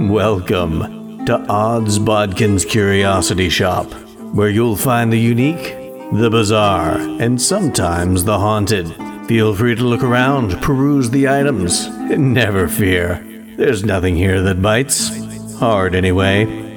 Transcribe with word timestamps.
Welcome 0.00 1.26
to 1.26 1.44
Odds 1.48 1.98
Bodkin's 1.98 2.64
Curiosity 2.64 3.48
Shop, 3.48 3.92
where 4.32 4.48
you'll 4.48 4.76
find 4.76 5.12
the 5.12 5.18
unique, 5.18 5.74
the 6.12 6.28
bizarre, 6.30 6.96
and 6.96 7.42
sometimes 7.42 8.22
the 8.22 8.38
haunted. 8.38 8.94
Feel 9.26 9.56
free 9.56 9.74
to 9.74 9.82
look 9.82 10.04
around, 10.04 10.62
peruse 10.62 11.10
the 11.10 11.28
items, 11.28 11.86
and 11.86 12.32
never 12.32 12.68
fear. 12.68 13.24
There's 13.56 13.82
nothing 13.82 14.14
here 14.14 14.40
that 14.42 14.62
bites. 14.62 15.10
Hard, 15.58 15.96
anyway. 15.96 16.44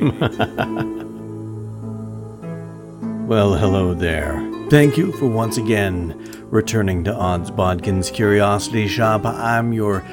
well, 3.27 3.53
hello 3.53 3.93
there. 3.93 4.39
Thank 4.71 4.97
you 4.97 5.11
for 5.11 5.27
once 5.27 5.57
again 5.57 6.17
returning 6.49 7.03
to 7.03 7.13
Odds 7.13 7.51
Bodkin's 7.51 8.09
Curiosity 8.09 8.87
Shop. 8.87 9.25
I'm 9.25 9.73
your 9.73 10.03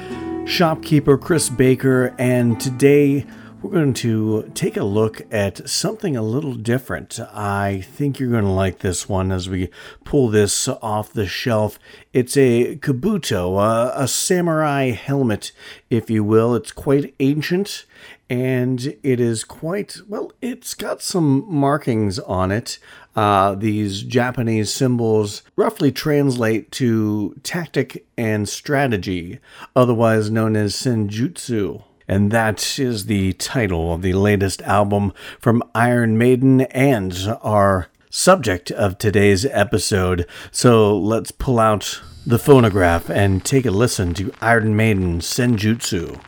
shopkeeper, 0.49 1.17
Chris 1.17 1.49
Baker, 1.49 2.13
and 2.17 2.59
today 2.59 3.25
we're 3.61 3.71
going 3.71 3.93
to 3.93 4.49
take 4.53 4.77
a 4.77 4.83
look 4.83 5.21
at 5.31 5.69
something 5.69 6.15
a 6.15 6.21
little 6.21 6.53
different. 6.53 7.19
I 7.33 7.81
think 7.81 8.19
you're 8.19 8.29
going 8.31 8.45
to 8.45 8.49
like 8.49 8.79
this 8.79 9.09
one 9.09 9.31
as 9.31 9.49
we 9.49 9.69
pull 10.05 10.29
this 10.29 10.67
off 10.67 11.11
the 11.11 11.27
shelf. 11.27 11.77
It's 12.13 12.37
a 12.37 12.77
kabuto, 12.77 13.59
a, 13.59 14.03
a 14.03 14.07
samurai 14.07 14.91
helmet, 14.91 15.51
if 15.89 16.09
you 16.09 16.23
will. 16.23 16.55
It's 16.55 16.71
quite 16.71 17.13
ancient 17.19 17.85
and 18.29 18.95
it 19.01 19.19
is 19.19 19.43
quite 19.43 19.97
well 20.07 20.31
it's 20.39 20.75
got 20.75 21.01
some 21.01 21.43
markings 21.47 22.19
on 22.19 22.51
it 22.51 22.77
uh, 23.15 23.55
these 23.55 24.03
japanese 24.03 24.71
symbols 24.71 25.41
roughly 25.55 25.91
translate 25.91 26.71
to 26.71 27.35
tactic 27.41 28.05
and 28.17 28.47
strategy 28.47 29.39
otherwise 29.75 30.29
known 30.29 30.55
as 30.55 30.75
senjutsu 30.75 31.83
and 32.09 32.31
that 32.31 32.79
is 32.79 33.05
the 33.05 33.33
title 33.33 33.93
of 33.93 34.01
the 34.01 34.13
latest 34.13 34.63
album 34.63 35.13
from 35.39 35.63
iron 35.75 36.17
maiden 36.17 36.61
and 36.61 37.15
our 37.43 37.87
subject 38.09 38.71
of 38.71 38.97
today's 38.97 39.45
episode. 39.45 40.27
So 40.51 40.97
let's 40.97 41.29
pull 41.29 41.59
out 41.59 42.01
the 42.25 42.39
phonograph 42.39 43.09
and 43.11 43.45
take 43.45 43.67
a 43.67 43.71
listen 43.71 44.15
to 44.15 44.33
iron 44.41 44.75
maiden 44.75 45.19
senjutsu 45.19 46.19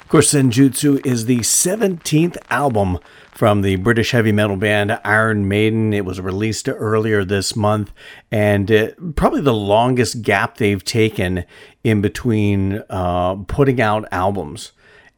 Of 0.00 0.03
course, 0.14 0.32
Senjutsu 0.32 1.04
is 1.04 1.26
the 1.26 1.40
17th 1.40 2.36
album 2.48 3.00
from 3.32 3.62
the 3.62 3.74
British 3.74 4.12
heavy 4.12 4.30
metal 4.30 4.56
band 4.56 4.96
Iron 5.04 5.48
Maiden. 5.48 5.92
It 5.92 6.04
was 6.04 6.20
released 6.20 6.68
earlier 6.68 7.24
this 7.24 7.56
month, 7.56 7.90
and 8.30 8.70
it, 8.70 9.16
probably 9.16 9.40
the 9.40 9.52
longest 9.52 10.22
gap 10.22 10.58
they've 10.58 10.84
taken 10.84 11.44
in 11.82 12.00
between 12.00 12.84
uh, 12.90 13.34
putting 13.48 13.80
out 13.80 14.06
albums. 14.12 14.70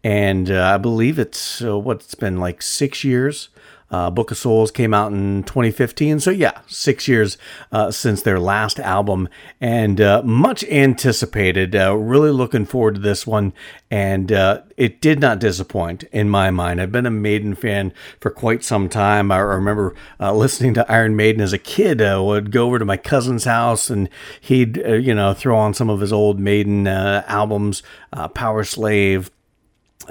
And 0.03 0.51
uh, 0.51 0.65
I 0.65 0.79
believe 0.79 1.19
it's 1.19 1.63
uh, 1.63 1.79
what's 1.79 2.15
been 2.15 2.39
like 2.39 2.63
six 2.63 3.05
years 3.05 3.51
uh, 3.91 4.11
Book 4.11 4.31
of 4.31 4.37
Souls 4.37 4.71
came 4.71 4.93
out 4.93 5.13
in 5.13 5.45
2015. 5.45 6.21
So, 6.21 6.31
yeah, 6.31 6.61
six 6.67 7.07
years 7.07 7.39
uh, 7.71 7.91
since 7.91 8.23
their 8.23 8.41
last 8.41 8.81
album 8.81 9.29
and 9.61 10.01
uh, 10.01 10.23
much 10.25 10.65
anticipated. 10.65 11.77
Uh, 11.77 11.97
really 11.97 12.31
looking 12.31 12.67
forward 12.67 12.97
to 12.97 13.01
this 13.01 13.27
one. 13.27 13.53
And 13.89 14.33
uh, 14.33 14.63
it 14.77 15.01
did 15.01 15.21
not 15.21 15.39
disappoint 15.39 16.03
in 16.05 16.29
my 16.29 16.51
mind. 16.51 16.81
I've 16.81 16.91
been 16.91 17.07
a 17.07 17.11
Maiden 17.11 17.55
fan 17.55 17.93
for 18.19 18.31
quite 18.31 18.65
some 18.65 18.89
time. 18.89 19.31
I 19.31 19.39
remember 19.39 19.95
uh, 20.19 20.35
listening 20.35 20.75
to 20.75 20.91
Iron 20.91 21.15
Maiden 21.15 21.41
as 21.41 21.53
a 21.53 21.59
kid. 21.59 22.03
I 22.03 22.19
would 22.19 22.51
go 22.51 22.67
over 22.67 22.81
to 22.81 22.85
my 22.85 22.97
cousin's 22.97 23.45
house 23.45 23.89
and 23.89 24.09
he'd, 24.41 24.77
you 24.79 25.15
know, 25.15 25.33
throw 25.33 25.57
on 25.57 25.75
some 25.75 25.89
of 25.89 26.01
his 26.01 26.13
old 26.13 26.41
Maiden 26.41 26.89
albums, 26.89 27.85
Powerslave, 28.13 29.31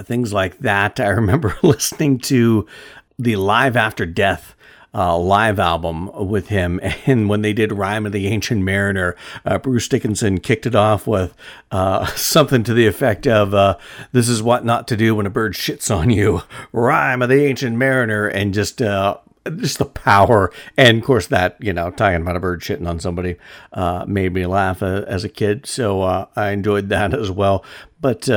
things 0.03 0.33
like 0.33 0.59
that. 0.59 0.99
I 0.99 1.09
remember 1.09 1.57
listening 1.63 2.19
to 2.19 2.65
the 3.17 3.35
Live 3.35 3.75
After 3.75 4.05
Death 4.05 4.55
uh, 4.95 5.17
live 5.17 5.59
album 5.59 6.09
with 6.13 6.47
him. 6.47 6.79
And 7.07 7.29
when 7.29 7.41
they 7.41 7.53
did 7.53 7.71
Rhyme 7.71 8.05
of 8.05 8.13
the 8.13 8.27
Ancient 8.27 8.63
Mariner, 8.63 9.15
uh, 9.45 9.59
Bruce 9.59 9.87
Dickinson 9.87 10.39
kicked 10.39 10.65
it 10.65 10.75
off 10.75 11.05
with 11.05 11.35
uh, 11.69 12.05
something 12.15 12.63
to 12.63 12.73
the 12.73 12.87
effect 12.87 13.27
of, 13.27 13.53
uh, 13.53 13.77
This 14.11 14.27
is 14.27 14.41
what 14.41 14.65
not 14.65 14.87
to 14.87 14.97
do 14.97 15.13
when 15.13 15.27
a 15.27 15.29
bird 15.29 15.53
shits 15.53 15.95
on 15.95 16.09
you. 16.09 16.41
Rhyme 16.71 17.21
of 17.21 17.29
the 17.29 17.45
Ancient 17.45 17.75
Mariner. 17.77 18.27
And 18.27 18.53
just. 18.53 18.81
Uh, 18.81 19.17
just 19.57 19.77
the 19.77 19.85
power, 19.85 20.51
and 20.75 20.97
of 20.97 21.03
course 21.03 21.27
that 21.27 21.55
you 21.59 21.71
know 21.71 21.91
talking 21.91 22.19
about 22.19 22.35
a 22.35 22.39
bird 22.39 22.61
shitting 22.61 22.89
on 22.89 22.99
somebody 22.99 23.35
uh, 23.73 24.03
made 24.07 24.33
me 24.33 24.47
laugh 24.47 24.81
as 24.81 25.23
a 25.23 25.29
kid, 25.29 25.67
so 25.67 26.01
I 26.35 26.49
enjoyed 26.49 26.89
that 26.89 27.13
as 27.13 27.29
well. 27.29 27.63
But 28.01 28.27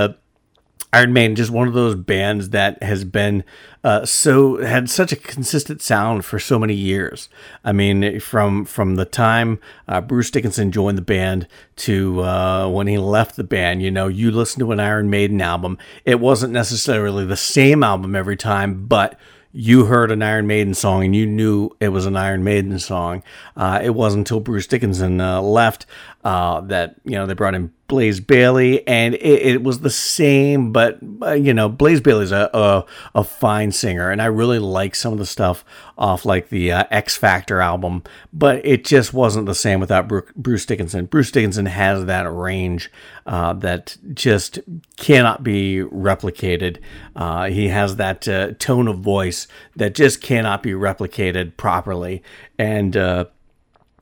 Iron 0.92 1.12
Maiden, 1.12 1.36
just 1.36 1.50
one 1.50 1.68
of 1.68 1.74
those 1.74 1.94
bands 1.94 2.50
that 2.50 2.82
has 2.82 3.04
been 3.04 3.44
uh, 3.84 4.06
so 4.06 4.64
had 4.64 4.88
such 4.88 5.12
a 5.12 5.16
consistent 5.16 5.82
sound 5.82 6.24
for 6.24 6.38
so 6.38 6.58
many 6.58 6.74
years. 6.74 7.28
I 7.62 7.72
mean, 7.72 8.20
from 8.20 8.64
from 8.64 8.96
the 8.96 9.04
time 9.04 9.60
uh, 9.86 10.00
Bruce 10.00 10.30
Dickinson 10.30 10.72
joined 10.72 10.96
the 10.96 11.02
band 11.02 11.46
to 11.76 12.22
uh, 12.22 12.68
when 12.68 12.86
he 12.86 12.96
left 12.96 13.36
the 13.36 13.44
band, 13.44 13.82
you 13.82 13.90
know, 13.90 14.08
you 14.08 14.30
listen 14.30 14.60
to 14.60 14.72
an 14.72 14.80
Iron 14.80 15.10
Maiden 15.10 15.40
album. 15.42 15.76
It 16.06 16.20
wasn't 16.20 16.54
necessarily 16.54 17.26
the 17.26 17.36
same 17.36 17.82
album 17.82 18.16
every 18.16 18.36
time, 18.36 18.86
but 18.86 19.18
you 19.52 19.86
heard 19.86 20.10
an 20.10 20.22
Iron 20.22 20.46
Maiden 20.46 20.74
song 20.74 21.04
and 21.04 21.16
you 21.16 21.26
knew 21.26 21.70
it 21.80 21.88
was 21.88 22.06
an 22.06 22.16
Iron 22.16 22.44
Maiden 22.44 22.78
song. 22.78 23.22
Uh, 23.56 23.80
it 23.82 23.90
wasn't 23.90 24.20
until 24.20 24.40
Bruce 24.40 24.66
Dickinson 24.66 25.20
uh, 25.20 25.40
left 25.40 25.86
uh, 26.24 26.60
that 26.62 26.96
you 27.04 27.12
know 27.12 27.26
they 27.26 27.34
brought 27.34 27.54
in 27.54 27.72
Blaze 27.86 28.20
Bayley, 28.20 28.86
and 28.86 29.14
it, 29.14 29.46
it 29.46 29.62
was 29.62 29.80
the 29.80 29.90
same. 29.90 30.72
But 30.72 30.98
uh, 31.22 31.32
you 31.32 31.54
know, 31.54 31.68
Blaze 31.68 32.00
Bayley's 32.00 32.32
a, 32.32 32.50
a, 32.52 32.84
a 33.14 33.24
fine 33.24 33.72
singer, 33.72 34.10
and 34.10 34.20
I 34.20 34.26
really 34.26 34.58
like 34.58 34.94
some 34.94 35.12
of 35.12 35.18
the 35.18 35.26
stuff 35.26 35.64
off 35.96 36.24
like 36.24 36.48
the 36.48 36.72
uh, 36.72 36.84
X 36.90 37.16
Factor 37.16 37.60
album. 37.60 38.02
But 38.32 38.64
it 38.66 38.84
just 38.84 39.14
wasn't 39.14 39.46
the 39.46 39.54
same 39.54 39.80
without 39.80 40.08
Bruce 40.08 40.66
Dickinson. 40.66 41.06
Bruce 41.06 41.30
Dickinson 41.30 41.66
has 41.66 42.04
that 42.06 42.30
range 42.30 42.90
uh, 43.24 43.52
that 43.54 43.96
just 44.12 44.58
cannot 44.96 45.44
be 45.44 45.78
replicated. 45.78 46.78
Uh, 47.14 47.46
he 47.46 47.68
has 47.68 47.96
that 47.96 48.26
uh, 48.26 48.52
tone 48.58 48.88
of 48.88 48.98
voice 48.98 49.46
that 49.76 49.94
just 49.94 50.20
cannot 50.20 50.62
be 50.62 50.72
replicated 50.72 51.56
properly, 51.56 52.22
and 52.58 52.96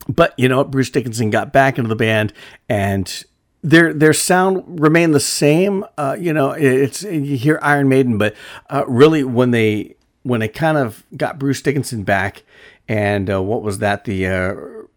but 0.08 0.34
you 0.36 0.48
know, 0.48 0.64
Bruce 0.64 0.90
Dickinson 0.90 1.30
got 1.30 1.52
back 1.52 1.78
into 1.78 1.88
the 1.88 1.96
band, 1.96 2.32
and 2.68 3.24
their 3.62 3.92
their 3.92 4.12
sound 4.12 4.80
remained 4.80 5.14
the 5.14 5.20
same. 5.20 5.84
Uh, 5.98 6.16
you 6.18 6.32
know, 6.32 6.52
it's 6.52 7.02
you 7.02 7.36
hear 7.36 7.58
Iron 7.62 7.88
Maiden, 7.88 8.18
but 8.18 8.34
uh, 8.70 8.84
really 8.86 9.24
when 9.24 9.50
they 9.50 9.96
when 10.22 10.40
they 10.40 10.48
kind 10.48 10.78
of 10.78 11.04
got 11.16 11.38
Bruce 11.38 11.62
Dickinson 11.62 12.02
back, 12.02 12.42
and 12.88 13.30
uh, 13.30 13.42
what 13.42 13.62
was 13.62 13.78
that 13.78 14.04
the 14.04 14.26
uh, 14.26 14.54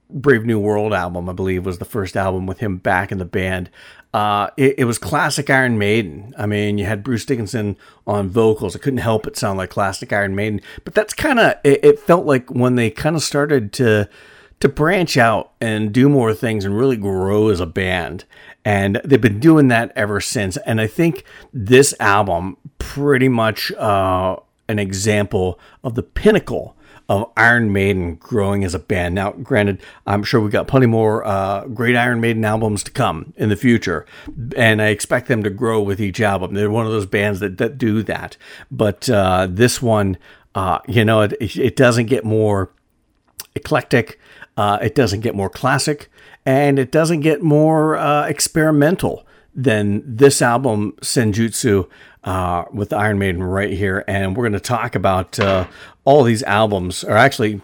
Brave 0.10 0.46
New 0.46 0.60
World 0.60 0.94
album, 0.94 1.30
I 1.30 1.34
believe, 1.34 1.66
was 1.66 1.78
the 1.78 1.86
first 1.86 2.18
album 2.18 2.48
with 2.48 2.60
him 2.60 2.78
back 2.78 3.12
in 3.12 3.20
the 3.20 3.26
band. 3.26 3.70
Uh, 4.12 4.50
it, 4.58 4.80
it, 4.80 4.86
was 4.86 4.98
classic 4.98 5.52
Iron 5.52 5.78
Maiden. 5.78 6.34
I 6.36 6.48
mean, 6.48 6.80
you 6.80 6.86
had 6.86 7.04
Bruce 7.04 7.26
Dickinson 7.26 7.78
on 8.08 8.28
vocals. 8.28 8.76
It 8.76 8.80
couldn't 8.80 9.00
help 9.00 9.24
but 9.24 9.38
sound 9.38 9.60
like 9.60 9.70
classic 9.70 10.12
Iron 10.12 10.34
Maiden. 10.34 10.62
But 10.84 10.96
that's 10.96 11.14
kind 11.14 11.40
of, 11.40 11.54
it, 11.64 11.86
it, 11.86 12.00
felt 12.00 12.26
like 12.26 12.50
when 12.50 12.74
they 12.74 12.90
kind 12.90 13.16
of 13.16 13.22
started 13.22 13.72
to 13.74 14.10
to 14.60 14.70
branch 14.70 15.18
out 15.18 15.54
and 15.62 15.94
do 15.94 16.10
more 16.10 16.34
things 16.34 16.66
and 16.66 16.78
really 16.78 16.98
grow 16.98 17.50
as 17.50 17.60
a 17.60 17.66
band. 17.66 18.26
And 18.66 19.00
they've 19.06 19.22
been 19.22 19.40
doing 19.40 19.70
that 19.70 19.92
ever 19.96 20.20
since. 20.20 20.58
And 20.58 20.82
I 20.82 20.88
think 20.88 21.24
this 21.54 21.94
album 22.00 22.58
pretty 22.78 23.30
much 23.30 23.72
uh, 23.74 24.36
an 24.68 24.80
example 24.80 25.60
of 25.84 25.96
the 25.96 26.04
pinnacle 26.04 26.76
of 27.10 27.32
Iron 27.36 27.74
Maiden 27.74 28.16
growing 28.16 28.64
as 28.64 28.76
a 28.76 28.80
band. 28.80 29.16
Now, 29.16 29.32
granted, 29.32 29.82
I'm 30.06 30.24
sure 30.24 30.40
we've 30.40 30.52
got 30.52 30.68
plenty 30.68 30.86
more 30.86 31.26
uh, 31.26 31.66
great 31.66 31.96
Iron 31.96 32.22
Maiden 32.22 32.46
albums 32.46 32.84
to 32.84 32.92
come 32.92 33.34
in 33.36 33.50
the 33.50 33.56
future, 33.56 34.06
and 34.56 34.80
I 34.80 34.90
expect 34.90 35.28
them 35.28 35.42
to 35.42 35.50
grow 35.50 35.82
with 35.82 36.00
each 36.00 36.22
album. 36.22 36.54
They're 36.54 36.70
one 36.70 36.86
of 36.86 36.92
those 36.92 37.08
bands 37.08 37.40
that, 37.40 37.58
that 37.58 37.80
do 37.80 38.04
that. 38.04 38.38
But 38.70 39.10
uh, 39.10 39.48
this 39.50 39.82
one, 39.82 40.18
uh, 40.54 40.80
you 40.88 41.04
know, 41.04 41.22
it, 41.22 41.34
it 41.42 41.76
doesn't 41.76 42.06
get 42.06 42.24
more 42.24 42.72
eclectic. 43.56 44.20
Uh, 44.60 44.78
it 44.82 44.94
doesn't 44.94 45.22
get 45.22 45.34
more 45.34 45.50
classic, 45.50 46.12
and 46.46 46.78
it 46.80 46.92
doesn't 46.92 47.22
get 47.22 47.42
more 47.42 47.96
uh, 47.96 48.28
experimental 48.28 49.26
than 49.56 50.04
this 50.06 50.42
album, 50.42 50.98
Senjutsu, 51.02 51.88
uh, 52.26 52.66
with 52.74 52.92
Iron 52.92 53.18
Maiden 53.20 53.42
right 53.42 53.72
here. 53.72 54.04
And 54.06 54.36
we're 54.36 54.44
going 54.44 54.52
to 54.52 54.60
talk 54.60 54.96
about 54.96 55.40
uh, 55.40 55.66
all 56.04 56.24
these 56.24 56.44
albums, 56.44 57.06
or 57.06 57.16
actually, 57.16 57.62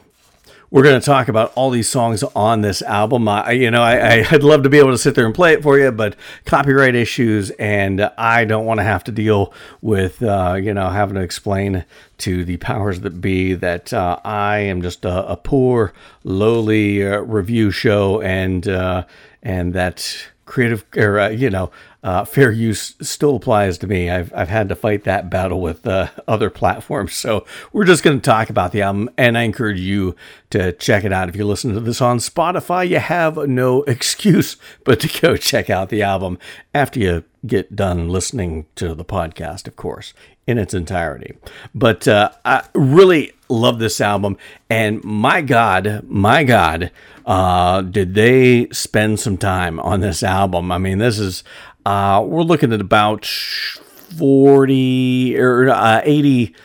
we're 0.75 0.83
going 0.83 0.99
to 0.99 1.05
talk 1.05 1.29
about 1.29 1.53
all 1.55 1.69
these 1.69 1.87
songs 1.87 2.21
on 2.21 2.59
this 2.59 2.81
album. 2.81 3.29
I, 3.29 3.51
you 3.51 3.71
know, 3.71 3.81
I, 3.81 4.25
I'd 4.29 4.43
love 4.43 4.63
to 4.63 4.69
be 4.69 4.77
able 4.77 4.91
to 4.91 4.97
sit 4.97 5.15
there 5.15 5.25
and 5.25 5.33
play 5.33 5.53
it 5.53 5.63
for 5.63 5.79
you, 5.79 5.89
but 5.89 6.17
copyright 6.43 6.95
issues, 6.95 7.49
and 7.51 8.01
I 8.17 8.43
don't 8.43 8.65
want 8.65 8.81
to 8.81 8.83
have 8.83 9.01
to 9.05 9.13
deal 9.13 9.53
with, 9.81 10.21
uh, 10.21 10.57
you 10.61 10.73
know, 10.73 10.89
having 10.89 11.15
to 11.15 11.21
explain 11.21 11.85
to 12.17 12.43
the 12.43 12.57
powers 12.57 12.99
that 12.99 13.21
be 13.21 13.53
that 13.53 13.93
uh, 13.93 14.19
I 14.25 14.57
am 14.57 14.81
just 14.81 15.05
a, 15.05 15.25
a 15.29 15.37
poor, 15.37 15.93
lowly 16.25 17.07
uh, 17.07 17.19
review 17.19 17.71
show, 17.71 18.21
and 18.21 18.67
uh, 18.67 19.05
and 19.41 19.73
that 19.75 20.27
creative, 20.43 20.83
or 20.97 21.21
uh, 21.21 21.29
you 21.29 21.49
know, 21.49 21.71
uh, 22.05 22.23
fair 22.23 22.51
use 22.51 22.93
still 23.01 23.35
applies 23.35 23.79
to 23.79 23.87
me. 23.87 24.11
I've, 24.11 24.31
I've 24.35 24.49
had 24.49 24.69
to 24.69 24.75
fight 24.75 25.05
that 25.05 25.27
battle 25.31 25.59
with 25.59 25.87
uh, 25.87 26.09
other 26.27 26.51
platforms. 26.51 27.15
So 27.15 27.47
we're 27.73 27.83
just 27.83 28.03
going 28.03 28.21
to 28.21 28.23
talk 28.23 28.51
about 28.51 28.71
the 28.71 28.83
album, 28.83 29.09
and 29.17 29.35
I 29.35 29.41
encourage 29.41 29.79
you 29.79 30.15
to 30.51 30.71
check 30.73 31.03
it 31.03 31.11
out. 31.11 31.29
If 31.29 31.35
you're 31.35 31.45
listening 31.45 31.73
to 31.73 31.81
this 31.81 32.01
on 32.01 32.19
Spotify, 32.19 32.87
you 32.87 32.99
have 32.99 33.37
no 33.49 33.81
excuse 33.83 34.55
but 34.83 34.99
to 34.99 35.19
go 35.19 35.35
check 35.35 35.71
out 35.71 35.89
the 35.89 36.03
album 36.03 36.37
after 36.75 36.99
you 36.99 37.23
get 37.47 37.75
done 37.75 38.07
listening 38.07 38.67
to 38.75 38.93
the 38.93 39.05
podcast, 39.05 39.67
of 39.67 39.75
course, 39.75 40.13
in 40.45 40.59
its 40.59 40.75
entirety. 40.75 41.33
But 41.73 42.07
uh, 42.07 42.29
I 42.45 42.65
really 42.75 43.33
love 43.49 43.79
this 43.79 43.99
album, 43.99 44.37
and 44.69 45.03
my 45.03 45.41
God, 45.41 46.03
my 46.07 46.43
God, 46.43 46.91
uh, 47.25 47.81
did 47.81 48.13
they 48.13 48.67
spend 48.69 49.19
some 49.19 49.37
time 49.37 49.79
on 49.79 50.01
this 50.01 50.21
album? 50.21 50.71
I 50.71 50.77
mean, 50.77 50.99
this 50.99 51.17
is 51.17 51.43
uh, 51.85 52.23
we're 52.25 52.41
looking 52.41 52.73
at 52.73 52.81
about 52.81 53.25
forty 53.25 55.37
or 55.37 55.69
uh, 55.69 56.01
eighty, 56.03 56.55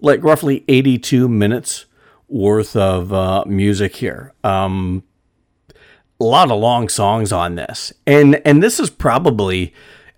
like 0.00 0.22
roughly 0.22 0.64
eighty-two 0.68 1.28
minutes 1.28 1.86
worth 2.28 2.76
of 2.76 3.12
uh, 3.12 3.44
music 3.46 3.96
here. 3.96 4.32
Um, 4.44 5.02
a 6.18 6.24
lot 6.24 6.50
of 6.50 6.58
long 6.58 6.88
songs 6.88 7.32
on 7.32 7.54
this, 7.54 7.92
and 8.06 8.40
and 8.44 8.62
this 8.62 8.80
is 8.80 8.90
probably 8.90 9.72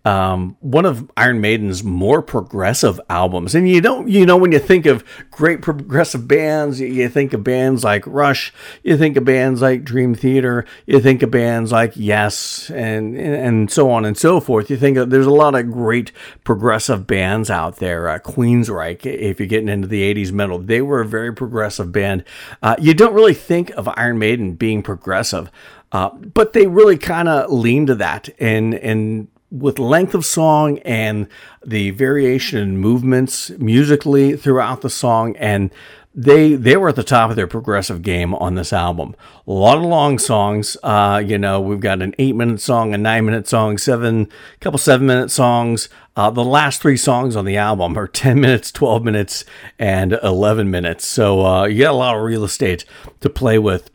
um, 0.08 0.56
one 0.60 0.86
of 0.86 1.10
Iron 1.18 1.42
Maiden's 1.42 1.84
more 1.84 2.22
progressive 2.22 2.98
albums. 3.10 3.54
And 3.54 3.68
you 3.68 3.82
don't, 3.82 4.08
you 4.08 4.24
know, 4.24 4.38
when 4.38 4.52
you 4.52 4.58
think 4.58 4.86
of 4.86 5.04
great 5.30 5.60
progressive 5.60 6.26
bands, 6.26 6.80
you 6.80 7.10
think 7.10 7.34
of 7.34 7.44
bands 7.44 7.84
like 7.84 8.06
Rush, 8.06 8.50
you 8.82 8.96
think 8.96 9.18
of 9.18 9.26
bands 9.26 9.60
like 9.60 9.84
Dream 9.84 10.14
Theater, 10.14 10.64
you 10.86 10.98
think 10.98 11.22
of 11.22 11.30
bands 11.30 11.72
like 11.72 11.92
Yes, 11.94 12.70
and 12.70 13.18
and 13.18 13.70
so 13.70 13.90
on 13.90 14.06
and 14.06 14.16
so 14.16 14.40
forth. 14.40 14.70
You 14.70 14.78
think 14.78 14.96
of, 14.96 15.10
there's 15.10 15.26
a 15.26 15.30
lot 15.30 15.54
of 15.54 15.70
great 15.70 16.10
progressive 16.42 17.06
bands 17.06 17.50
out 17.50 17.76
there. 17.76 18.08
Uh, 18.08 18.18
Queensryche, 18.18 19.04
if 19.04 19.38
you're 19.38 19.46
getting 19.46 19.68
into 19.68 19.88
the 19.88 20.14
'80s 20.14 20.32
metal, 20.32 20.58
they 20.58 20.80
were 20.80 21.02
a 21.02 21.06
very 21.06 21.34
progressive 21.34 21.92
band. 21.92 22.24
Uh, 22.62 22.76
you 22.78 22.94
don't 22.94 23.12
really 23.12 23.34
think 23.34 23.70
of 23.72 23.86
Iron 23.88 24.18
Maiden 24.18 24.54
being 24.54 24.82
progressive. 24.82 25.50
Uh, 25.90 26.10
but 26.10 26.52
they 26.52 26.66
really 26.66 26.98
kind 26.98 27.28
of 27.28 27.50
lean 27.50 27.86
to 27.86 27.94
that 27.94 28.28
and 28.38 28.74
and 28.74 29.26
with 29.50 29.78
length 29.78 30.14
of 30.14 30.24
song 30.24 30.78
and 30.80 31.26
the 31.64 31.90
variation 31.90 32.58
in 32.58 32.78
movements 32.78 33.50
musically 33.58 34.36
throughout 34.36 34.82
the 34.82 34.90
song 34.90 35.36
and 35.36 35.70
they 36.18 36.54
they 36.54 36.76
were 36.76 36.88
at 36.88 36.96
the 36.96 37.04
top 37.04 37.30
of 37.30 37.36
their 37.36 37.46
progressive 37.46 38.02
game 38.02 38.34
on 38.34 38.56
this 38.56 38.72
album. 38.72 39.14
A 39.46 39.52
lot 39.52 39.78
of 39.78 39.84
long 39.84 40.18
songs. 40.18 40.76
Uh, 40.82 41.22
you 41.24 41.38
know, 41.38 41.60
we've 41.60 41.78
got 41.78 42.02
an 42.02 42.12
eight 42.18 42.34
minute 42.34 42.60
song, 42.60 42.92
a 42.92 42.98
nine 42.98 43.24
minute 43.24 43.46
song, 43.46 43.78
seven, 43.78 44.28
couple 44.58 44.78
seven 44.78 45.06
minute 45.06 45.30
songs. 45.30 45.88
Uh, 46.16 46.28
the 46.28 46.44
last 46.44 46.82
three 46.82 46.96
songs 46.96 47.36
on 47.36 47.44
the 47.44 47.56
album 47.56 47.96
are 47.96 48.08
ten 48.08 48.40
minutes, 48.40 48.72
twelve 48.72 49.04
minutes, 49.04 49.44
and 49.78 50.14
eleven 50.24 50.72
minutes. 50.72 51.06
So 51.06 51.46
uh, 51.46 51.66
you 51.66 51.84
got 51.84 51.92
a 51.92 51.96
lot 51.96 52.16
of 52.16 52.22
real 52.22 52.42
estate 52.42 52.84
to 53.20 53.30
play 53.30 53.58
with 53.60 53.88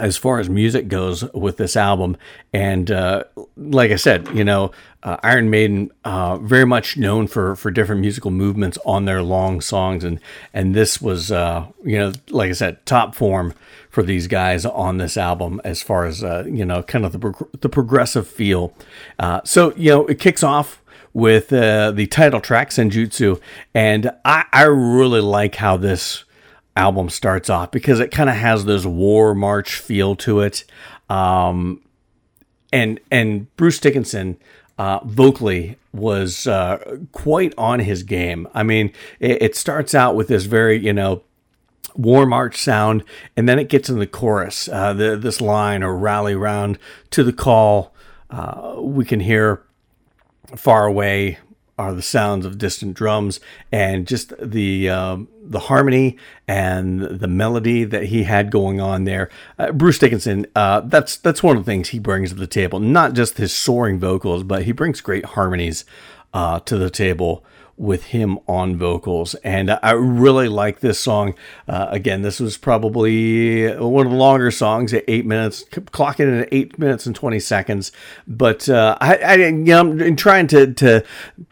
as 0.00 0.16
far 0.16 0.40
as 0.40 0.48
music 0.48 0.88
goes 0.88 1.30
with 1.32 1.56
this 1.58 1.76
album. 1.76 2.16
And 2.52 2.90
uh, 2.90 3.24
like 3.56 3.90
I 3.90 3.96
said, 3.96 4.28
you 4.34 4.44
know, 4.44 4.72
uh, 5.02 5.16
Iron 5.22 5.50
Maiden 5.50 5.90
uh, 6.04 6.38
very 6.38 6.66
much 6.66 6.96
known 6.96 7.26
for 7.26 7.56
for 7.56 7.70
different 7.70 8.00
musical 8.00 8.30
movements 8.30 8.78
on 8.84 9.04
their 9.04 9.22
long 9.22 9.60
songs, 9.60 10.04
and 10.04 10.20
and 10.52 10.74
this 10.74 11.00
was 11.00 11.32
uh, 11.32 11.66
you 11.84 11.98
know, 11.98 12.12
like 12.28 12.50
I 12.50 12.52
said, 12.52 12.84
top 12.84 13.14
form 13.14 13.54
for 13.88 14.02
these 14.02 14.26
guys 14.26 14.66
on 14.66 14.98
this 14.98 15.16
album 15.16 15.60
as 15.64 15.82
far 15.82 16.04
as 16.04 16.22
uh, 16.22 16.44
you 16.46 16.64
know, 16.64 16.82
kind 16.82 17.04
of 17.04 17.12
the 17.12 17.46
the 17.60 17.68
progressive 17.68 18.26
feel. 18.28 18.74
Uh, 19.18 19.40
so 19.44 19.74
you 19.76 19.90
know, 19.90 20.06
it 20.06 20.18
kicks 20.18 20.42
off 20.42 20.82
with 21.12 21.48
the 21.48 22.08
title 22.10 22.40
track 22.40 22.70
Senjutsu, 22.70 23.40
and 23.74 24.10
I, 24.24 24.44
I 24.52 24.62
really 24.64 25.20
like 25.20 25.56
how 25.56 25.76
this 25.76 26.24
album 26.76 27.08
starts 27.08 27.50
off 27.50 27.70
because 27.70 28.00
it 28.00 28.10
kind 28.10 28.30
of 28.30 28.36
has 28.36 28.64
this 28.64 28.84
war 28.84 29.34
march 29.34 29.76
feel 29.76 30.16
to 30.16 30.40
it. 30.40 30.64
Um, 31.08 31.82
and 32.72 33.00
and 33.10 33.54
Bruce 33.56 33.78
Dickinson 33.78 34.36
uh, 34.78 35.00
vocally 35.04 35.76
was 35.92 36.46
uh, 36.46 36.98
quite 37.12 37.52
on 37.58 37.80
his 37.80 38.02
game. 38.02 38.48
I 38.54 38.62
mean, 38.62 38.92
it, 39.18 39.42
it, 39.42 39.56
starts 39.56 39.94
out 39.94 40.14
with 40.14 40.28
this 40.28 40.44
very 40.44 40.78
you 40.78 40.92
know 40.92 41.22
war 41.96 42.26
march 42.26 42.56
sound, 42.56 43.04
and 43.36 43.48
then 43.48 43.58
it 43.58 43.68
gets 43.68 43.90
in 43.90 43.98
the 43.98 44.06
chorus. 44.06 44.68
Uh, 44.68 44.92
the, 44.92 45.16
this 45.16 45.40
line 45.40 45.82
or 45.82 45.96
rally 45.96 46.34
round 46.34 46.78
to 47.10 47.24
the 47.24 47.32
call. 47.32 47.94
Uh, 48.30 48.76
we 48.78 49.04
can 49.04 49.20
hear 49.20 49.62
far 50.56 50.86
away 50.86 51.38
are 51.80 51.94
the 51.94 52.02
sounds 52.02 52.44
of 52.44 52.58
distant 52.58 52.92
drums 52.92 53.40
and 53.72 54.06
just 54.06 54.34
the 54.38 54.90
um, 54.90 55.28
the 55.42 55.60
harmony 55.60 56.18
and 56.46 57.00
the 57.00 57.26
melody 57.26 57.84
that 57.84 58.04
he 58.04 58.24
had 58.24 58.50
going 58.50 58.82
on 58.82 59.04
there. 59.04 59.30
Uh, 59.58 59.72
Bruce 59.72 59.98
Dickinson, 59.98 60.44
uh, 60.54 60.80
that's 60.80 61.16
that's 61.16 61.42
one 61.42 61.56
of 61.56 61.64
the 61.64 61.72
things 61.72 61.88
he 61.88 61.98
brings 61.98 62.28
to 62.28 62.36
the 62.36 62.46
table. 62.46 62.80
Not 62.80 63.14
just 63.14 63.38
his 63.38 63.54
soaring 63.54 63.98
vocals, 63.98 64.42
but 64.42 64.64
he 64.64 64.72
brings 64.72 65.00
great 65.00 65.24
harmonies 65.24 65.86
uh, 66.34 66.60
to 66.60 66.76
the 66.76 66.90
table 66.90 67.46
with 67.80 68.04
him 68.04 68.38
on 68.46 68.76
vocals. 68.76 69.34
And 69.36 69.70
I 69.82 69.92
really 69.92 70.48
like 70.48 70.80
this 70.80 71.00
song. 71.00 71.34
Uh, 71.66 71.86
again, 71.88 72.20
this 72.20 72.38
was 72.38 72.58
probably 72.58 73.74
one 73.74 74.04
of 74.04 74.12
the 74.12 74.18
longer 74.18 74.50
songs 74.50 74.92
at 74.92 75.02
eight 75.08 75.24
minutes, 75.24 75.64
clocking 75.64 76.28
in 76.28 76.40
at 76.42 76.48
eight 76.52 76.78
minutes 76.78 77.06
and 77.06 77.16
20 77.16 77.40
seconds. 77.40 77.90
But 78.28 78.68
uh, 78.68 78.98
I, 79.00 79.16
I, 79.16 79.34
you 79.36 79.50
know, 79.52 79.80
I'm 79.80 80.14
trying 80.16 80.46
to, 80.48 80.74
to 80.74 81.02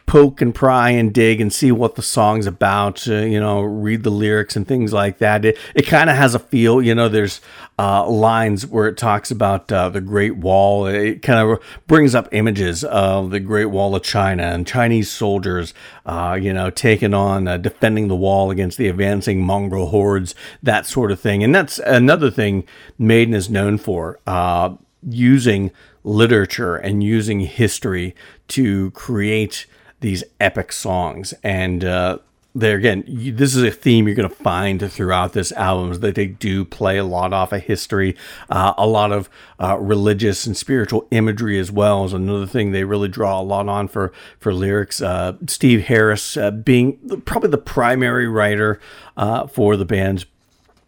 poke 0.05 0.39
and 0.39 0.53
pry 0.53 0.91
and 0.91 1.11
dig 1.11 1.41
and 1.41 1.51
see 1.51 1.71
what 1.71 1.95
the 1.95 2.03
song's 2.03 2.45
about, 2.45 3.07
uh, 3.07 3.15
you 3.15 3.39
know, 3.39 3.61
read 3.61 4.03
the 4.03 4.11
lyrics 4.11 4.55
and 4.55 4.67
things 4.67 4.93
like 4.93 5.17
that. 5.17 5.43
It, 5.43 5.57
it 5.73 5.87
kind 5.87 6.11
of 6.11 6.15
has 6.15 6.35
a 6.35 6.39
feel, 6.39 6.79
you 6.79 6.93
know, 6.93 7.09
there's 7.09 7.41
uh, 7.79 8.05
lines 8.09 8.67
where 8.67 8.89
it 8.89 8.97
talks 8.97 9.31
about 9.31 9.71
uh, 9.71 9.87
the 9.87 10.01
Great 10.01 10.35
Wall. 10.35 10.85
It 10.85 11.21
kind 11.21 11.39
of 11.39 11.63
brings 11.87 12.13
up 12.13 12.27
images 12.33 12.83
of 12.83 13.31
the 13.31 13.39
Great 13.39 13.67
Wall 13.67 13.95
of 13.95 14.03
China 14.03 14.43
and 14.43 14.67
Chinese 14.67 15.09
soldiers, 15.09 15.73
uh, 16.05 16.37
you 16.39 16.51
know, 16.51 16.69
taking 16.69 17.13
on, 17.13 17.47
uh, 17.47 17.55
defending 17.55 18.09
the 18.09 18.17
wall 18.17 18.51
against 18.51 18.77
the 18.77 18.89
advancing 18.89 19.41
Mongol 19.41 19.87
hordes, 19.87 20.35
that 20.61 20.87
sort 20.87 21.09
of 21.09 21.21
thing. 21.21 21.41
And 21.41 21.55
that's 21.55 21.79
another 21.79 22.29
thing 22.29 22.65
Maiden 22.97 23.33
is 23.33 23.49
known 23.49 23.77
for 23.77 24.19
uh, 24.27 24.75
using 25.01 25.71
literature 26.03 26.75
and 26.75 27.01
using 27.01 27.39
history 27.39 28.13
to 28.49 28.91
create 28.91 29.65
these 30.01 30.25
epic 30.41 30.73
songs. 30.73 31.33
And 31.43 31.85
uh, 31.85 32.17
there 32.55 32.75
again, 32.77 33.03
this 33.07 33.55
is 33.55 33.61
a 33.61 33.71
theme 33.71 34.07
you're 34.07 34.15
going 34.15 34.27
to 34.27 34.35
find 34.35 34.91
throughout 34.91 35.33
this 35.33 35.51
album 35.51 35.93
that 35.99 36.15
they 36.15 36.25
do 36.25 36.65
play 36.65 36.97
a 36.97 37.03
lot 37.03 37.31
off 37.31 37.53
of 37.53 37.61
history, 37.61 38.15
uh, 38.49 38.73
a 38.77 38.87
lot 38.87 39.11
of 39.11 39.29
uh, 39.59 39.77
religious 39.77 40.45
and 40.47 40.57
spiritual 40.57 41.07
imagery 41.11 41.59
as 41.59 41.71
well 41.71 42.05
is 42.05 42.13
another 42.13 42.47
thing 42.47 42.71
they 42.71 42.83
really 42.83 43.07
draw 43.07 43.39
a 43.39 43.43
lot 43.43 43.67
on 43.69 43.87
for 43.87 44.11
for 44.39 44.53
lyrics. 44.53 45.01
Uh, 45.01 45.33
Steve 45.47 45.85
Harris 45.85 46.37
uh, 46.37 46.49
being 46.49 47.21
probably 47.25 47.49
the 47.49 47.57
primary 47.57 48.27
writer 48.27 48.79
uh, 49.15 49.45
for 49.45 49.77
the 49.77 49.85
band's 49.85 50.25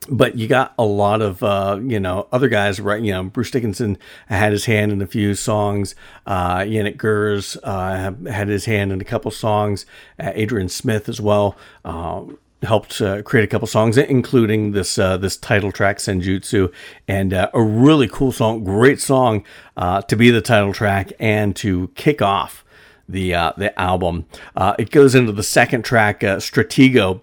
but 0.10 0.36
you 0.36 0.48
got 0.48 0.74
a 0.78 0.84
lot 0.84 1.22
of 1.22 1.44
uh, 1.44 1.80
you 1.82 2.00
know 2.00 2.28
other 2.32 2.48
guys 2.48 2.80
right 2.80 3.02
you 3.04 3.12
know 3.12 3.24
bruce 3.24 3.52
dickinson 3.52 3.98
had 4.28 4.52
his 4.52 4.66
hand 4.66 4.92
in 4.92 5.02
a 5.02 5.08
few 5.08 5.36
songs 5.36 5.96
uh 6.26 6.60
Janick 6.60 6.98
Gers 6.98 7.58
uh, 7.64 8.14
had 8.28 8.48
his 8.48 8.66
hand 8.66 8.92
in 8.92 9.00
a 9.00 9.06
couple 9.06 9.32
songs 9.32 9.86
uh, 10.20 10.32
adrian 10.34 10.70
smith 10.70 11.08
as 11.08 11.22
well 11.22 11.56
um, 11.86 12.38
helped 12.64 13.02
uh, 13.02 13.22
create 13.24 13.44
a 13.44 13.48
couple 13.48 13.68
songs 13.68 13.98
including 13.98 14.72
this 14.72 14.98
uh, 14.98 15.18
this 15.18 15.36
title 15.38 15.72
track 15.72 15.98
senjutsu 15.98 16.72
and 17.08 17.34
uh, 17.34 17.50
a 17.54 17.62
really 17.62 18.08
cool 18.08 18.32
song 18.32 18.64
great 18.64 19.00
song 19.00 19.44
uh, 19.78 20.02
to 20.04 20.16
be 20.16 20.30
the 20.30 20.42
title 20.42 20.74
track 20.74 21.12
and 21.20 21.56
to 21.56 21.90
kick 21.90 22.22
off 22.22 22.64
the 23.10 23.34
uh, 23.34 23.52
the 23.58 23.78
album. 23.80 24.26
Uh, 24.56 24.76
it 24.78 24.92
goes 24.92 25.16
into 25.16 25.32
the 25.32 25.44
second 25.44 25.84
track 25.84 26.22
stratego 26.22 27.22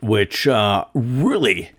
which 0.00 0.46
really 0.94 1.70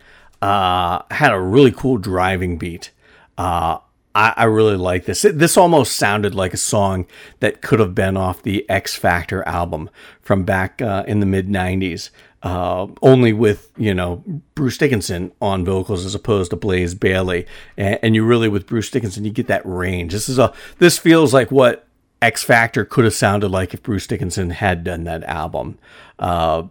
uh, 0.42 1.02
had 1.12 1.32
a 1.32 1.40
really 1.40 1.72
cool 1.72 1.98
driving 1.98 2.58
beat. 2.58 2.92
Uh, 3.38 3.80
I, 4.14 4.34
I, 4.36 4.44
really 4.46 4.78
like 4.78 5.06
this. 5.06 5.24
It, 5.24 5.38
this 5.38 5.58
almost 5.58 5.96
sounded 5.96 6.34
like 6.34 6.54
a 6.54 6.58
song 6.58 7.06
that 7.40 7.62
could 7.62 7.80
have 7.80 7.94
been 7.94 8.18
off 8.18 8.42
the 8.42 8.68
X 8.70 8.96
Factor 8.96 9.48
album 9.48 9.90
from 10.22 10.44
back 10.44 10.82
uh, 10.82 11.04
in 11.08 11.20
the 11.20 11.26
mid 11.26 11.48
'90s. 11.48 12.10
Uh, 12.44 12.88
only 13.02 13.34
with 13.34 13.72
you 13.78 13.94
know 13.94 14.24
Bruce 14.56 14.78
Dickinson 14.78 15.32
on 15.42 15.66
vocals 15.66 16.06
as 16.06 16.16
opposed 16.16 16.52
to 16.52 16.56
Blaze 16.56 16.96
Bayley. 16.96 17.46
and, 17.78 18.00
and, 18.02 18.16
you 18.16 18.24
really 18.24 18.48
with 18.48 18.68
Bruce 18.68 18.90
Dickinson 18.90 19.26
you 19.26 19.32
get 19.32 19.48
that 19.48 19.66
range. 19.66 20.14
This 20.14 20.30
is 20.30 20.40
a 20.40 20.54
this 20.80 20.98
feels 20.98 21.34
like 21.34 21.52
what 21.52 21.88
X 22.22 22.44
Factor 22.44 22.86
could 22.86 23.06
have 23.06 23.14
sounded 23.14 23.50
like 23.50 23.74
if 23.74 23.84
Bruce 23.84 24.08
Dickinson 24.08 24.52
had 24.52 24.84
done 24.84 25.04
that 25.04 25.24
album. 25.24 25.78
Uh, 26.18 26.64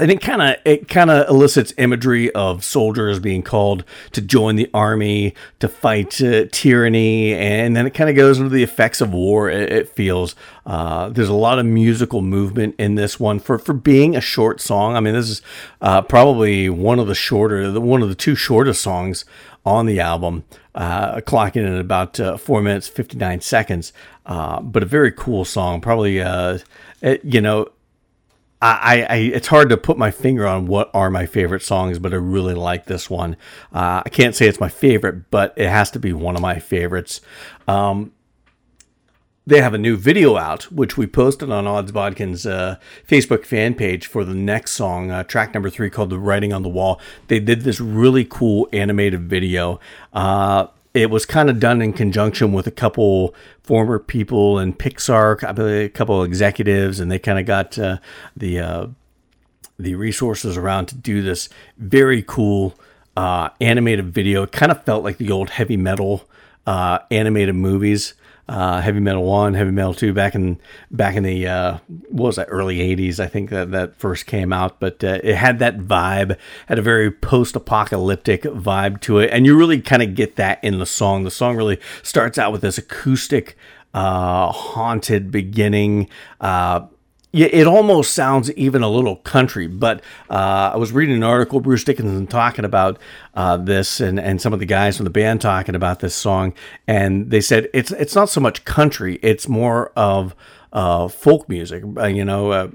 and 0.00 0.10
it 0.10 0.20
kind 0.20 0.42
of 0.42 0.56
it 0.64 0.88
kind 0.88 1.08
of 1.08 1.28
elicits 1.28 1.72
imagery 1.78 2.28
of 2.32 2.64
soldiers 2.64 3.20
being 3.20 3.42
called 3.42 3.84
to 4.10 4.20
join 4.20 4.56
the 4.56 4.68
army 4.74 5.34
to 5.60 5.68
fight 5.68 6.20
uh, 6.20 6.46
tyranny, 6.50 7.32
and 7.32 7.76
then 7.76 7.86
it 7.86 7.94
kind 7.94 8.10
of 8.10 8.16
goes 8.16 8.38
into 8.38 8.50
the 8.50 8.64
effects 8.64 9.00
of 9.00 9.12
war. 9.12 9.48
It, 9.48 9.72
it 9.72 9.88
feels 9.88 10.34
uh, 10.66 11.10
there's 11.10 11.28
a 11.28 11.34
lot 11.34 11.60
of 11.60 11.66
musical 11.66 12.22
movement 12.22 12.74
in 12.76 12.96
this 12.96 13.20
one 13.20 13.38
for 13.38 13.56
for 13.56 13.72
being 13.72 14.16
a 14.16 14.20
short 14.20 14.60
song. 14.60 14.96
I 14.96 15.00
mean, 15.00 15.14
this 15.14 15.30
is 15.30 15.42
uh, 15.80 16.02
probably 16.02 16.68
one 16.68 16.98
of 16.98 17.06
the 17.06 17.14
shorter, 17.14 17.70
the 17.70 17.80
one 17.80 18.02
of 18.02 18.08
the 18.08 18.16
two 18.16 18.34
shortest 18.34 18.82
songs 18.82 19.24
on 19.64 19.86
the 19.86 20.00
album, 20.00 20.44
uh, 20.74 21.20
clocking 21.20 21.64
in 21.64 21.72
at 21.72 21.80
about 21.80 22.18
uh, 22.18 22.36
four 22.36 22.60
minutes 22.62 22.88
fifty 22.88 23.16
nine 23.16 23.40
seconds. 23.40 23.92
Uh, 24.26 24.60
but 24.60 24.82
a 24.82 24.86
very 24.86 25.12
cool 25.12 25.44
song, 25.44 25.80
probably. 25.80 26.18
It, 26.18 27.22
you 27.22 27.42
know, 27.42 27.68
I, 28.64 29.06
I, 29.08 29.16
it's 29.16 29.48
hard 29.48 29.68
to 29.68 29.76
put 29.76 29.98
my 29.98 30.10
finger 30.10 30.46
on 30.46 30.66
what 30.66 30.90
are 30.94 31.10
my 31.10 31.26
favorite 31.26 31.62
songs, 31.62 31.98
but 31.98 32.14
I 32.14 32.16
really 32.16 32.54
like 32.54 32.86
this 32.86 33.10
one. 33.10 33.36
Uh, 33.72 34.02
I 34.04 34.08
can't 34.08 34.34
say 34.34 34.46
it's 34.46 34.60
my 34.60 34.70
favorite, 34.70 35.30
but 35.30 35.52
it 35.56 35.68
has 35.68 35.90
to 35.92 35.98
be 35.98 36.12
one 36.12 36.34
of 36.34 36.40
my 36.40 36.58
favorites. 36.58 37.20
Um, 37.68 38.12
they 39.46 39.60
have 39.60 39.74
a 39.74 39.78
new 39.78 39.98
video 39.98 40.38
out, 40.38 40.72
which 40.72 40.96
we 40.96 41.06
posted 41.06 41.50
on 41.50 41.66
Odds 41.66 41.92
Bodkin's 41.92 42.46
uh, 42.46 42.76
Facebook 43.06 43.44
fan 43.44 43.74
page 43.74 44.06
for 44.06 44.24
the 44.24 44.34
next 44.34 44.72
song, 44.72 45.10
uh, 45.10 45.22
track 45.22 45.52
number 45.52 45.68
three, 45.68 45.90
called 45.90 46.08
"The 46.08 46.18
Writing 46.18 46.54
on 46.54 46.62
the 46.62 46.70
Wall." 46.70 46.98
They 47.28 47.40
did 47.40 47.60
this 47.60 47.78
really 47.78 48.24
cool 48.24 48.68
animated 48.72 49.28
video. 49.28 49.80
Uh, 50.14 50.68
it 50.94 51.10
was 51.10 51.26
kind 51.26 51.50
of 51.50 51.58
done 51.58 51.82
in 51.82 51.92
conjunction 51.92 52.52
with 52.52 52.68
a 52.68 52.70
couple 52.70 53.34
former 53.62 53.98
people 53.98 54.60
in 54.60 54.72
Pixar, 54.72 55.42
a 55.42 55.88
couple 55.88 56.22
executives, 56.22 57.00
and 57.00 57.10
they 57.10 57.18
kind 57.18 57.38
of 57.38 57.46
got 57.46 57.76
uh, 57.78 57.98
the 58.36 58.60
uh, 58.60 58.86
the 59.76 59.96
resources 59.96 60.56
around 60.56 60.86
to 60.86 60.94
do 60.94 61.20
this 61.20 61.48
very 61.76 62.22
cool 62.22 62.78
uh, 63.16 63.48
animated 63.60 64.14
video. 64.14 64.44
It 64.44 64.52
kind 64.52 64.70
of 64.70 64.84
felt 64.84 65.02
like 65.02 65.18
the 65.18 65.32
old 65.32 65.50
heavy 65.50 65.76
metal 65.76 66.28
uh, 66.64 67.00
animated 67.10 67.56
movies 67.56 68.14
uh, 68.48 68.80
Heavy 68.80 69.00
Metal 69.00 69.24
One, 69.24 69.54
Heavy 69.54 69.70
Metal 69.70 69.94
Two, 69.94 70.12
back 70.12 70.34
in 70.34 70.58
back 70.90 71.16
in 71.16 71.22
the 71.22 71.46
uh, 71.46 71.78
what 72.10 72.26
was 72.26 72.36
that 72.36 72.48
early 72.50 72.78
'80s? 72.78 73.18
I 73.18 73.26
think 73.26 73.50
that 73.50 73.70
that 73.70 73.96
first 73.96 74.26
came 74.26 74.52
out, 74.52 74.80
but 74.80 75.02
uh, 75.02 75.18
it 75.22 75.36
had 75.36 75.58
that 75.60 75.78
vibe, 75.78 76.36
had 76.66 76.78
a 76.78 76.82
very 76.82 77.10
post-apocalyptic 77.10 78.42
vibe 78.42 79.00
to 79.02 79.18
it, 79.18 79.30
and 79.32 79.46
you 79.46 79.56
really 79.56 79.80
kind 79.80 80.02
of 80.02 80.14
get 80.14 80.36
that 80.36 80.62
in 80.62 80.78
the 80.78 80.86
song. 80.86 81.24
The 81.24 81.30
song 81.30 81.56
really 81.56 81.80
starts 82.02 82.36
out 82.38 82.52
with 82.52 82.60
this 82.60 82.76
acoustic, 82.76 83.56
uh, 83.94 84.52
haunted 84.52 85.30
beginning. 85.30 86.08
Uh, 86.40 86.86
yeah, 87.34 87.48
it 87.50 87.66
almost 87.66 88.14
sounds 88.14 88.52
even 88.52 88.82
a 88.82 88.88
little 88.88 89.16
country. 89.16 89.66
But 89.66 90.02
uh, 90.30 90.70
I 90.72 90.76
was 90.76 90.92
reading 90.92 91.16
an 91.16 91.24
article, 91.24 91.58
Bruce 91.58 91.82
Dickinson 91.82 92.28
talking 92.28 92.64
about 92.64 92.96
uh, 93.34 93.56
this, 93.56 93.98
and, 93.98 94.20
and 94.20 94.40
some 94.40 94.52
of 94.52 94.60
the 94.60 94.66
guys 94.66 94.96
from 94.96 95.04
the 95.04 95.10
band 95.10 95.40
talking 95.40 95.74
about 95.74 95.98
this 95.98 96.14
song, 96.14 96.54
and 96.86 97.32
they 97.32 97.40
said 97.40 97.68
it's 97.74 97.90
it's 97.90 98.14
not 98.14 98.28
so 98.28 98.40
much 98.40 98.64
country; 98.64 99.18
it's 99.20 99.48
more 99.48 99.90
of 99.96 100.36
uh, 100.72 101.08
folk 101.08 101.48
music. 101.48 101.82
Uh, 101.96 102.06
you 102.06 102.24
know, 102.24 102.52
uh, 102.52 102.68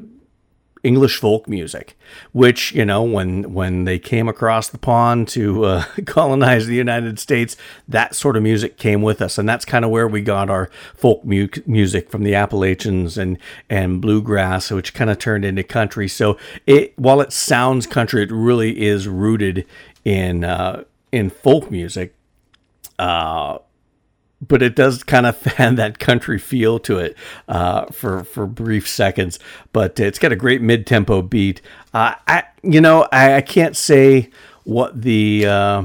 English 0.83 1.17
folk 1.17 1.47
music, 1.47 1.97
which 2.31 2.71
you 2.73 2.85
know 2.85 3.03
when 3.03 3.53
when 3.53 3.83
they 3.83 3.99
came 3.99 4.27
across 4.27 4.69
the 4.69 4.77
pond 4.77 5.27
to 5.29 5.65
uh, 5.65 5.83
colonize 6.05 6.67
the 6.67 6.75
United 6.75 7.19
States, 7.19 7.57
that 7.87 8.15
sort 8.15 8.37
of 8.37 8.43
music 8.43 8.77
came 8.77 9.01
with 9.01 9.21
us, 9.21 9.37
and 9.37 9.47
that's 9.47 9.65
kind 9.65 9.83
of 9.83 9.91
where 9.91 10.07
we 10.07 10.21
got 10.21 10.49
our 10.49 10.69
folk 10.95 11.23
mu- 11.25 11.47
music 11.65 12.09
from 12.09 12.23
the 12.23 12.35
Appalachians 12.35 13.17
and 13.17 13.37
and 13.69 14.01
bluegrass, 14.01 14.71
which 14.71 14.93
kind 14.93 15.09
of 15.09 15.19
turned 15.19 15.43
into 15.43 15.63
country. 15.63 16.07
So 16.07 16.37
it 16.65 16.97
while 16.97 17.19
it 17.21 17.33
sounds 17.33 17.85
country, 17.85 18.23
it 18.23 18.31
really 18.31 18.81
is 18.81 19.07
rooted 19.07 19.65
in 20.05 20.43
uh, 20.43 20.83
in 21.11 21.29
folk 21.29 21.69
music. 21.69 22.15
Uh, 22.97 23.59
but 24.41 24.61
it 24.61 24.75
does 24.75 25.03
kind 25.03 25.25
of 25.25 25.37
fan 25.37 25.75
that 25.75 25.99
country 25.99 26.39
feel 26.39 26.79
to 26.79 26.97
it 26.97 27.17
uh, 27.47 27.85
for 27.87 28.23
for 28.23 28.45
brief 28.45 28.87
seconds. 28.87 29.39
But 29.73 29.99
it's 29.99 30.19
got 30.19 30.31
a 30.31 30.35
great 30.35 30.61
mid 30.61 30.85
tempo 30.85 31.21
beat. 31.21 31.61
Uh, 31.93 32.15
I 32.27 32.43
you 32.63 32.81
know 32.81 33.07
I, 33.11 33.35
I, 33.35 33.41
can't 33.41 33.75
say 33.75 34.29
what 34.63 35.01
the 35.01 35.45
uh, 35.45 35.83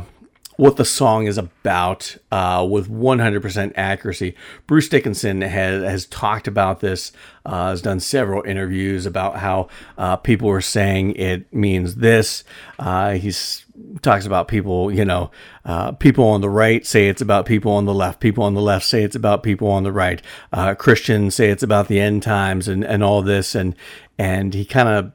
what 0.57 0.77
the 0.77 0.85
song 0.85 1.27
is 1.27 1.39
about 1.39 2.17
uh, 2.31 2.67
with 2.69 2.91
100% 2.91 3.73
accuracy. 3.77 4.35
Bruce 4.67 4.89
Dickinson 4.89 5.41
has, 5.41 5.83
has 5.83 6.07
talked 6.07 6.47
about 6.47 6.81
this, 6.81 7.13
uh, 7.45 7.71
has 7.71 7.83
done 7.83 8.01
several 8.01 8.43
interviews 8.45 9.07
about 9.07 9.39
how 9.39 9.69
uh, 9.99 10.17
people 10.17 10.49
were 10.49 10.61
saying 10.61 11.17
it 11.17 11.53
means 11.53 11.97
this. 11.97 12.45
Uh, 12.79 13.13
he's 13.13 13.65
talks 14.03 14.25
about 14.25 14.47
people, 14.47 14.93
you 14.93 15.05
know, 15.05 15.31
uh, 15.65 15.93
people 15.93 16.29
on 16.29 16.41
the 16.41 16.49
right 16.49 16.87
say 16.87 17.09
it's 17.09 17.23
about 17.23 17.45
people 17.47 17.73
on 17.73 17.87
the 17.87 17.95
left. 17.95 18.21
People 18.21 18.45
on 18.45 18.55
the 18.55 18.61
left 18.61 18.85
say 18.85 19.03
it's 19.03 19.17
about 19.17 19.43
people 19.43 19.69
on 19.69 19.83
the 19.83 19.93
right. 19.93 20.23
Uh, 20.53 20.75
Christians 20.75 21.35
say 21.35 21.51
it's 21.51 21.63
about 21.63 21.89
the 21.89 21.99
end 21.99 22.23
times 22.23 22.69
and, 22.69 22.85
and 22.85 23.03
all 23.03 23.23
this. 23.23 23.55
And, 23.55 23.75
and 24.17 24.55
he 24.55 24.65
kind 24.65 24.89
of 24.89 25.13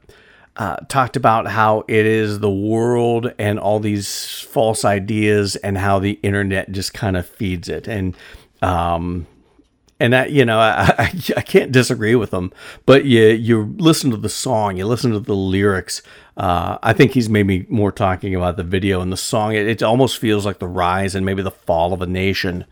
uh, 0.56 0.76
talked 0.88 1.16
about 1.16 1.46
how 1.46 1.84
it 1.88 2.06
is 2.06 2.40
the 2.40 2.50
world 2.50 3.32
and 3.38 3.58
all 3.58 3.80
these 3.80 4.40
false 4.40 4.84
ideas 4.84 5.56
and 5.56 5.78
how 5.78 5.98
the 5.98 6.18
internet 6.22 6.70
just 6.72 6.92
kind 6.92 7.16
of 7.16 7.26
feeds 7.26 7.68
it. 7.68 7.88
And, 7.88 8.16
um, 8.60 9.26
and 10.00 10.14
that 10.14 10.32
you 10.32 10.44
know 10.44 10.58
I, 10.58 10.94
I, 10.98 11.12
I 11.36 11.42
can't 11.42 11.70
disagree 11.70 12.14
with 12.14 12.30
them 12.30 12.52
but 12.86 13.04
you 13.04 13.26
you 13.26 13.74
listen 13.78 14.10
to 14.10 14.16
the 14.16 14.28
song 14.30 14.78
you 14.78 14.86
listen 14.86 15.12
to 15.12 15.20
the 15.20 15.36
lyrics. 15.36 16.02
Uh, 16.36 16.78
I 16.82 16.94
think 16.94 17.12
he's 17.12 17.28
maybe 17.28 17.66
more 17.68 17.92
talking 17.92 18.34
about 18.34 18.56
the 18.56 18.64
video 18.64 19.02
and 19.02 19.12
the 19.12 19.16
song. 19.18 19.52
It, 19.54 19.66
it 19.66 19.82
almost 19.82 20.16
feels 20.16 20.46
like 20.46 20.58
the 20.58 20.66
rise 20.66 21.14
and 21.14 21.26
maybe 21.26 21.42
the 21.42 21.50
fall 21.50 21.92
of 21.92 22.00
a 22.00 22.06
nation 22.06 22.64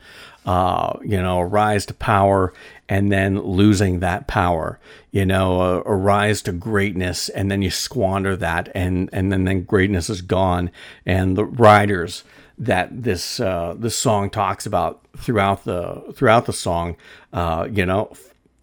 uh, 0.47 0.99
you 1.05 1.21
know 1.21 1.41
a 1.41 1.47
rise 1.47 1.85
to 1.87 1.95
power 1.95 2.55
and 2.89 3.13
then 3.13 3.41
losing 3.41 4.01
that 4.01 4.27
power 4.27 4.79
you 5.11 5.25
know 5.25 5.61
a, 5.61 5.83
a, 5.83 5.95
rise 5.97 6.43
to 6.43 6.53
greatness 6.53 7.29
and 7.29 7.51
then 7.51 7.63
you 7.63 7.71
squander 7.71 8.37
that 8.37 8.71
and 8.75 9.11
and 9.13 9.31
then, 9.33 9.45
then 9.45 9.63
greatness 9.63 10.09
is 10.09 10.23
gone 10.23 10.71
and 11.05 11.37
the 11.37 11.45
riders 11.45 12.25
that 12.59 13.03
this 13.05 13.39
uh, 13.39 13.75
this 13.79 13.97
song 13.97 14.31
talks 14.31 14.67
about 14.67 15.01
throughout 15.17 15.65
the 15.65 16.13
throughout 16.15 16.47
the 16.47 16.53
song. 16.53 16.97
Uh, 17.33 17.69
you 17.71 17.87
know, 17.87 18.13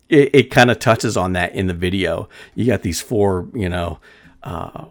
it, 0.09 0.35
it 0.35 0.51
kind 0.51 0.69
of 0.69 0.79
touches 0.79 1.15
on 1.15 1.33
that 1.33 1.55
in 1.55 1.67
the 1.67 1.73
video. 1.73 2.27
You 2.53 2.65
got 2.65 2.81
these 2.81 3.01
four, 3.01 3.47
you 3.53 3.69
know, 3.69 3.99
uh, 4.43 4.85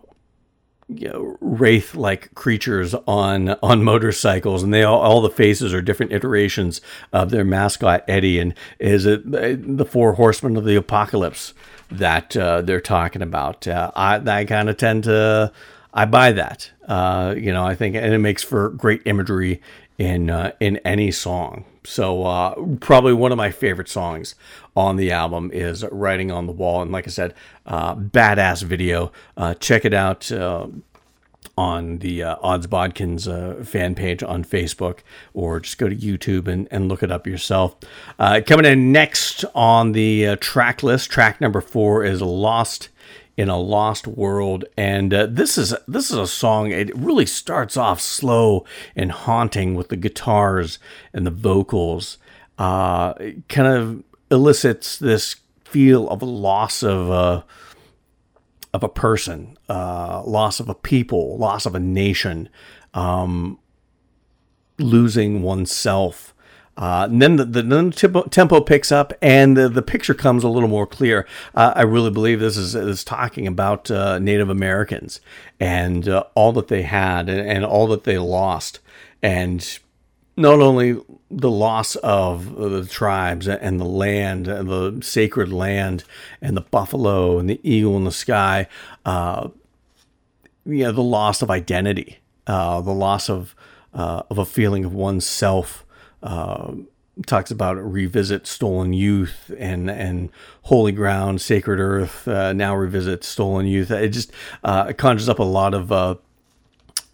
you 0.89 1.09
know, 1.09 1.37
wraith 1.41 1.95
like 1.95 2.35
creatures 2.35 2.95
on 3.07 3.51
on 3.63 3.83
motorcycles, 3.83 4.63
and 4.63 4.73
they 4.73 4.83
all, 4.83 5.01
all 5.01 5.21
the 5.21 5.31
faces 5.31 5.73
are 5.73 5.81
different 5.81 6.13
iterations 6.13 6.81
of 7.13 7.31
their 7.31 7.45
mascot 7.45 8.05
Eddie, 8.07 8.39
and 8.39 8.55
is 8.79 9.07
it 9.07 9.31
the 9.31 9.87
four 9.87 10.15
horsemen 10.15 10.57
of 10.57 10.65
the 10.65 10.77
apocalypse 10.77 11.55
that 11.91 12.37
uh, 12.37 12.61
they're 12.63 12.81
talking 12.81 13.23
about? 13.23 13.67
Uh, 13.67 13.91
I 13.97 14.17
I 14.17 14.45
kind 14.45 14.69
of 14.69 14.77
tend 14.77 15.05
to 15.05 15.53
I 15.95 16.05
buy 16.05 16.33
that. 16.33 16.71
Uh, 16.87 17.35
you 17.37 17.53
know, 17.53 17.65
I 17.65 17.75
think, 17.75 17.97
and 17.97 18.13
it 18.13 18.19
makes 18.19 18.43
for 18.43 18.71
great 18.71 19.03
imagery 19.05 19.63
in 19.97 20.29
uh, 20.29 20.53
in 20.61 20.79
any 20.79 21.11
song. 21.11 21.65
So 21.85 22.25
uh, 22.25 22.55
probably 22.81 23.13
one 23.13 23.31
of 23.31 23.39
my 23.39 23.51
favorite 23.51 23.89
songs 23.89 24.35
on 24.77 24.97
the 24.97 25.13
album 25.13 25.51
is 25.53 25.85
"Writing 25.91 26.31
on 26.31 26.47
the 26.47 26.53
Wall," 26.53 26.83
and 26.83 26.93
like 26.93 27.07
I 27.07 27.11
said, 27.11 27.35
uh, 27.67 27.95
badass 27.95 28.63
video. 28.63 29.13
Uh, 29.37 29.55
check 29.55 29.85
it 29.85 29.95
out 29.95 30.31
uh, 30.33 30.67
on 31.57 31.99
the 31.99 32.23
uh, 32.23 32.37
Odds 32.41 32.67
Bodkins 32.67 33.29
uh, 33.29 33.63
fan 33.65 33.95
page 33.95 34.23
on 34.23 34.45
Facebook, 34.45 35.01
or 35.33 35.61
just 35.61 35.79
go 35.79 35.89
to 35.89 35.97
YouTube 35.97 36.49
and, 36.49 36.67
and 36.71 36.89
look 36.89 37.03
it 37.03 37.13
up 37.13 37.27
yourself. 37.27 37.77
Uh, 38.19 38.41
coming 38.45 38.67
in 38.67 38.93
next 38.93 39.45
on 39.55 39.93
the 39.93 40.27
uh, 40.29 40.37
track 40.41 40.83
list, 40.83 41.11
track 41.11 41.41
number 41.41 41.61
four 41.61 42.05
is 42.05 42.21
"Lost 42.21 42.89
in 43.37 43.49
a 43.49 43.59
lost 43.59 44.07
world 44.07 44.65
and 44.77 45.13
uh, 45.13 45.27
this 45.27 45.59
is 45.59 45.75
this 45.89 46.09
is 46.09 46.17
a 46.17 46.25
song 46.25 46.71
it 46.71 46.97
really 46.97 47.27
starts 47.27 47.77
off 47.77 48.01
slow 48.01 48.65
and 48.95 49.11
haunting 49.11 49.75
with 49.75 49.89
the 49.89 49.97
guitars 49.97 50.79
and 51.13 51.27
the 51.27 51.33
vocals 51.33 52.17
kind 52.57 53.67
of 53.67 54.05
elicits 54.35 54.99
this 54.99 55.37
feel 55.65 56.09
of 56.11 56.21
a 56.23 56.27
loss 56.27 56.83
of 56.83 57.11
a 57.11 57.45
of 58.73 58.83
a 58.83 58.89
person 58.89 59.57
uh, 59.69 60.23
loss 60.25 60.61
of 60.61 60.69
a 60.69 60.75
people 60.75 61.39
loss 61.39 61.65
of 61.65 61.75
a 61.75 61.81
nation 61.81 62.49
um, 62.93 63.59
losing 64.79 65.43
oneself 65.43 66.35
uh, 66.77 67.07
and 67.09 67.23
then 67.23 67.37
the, 67.37 67.45
the, 67.45 67.63
the 67.63 67.91
tempo, 67.91 68.23
tempo, 68.25 68.61
picks 68.61 68.91
up 68.91 69.13
and 69.23 69.57
the, 69.57 69.69
the 69.69 69.83
picture 69.83 70.15
comes 70.15 70.43
a 70.43 70.49
little 70.49 70.69
more 70.69 70.87
clear. 70.87 71.27
Uh, 71.55 71.73
I 71.77 71.83
really 71.83 72.11
believe 72.11 72.41
this 72.41 72.57
is, 72.57 72.75
is 72.75 73.05
talking 73.05 73.47
about 73.47 73.91
uh, 73.91 74.19
Native 74.19 74.51
Americans 74.51 75.21
and 75.61 76.09
uh, 76.09 76.25
all 76.35 76.53
that 76.53 76.69
they 76.69 76.83
had 76.83 77.29
and, 77.29 77.49
and, 77.49 77.65
all 77.65 77.87
that 77.89 78.05
they 78.05 78.19
lost. 78.19 78.81
And 79.23 79.79
not 80.37 80.61
only 80.61 81.01
the 81.31 81.51
loss 81.51 81.97
of 81.97 82.57
the 82.57 82.87
tribes 82.87 83.47
and 83.49 83.81
the 83.81 83.85
land, 83.85 84.49
and 84.49 84.69
the 84.69 85.01
sacred 85.03 85.53
land, 85.53 86.05
and 86.41 86.57
the 86.57 86.63
buffalo 86.63 87.39
and 87.39 87.49
the 87.49 87.61
eagle 87.63 87.97
in 87.97 88.05
the 88.05 88.13
sky, 88.13 88.67
uh, 89.05 89.49
you 90.67 90.85
know 90.85 90.93
the 90.93 91.03
loss 91.03 91.43
of 91.43 91.51
identity, 91.51 92.19
uh, 92.47 92.81
the 92.81 92.93
loss 92.93 93.29
of 93.29 93.55
uh, 93.93 94.23
of 94.31 94.39
a 94.39 94.45
feeling 94.45 94.85
of 94.85 94.93
oneself. 94.93 95.85
Uh, 96.23 96.73
talks 97.27 97.53
about 97.53 97.77
revisit 97.77 98.45
stolen 98.45 98.93
youth 98.93 99.53
and 99.59 99.89
and 99.91 100.31
holy 100.63 100.91
ground, 100.91 101.41
sacred 101.41 101.79
earth. 101.79 102.27
Uh, 102.27 102.53
now 102.53 102.75
revisit 102.75 103.23
stolen 103.23 103.67
youth. 103.67 103.91
It 103.91 104.09
just 104.09 104.33
uh, 104.65 104.93
conjures 104.95 105.29
up 105.29 105.39
a 105.39 105.45
lot 105.45 105.75
of 105.75 105.93
uh, 105.93 106.17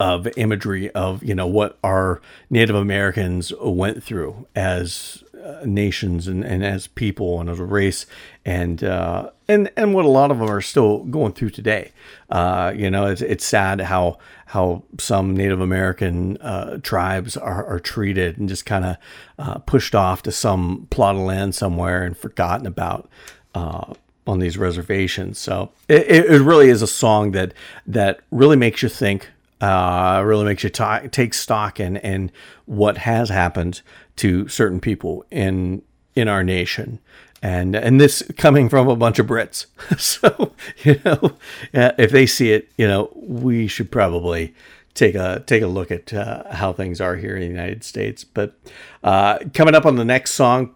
of 0.00 0.26
imagery 0.38 0.90
of 0.92 1.23
you 1.23 1.35
know 1.35 1.47
what 1.47 1.78
our 1.85 2.21
Native 2.49 2.75
Americans 2.75 3.52
went 3.61 4.02
through 4.02 4.47
as 4.57 5.23
uh, 5.45 5.61
nations 5.64 6.26
and, 6.26 6.45
and 6.45 6.64
as 6.64 6.87
people 6.87 7.40
and 7.40 7.49
as 7.49 7.61
a 7.61 7.64
race 7.64 8.07
and 8.45 8.83
uh, 8.83 9.30
and 9.47 9.71
and 9.76 9.95
what 9.95 10.04
a 10.04 10.09
lot 10.09 10.30
of 10.30 10.38
them 10.38 10.49
are 10.49 10.62
still 10.62 11.04
going 11.04 11.33
through 11.33 11.50
today. 11.50 11.92
Uh, 12.30 12.73
you 12.75 12.90
know, 12.90 13.07
it's 13.07 13.21
it's 13.21 13.45
sad 13.45 13.80
how 13.83 14.19
how 14.47 14.83
some 14.99 15.37
Native 15.37 15.61
American 15.61 16.38
uh, 16.38 16.78
tribes 16.83 17.37
are, 17.37 17.64
are 17.66 17.78
treated 17.78 18.38
and 18.38 18.49
just 18.49 18.66
kind 18.66 18.85
of 18.85 18.97
uh, 19.38 19.59
pushed 19.59 19.95
off 19.95 20.23
to 20.23 20.33
some 20.33 20.88
plot 20.90 21.14
of 21.14 21.21
land 21.21 21.54
somewhere 21.54 22.02
and 22.02 22.16
forgotten 22.16 22.66
about 22.66 23.09
uh, 23.54 23.92
on 24.26 24.38
these 24.38 24.57
reservations. 24.57 25.38
So 25.38 25.71
it, 25.88 26.09
it 26.09 26.40
really 26.40 26.71
is 26.71 26.83
a 26.83 26.87
song 26.87 27.33
that 27.33 27.52
that 27.87 28.21
really 28.30 28.57
makes 28.57 28.83
you 28.83 28.88
think 28.88 29.28
uh, 29.61 30.23
really 30.25 30.45
makes 30.45 30.64
you 30.64 30.71
t- 30.71 31.09
take 31.11 31.35
stock 31.35 31.81
in 31.81 31.97
and 31.99 32.33
what 32.67 32.99
has 32.99 33.29
happened 33.29 33.83
to 34.17 34.49
certain 34.49 34.81
people 34.81 35.25
in 35.31 35.83
in 36.14 36.29
our 36.29 36.43
nation. 36.43 36.99
And 37.43 37.75
and 37.75 38.00
this 38.00 38.23
coming 38.37 38.69
from 38.69 38.88
a 38.88 38.97
bunch 38.97 39.19
of 39.19 39.26
Brits, 39.26 39.67
so 39.99 40.52
you 40.83 41.00
know 41.05 41.37
if 41.73 42.11
they 42.11 42.26
see 42.26 42.52
it, 42.52 42.71
you 42.76 42.87
know 42.87 43.11
we 43.14 43.67
should 43.67 43.90
probably 43.90 44.55
take 44.95 45.14
a 45.14 45.43
take 45.47 45.62
a 45.62 45.67
look 45.67 45.90
at 45.90 46.12
uh, 46.12 46.52
how 46.55 46.73
things 46.73 47.00
are 47.00 47.17
here 47.17 47.35
in 47.35 47.40
the 47.40 47.49
United 47.49 47.83
States. 47.83 48.25
But 48.25 48.55
uh, 49.02 49.38
coming 49.55 49.75
up 49.75 49.87
on 49.87 49.97
the 49.97 50.05
next 50.05 50.33
song, 50.33 50.75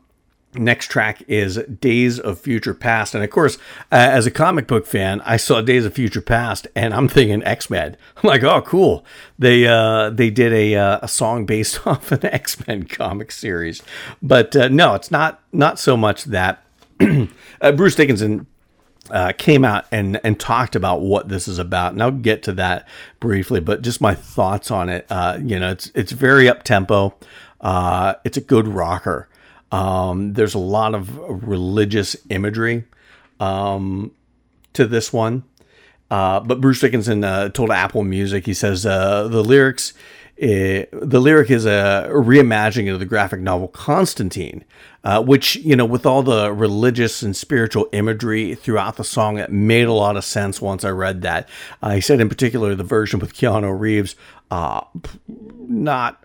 next 0.54 0.90
track 0.90 1.22
is 1.28 1.56
Days 1.56 2.18
of 2.18 2.40
Future 2.40 2.74
Past. 2.74 3.14
And 3.14 3.24
of 3.24 3.30
course, 3.30 3.56
uh, 3.90 3.96
as 3.96 4.26
a 4.26 4.30
comic 4.30 4.66
book 4.66 4.86
fan, 4.86 5.20
I 5.22 5.36
saw 5.36 5.60
Days 5.60 5.84
of 5.84 5.94
Future 5.94 6.20
Past 6.20 6.66
and 6.74 6.94
I'm 6.94 7.08
thinking 7.08 7.42
X-Men. 7.44 7.96
I'm 8.16 8.28
like, 8.28 8.42
oh, 8.42 8.62
cool. 8.62 9.04
They 9.38 9.66
uh, 9.66 10.10
they 10.10 10.30
did 10.30 10.52
a, 10.52 10.74
uh, 10.76 10.98
a 11.02 11.08
song 11.08 11.46
based 11.46 11.86
off 11.86 12.12
an 12.12 12.24
X-Men 12.24 12.84
comic 12.84 13.32
series. 13.32 13.82
But 14.22 14.54
uh, 14.54 14.68
no, 14.68 14.94
it's 14.94 15.10
not 15.10 15.42
not 15.52 15.78
so 15.78 15.96
much 15.96 16.24
that. 16.24 16.64
Uh, 17.60 17.72
Bruce 17.72 17.94
Dickinson 17.94 18.46
uh, 19.10 19.32
came 19.36 19.64
out 19.64 19.86
and 19.90 20.20
and 20.24 20.38
talked 20.38 20.76
about 20.76 21.00
what 21.00 21.28
this 21.28 21.48
is 21.48 21.58
about, 21.58 21.92
and 21.92 22.02
I'll 22.02 22.10
get 22.10 22.42
to 22.44 22.52
that 22.54 22.86
briefly. 23.20 23.60
But 23.60 23.82
just 23.82 24.00
my 24.00 24.14
thoughts 24.14 24.70
on 24.70 24.88
it. 24.88 25.06
Uh, 25.08 25.38
you 25.42 25.58
know, 25.58 25.70
it's 25.70 25.90
it's 25.94 26.12
very 26.12 26.48
up 26.48 26.62
tempo. 26.62 27.14
Uh, 27.60 28.14
it's 28.24 28.36
a 28.36 28.40
good 28.40 28.68
rocker. 28.68 29.28
Um, 29.72 30.34
there's 30.34 30.54
a 30.54 30.58
lot 30.58 30.94
of 30.94 31.16
religious 31.18 32.16
imagery 32.30 32.84
um, 33.40 34.12
to 34.74 34.86
this 34.86 35.12
one. 35.12 35.44
Uh, 36.10 36.40
but 36.40 36.60
Bruce 36.60 36.80
Dickinson 36.80 37.24
uh, 37.24 37.48
told 37.48 37.70
Apple 37.70 38.04
Music, 38.04 38.46
he 38.46 38.54
says 38.54 38.84
uh, 38.86 39.26
the 39.26 39.42
lyrics, 39.42 39.94
eh, 40.38 40.84
the 40.92 41.20
lyric 41.20 41.50
is 41.50 41.64
a 41.64 42.08
reimagining 42.12 42.92
of 42.92 43.00
the 43.00 43.06
graphic 43.06 43.40
novel 43.40 43.68
Constantine, 43.68 44.64
uh, 45.02 45.22
which 45.22 45.56
you 45.56 45.74
know, 45.74 45.84
with 45.84 46.06
all 46.06 46.22
the 46.22 46.52
religious 46.52 47.22
and 47.22 47.34
spiritual 47.34 47.88
imagery 47.92 48.54
throughout 48.54 48.96
the 48.96 49.04
song, 49.04 49.38
it 49.38 49.50
made 49.50 49.88
a 49.88 49.92
lot 49.92 50.16
of 50.16 50.24
sense 50.24 50.60
once 50.60 50.84
I 50.84 50.90
read 50.90 51.22
that. 51.22 51.48
Uh, 51.82 51.92
he 51.92 52.00
said, 52.00 52.20
in 52.20 52.28
particular, 52.28 52.74
the 52.74 52.84
version 52.84 53.18
with 53.18 53.34
Keanu 53.34 53.76
Reeves, 53.76 54.14
uh, 54.50 54.82
not 55.26 56.23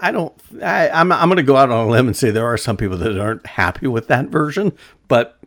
I, 0.00 0.10
don't. 0.10 0.32
I, 0.62 0.88
I'm 0.88 1.12
I'm 1.12 1.28
going 1.28 1.36
to 1.36 1.42
go 1.42 1.56
out 1.56 1.70
on 1.70 1.86
a 1.86 1.90
limb 1.90 2.06
and 2.06 2.16
say 2.16 2.30
there 2.30 2.46
are 2.46 2.56
some 2.56 2.76
people 2.76 2.96
that 2.98 3.18
aren't 3.18 3.46
happy 3.46 3.86
with 3.86 4.08
that 4.08 4.26
version, 4.26 4.72
but 5.08 5.38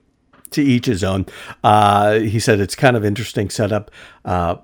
to 0.51 0.61
each 0.61 0.85
his 0.85 1.03
own. 1.03 1.25
Uh, 1.63 2.19
he 2.19 2.39
said 2.39 2.59
it's 2.59 2.75
kind 2.75 2.95
of 2.95 3.03
interesting 3.05 3.49
setup. 3.49 3.91
Uh, 4.25 4.57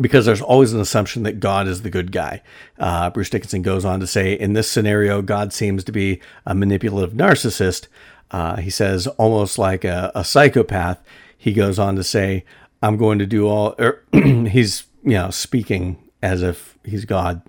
because 0.00 0.26
there's 0.26 0.42
always 0.42 0.72
an 0.72 0.80
assumption 0.80 1.22
that 1.22 1.40
God 1.40 1.66
is 1.66 1.82
the 1.82 1.90
good 1.90 2.12
guy. 2.12 2.42
Uh, 2.78 3.08
Bruce 3.08 3.30
Dickinson 3.30 3.62
goes 3.62 3.84
on 3.84 4.00
to 4.00 4.06
say, 4.06 4.34
in 4.34 4.52
this 4.52 4.70
scenario, 4.70 5.22
God 5.22 5.54
seems 5.54 5.84
to 5.84 5.92
be 5.92 6.20
a 6.44 6.54
manipulative 6.54 7.16
narcissist. 7.16 7.86
Uh, 8.30 8.56
he 8.56 8.68
says, 8.68 9.06
almost 9.06 9.58
like 9.58 9.84
a, 9.84 10.12
a, 10.14 10.22
psychopath. 10.22 11.02
He 11.38 11.52
goes 11.52 11.78
on 11.78 11.96
to 11.96 12.04
say, 12.04 12.44
I'm 12.82 12.96
going 12.96 13.18
to 13.20 13.26
do 13.26 13.46
all, 13.48 13.74
er, 13.78 14.04
he's, 14.12 14.84
you 15.02 15.12
know, 15.12 15.30
speaking 15.30 15.96
as 16.22 16.42
if 16.42 16.76
he's 16.84 17.04
God 17.04 17.40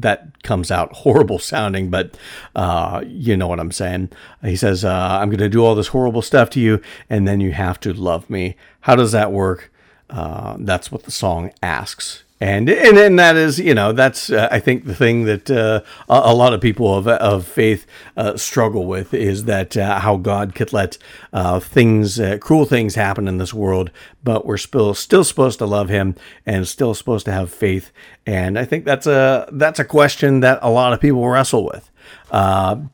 that 0.00 0.42
comes 0.42 0.70
out 0.70 0.92
horrible 0.96 1.38
sounding, 1.38 1.90
but 1.90 2.16
uh, 2.54 3.02
you 3.06 3.36
know 3.36 3.48
what 3.48 3.60
I'm 3.60 3.72
saying. 3.72 4.10
He 4.42 4.56
says, 4.56 4.84
uh, 4.84 5.18
I'm 5.20 5.28
going 5.28 5.38
to 5.38 5.48
do 5.48 5.64
all 5.64 5.74
this 5.74 5.88
horrible 5.88 6.22
stuff 6.22 6.50
to 6.50 6.60
you, 6.60 6.80
and 7.10 7.26
then 7.26 7.40
you 7.40 7.52
have 7.52 7.80
to 7.80 7.92
love 7.92 8.28
me. 8.30 8.56
How 8.82 8.94
does 8.94 9.12
that 9.12 9.32
work? 9.32 9.72
Uh, 10.08 10.56
that's 10.60 10.92
what 10.92 11.02
the 11.02 11.10
song 11.10 11.50
asks 11.62 12.22
and 12.40 12.68
and 12.68 12.98
and 12.98 13.18
that 13.18 13.36
is 13.36 13.58
you 13.58 13.74
know 13.74 13.92
that's 13.92 14.30
uh, 14.30 14.48
I 14.50 14.60
think 14.60 14.84
the 14.84 14.94
thing 14.94 15.24
that 15.24 15.50
uh, 15.50 15.80
a, 16.08 16.34
lot 16.34 16.52
of 16.52 16.60
people 16.60 16.94
of 16.94 17.08
of 17.08 17.46
faith 17.46 17.86
uh, 18.16 18.36
struggle 18.36 18.84
with 18.84 19.14
is 19.14 19.44
that 19.44 19.76
uh, 19.76 20.00
how 20.00 20.16
God 20.16 20.54
could 20.54 20.72
let 20.72 20.98
uh, 21.32 21.60
things 21.60 22.20
uh, 22.20 22.36
cruel 22.38 22.66
things 22.66 22.94
happen 22.94 23.26
in 23.26 23.38
this 23.38 23.54
world, 23.54 23.90
but 24.22 24.44
we're 24.44 24.58
still 24.58 24.92
still 24.92 25.24
supposed 25.24 25.58
to 25.60 25.66
love 25.66 25.88
Him 25.88 26.14
and 26.44 26.68
still 26.68 26.92
supposed 26.92 27.24
to 27.24 27.32
have 27.32 27.50
faith, 27.50 27.90
and 28.26 28.58
I 28.58 28.66
think 28.66 28.84
that's 28.84 29.06
a 29.06 29.48
that's 29.52 29.78
a 29.78 29.84
question 29.84 30.40
that 30.40 30.58
a 30.60 30.70
lot 30.70 30.92
of 30.92 31.00
people 31.00 31.26
wrestle 31.26 31.64
with. 31.64 31.90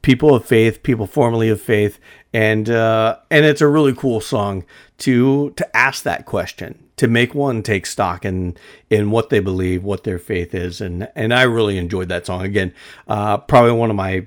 people 0.02 0.36
of 0.36 0.44
faith, 0.44 0.84
people 0.84 1.08
formerly 1.08 1.48
of 1.48 1.60
faith, 1.60 1.98
and 2.32 2.68
and 2.68 3.16
it's 3.30 3.60
a 3.60 3.68
really 3.68 3.94
cool 3.94 4.20
song 4.20 4.64
to 4.98 5.50
to 5.50 5.76
ask 5.76 6.02
that 6.04 6.26
question 6.26 6.82
to 7.02 7.08
make 7.08 7.34
one 7.34 7.64
take 7.64 7.84
stock 7.84 8.24
in 8.24 8.56
in 8.88 9.10
what 9.10 9.28
they 9.28 9.40
believe, 9.40 9.82
what 9.82 10.04
their 10.04 10.20
faith 10.20 10.54
is, 10.54 10.80
and 10.80 11.08
and 11.16 11.34
I 11.34 11.42
really 11.42 11.76
enjoyed 11.76 12.08
that 12.10 12.26
song. 12.26 12.42
Again, 12.42 12.72
uh, 13.08 13.38
probably 13.38 13.72
one 13.72 13.90
of 13.90 13.96
my 13.96 14.26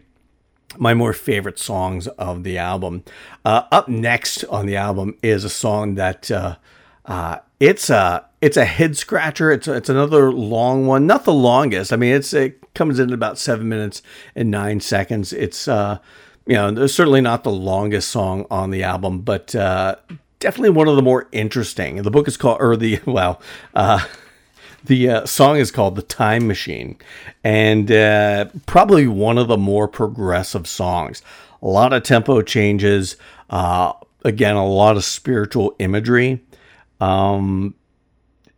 my 0.78 0.94
more 0.94 1.14
favorite 1.14 1.58
songs 1.58 2.08
of 2.08 2.44
the 2.44 2.58
album. 2.58 3.04
Uh, 3.46 3.64
up 3.72 3.88
next 3.88 4.44
on 4.46 4.66
the 4.66 4.76
album 4.76 5.16
is 5.24 5.46
a 5.46 5.50
song 5.50 5.96
that 5.96 6.30
uh, 6.30 6.58
uh, 7.06 7.38
it's 7.60 7.90
a 7.90 8.26
it's 8.42 8.58
a 8.58 8.66
head 8.66 8.98
scratcher. 8.98 9.52
It's 9.52 9.68
it's 9.68 9.90
another 9.90 10.32
long 10.32 10.86
one, 10.86 11.08
not 11.08 11.24
the 11.24 11.34
longest. 11.34 11.94
I 11.94 11.96
mean, 11.96 12.14
it's 12.14 12.34
it 12.34 12.74
comes 12.74 13.00
in 13.00 13.14
about 13.14 13.40
seven 13.40 13.70
minutes 13.70 14.02
and 14.36 14.52
nine 14.52 14.82
seconds. 14.82 15.32
It's 15.32 15.68
uh, 15.68 16.00
you 16.46 16.56
know, 16.56 16.88
certainly 16.88 17.22
not 17.22 17.44
the 17.44 17.52
longest 17.52 18.10
song 18.10 18.46
on 18.52 18.70
the 18.72 18.84
album, 18.84 19.22
but 19.22 19.56
uh, 19.56 19.96
definitely 20.40 20.70
one 20.70 20.88
of 20.88 20.96
the 20.96 21.02
more 21.02 21.28
interesting. 21.32 22.02
The 22.02 22.12
book 22.12 22.28
is 22.28 22.38
called, 22.38 22.62
or 22.62 22.76
the, 22.78 23.00
well, 23.06 23.42
uh, 23.74 24.06
the 24.84 25.10
uh, 25.10 25.26
song 25.26 25.58
is 25.58 25.72
called 25.72 25.96
The 25.96 26.04
Time 26.04 26.48
Machine, 26.48 26.98
and 27.44 27.92
uh, 27.92 28.46
probably 28.66 29.08
one 29.08 29.38
of 29.38 29.48
the 29.48 29.58
more 29.58 29.88
progressive 29.88 30.68
songs. 30.68 31.22
A 31.62 31.68
lot 31.68 31.94
of 31.94 32.04
tempo 32.04 32.42
changes, 32.44 33.16
uh, 33.50 33.94
again, 34.24 34.56
a 34.56 34.68
lot 34.68 34.98
of 34.98 35.04
spiritual 35.04 35.76
imagery. 35.80 36.44
Um, 37.02 37.74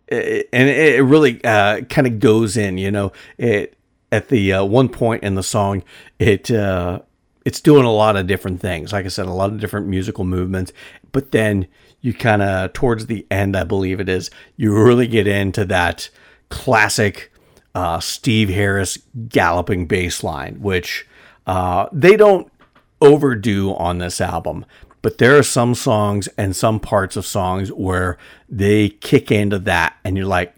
and 0.10 0.69
it 0.69 1.04
really 1.04 1.43
uh, 1.43 1.82
kind 1.82 2.08
of 2.08 2.19
goes 2.19 2.56
in, 2.56 2.78
you 2.78 2.91
know, 2.91 3.12
it 3.38 3.78
at 4.12 4.30
the 4.30 4.54
uh, 4.54 4.63
one 4.63 4.89
point 4.89 5.23
in 5.23 5.36
the 5.36 5.43
song, 5.43 5.84
it 6.17 6.50
uh, 6.50 7.00
it's 7.47 7.62
doing 7.62 7.86
a 7.86 7.91
lot 7.93 8.17
of 8.17 8.27
different 8.27 8.60
things. 8.60 8.91
Like 8.91 9.05
I 9.05 9.07
said, 9.07 9.25
a 9.25 9.31
lot 9.31 9.53
of 9.53 9.62
different 9.62 9.88
musical 9.88 10.25
movements. 10.25 10.73
But 11.13 11.31
then 11.31 11.67
you 12.01 12.13
kind 12.13 12.41
of, 12.41 12.73
towards 12.73 13.05
the 13.05 13.25
end, 13.31 13.55
I 13.55 13.63
believe 13.63 14.01
it 14.01 14.10
is, 14.10 14.29
you 14.57 14.77
really 14.77 15.07
get 15.07 15.27
into 15.27 15.63
that 15.63 16.10
classic 16.49 17.31
uh, 17.73 18.01
Steve 18.01 18.49
Harris 18.49 18.99
galloping 19.29 19.88
bass 19.88 20.25
line, 20.25 20.60
which 20.60 21.07
uh, 21.45 21.88
they 21.93 22.17
don't 22.17 22.51
overdo 22.99 23.73
on 23.75 23.99
this 23.99 24.19
album. 24.19 24.65
But 25.01 25.17
there 25.17 25.38
are 25.38 25.43
some 25.43 25.73
songs 25.73 26.27
and 26.38 26.53
some 26.53 26.81
parts 26.81 27.15
of 27.15 27.25
songs 27.25 27.71
where 27.71 28.17
they 28.49 28.89
kick 28.89 29.31
into 29.31 29.57
that, 29.60 29.95
and 30.03 30.17
you're 30.17 30.25
like, 30.25 30.53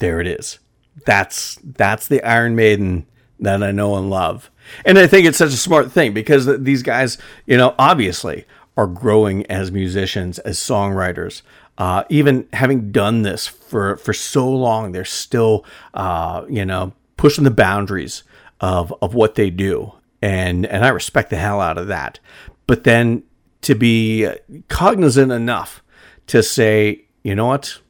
there 0.00 0.20
it 0.20 0.26
is. 0.26 0.58
That's 1.06 1.58
that's 1.64 2.08
the 2.08 2.22
Iron 2.22 2.56
Maiden 2.56 3.06
that 3.38 3.62
I 3.62 3.70
know 3.70 3.96
and 3.96 4.10
love. 4.10 4.50
And 4.84 4.98
I 4.98 5.06
think 5.06 5.26
it's 5.26 5.38
such 5.38 5.52
a 5.52 5.56
smart 5.56 5.92
thing 5.92 6.12
because 6.12 6.46
these 6.62 6.82
guys, 6.82 7.18
you 7.46 7.56
know, 7.56 7.74
obviously 7.78 8.44
are 8.76 8.86
growing 8.86 9.46
as 9.46 9.70
musicians, 9.70 10.38
as 10.40 10.58
songwriters. 10.58 11.42
Uh, 11.78 12.04
even 12.08 12.46
having 12.52 12.92
done 12.92 13.22
this 13.22 13.46
for, 13.46 13.96
for 13.96 14.12
so 14.12 14.48
long, 14.48 14.92
they're 14.92 15.04
still, 15.04 15.64
uh, 15.94 16.44
you 16.48 16.64
know, 16.64 16.92
pushing 17.16 17.44
the 17.44 17.50
boundaries 17.50 18.22
of, 18.60 18.94
of 19.00 19.14
what 19.14 19.34
they 19.34 19.50
do. 19.50 19.92
And, 20.22 20.66
and 20.66 20.84
I 20.84 20.88
respect 20.88 21.30
the 21.30 21.36
hell 21.36 21.60
out 21.60 21.78
of 21.78 21.88
that. 21.88 22.18
But 22.66 22.84
then 22.84 23.22
to 23.62 23.74
be 23.74 24.28
cognizant 24.68 25.32
enough 25.32 25.82
to 26.28 26.42
say, 26.42 27.04
you 27.22 27.34
know 27.34 27.46
what? 27.46 27.80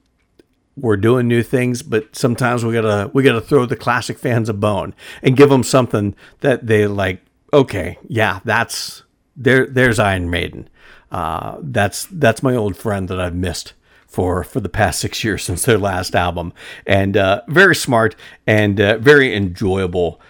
We're 0.81 0.97
doing 0.97 1.29
new 1.29 1.43
things, 1.43 1.83
but 1.83 2.17
sometimes 2.17 2.65
we 2.65 2.73
gotta 2.73 3.11
we 3.13 3.23
gotta 3.23 3.41
throw 3.41 3.67
the 3.67 3.77
classic 3.77 4.19
fans 4.19 4.49
a 4.49 4.55
bone 4.55 4.95
and 5.23 5.37
give 5.37 5.51
them 5.51 5.63
something 5.63 6.15
that 6.41 6.67
they 6.67 6.87
like. 6.87 7.23
Okay, 7.53 7.99
yeah, 8.09 8.41
that's 8.45 9.03
there. 9.37 9.67
There's 9.67 9.99
Iron 9.99 10.31
Maiden. 10.31 10.69
Uh, 11.11 11.59
that's 11.61 12.07
that's 12.11 12.43
my 12.43 12.55
old 12.55 12.77
friend 12.77 13.09
that 13.09 13.21
I've 13.21 13.35
missed 13.35 13.75
for 14.07 14.43
for 14.45 14.61
the 14.61 14.69
past 14.69 15.01
six 15.01 15.23
years 15.25 15.43
since 15.45 15.65
their 15.65 15.79
last 15.79 16.15
album, 16.15 16.53
and 16.87 17.17
uh, 17.17 17.43
very 17.49 17.75
smart 17.75 18.17
and 18.47 18.81
uh, 18.81 18.99
very 18.99 19.35
enjoyable. 19.35 20.21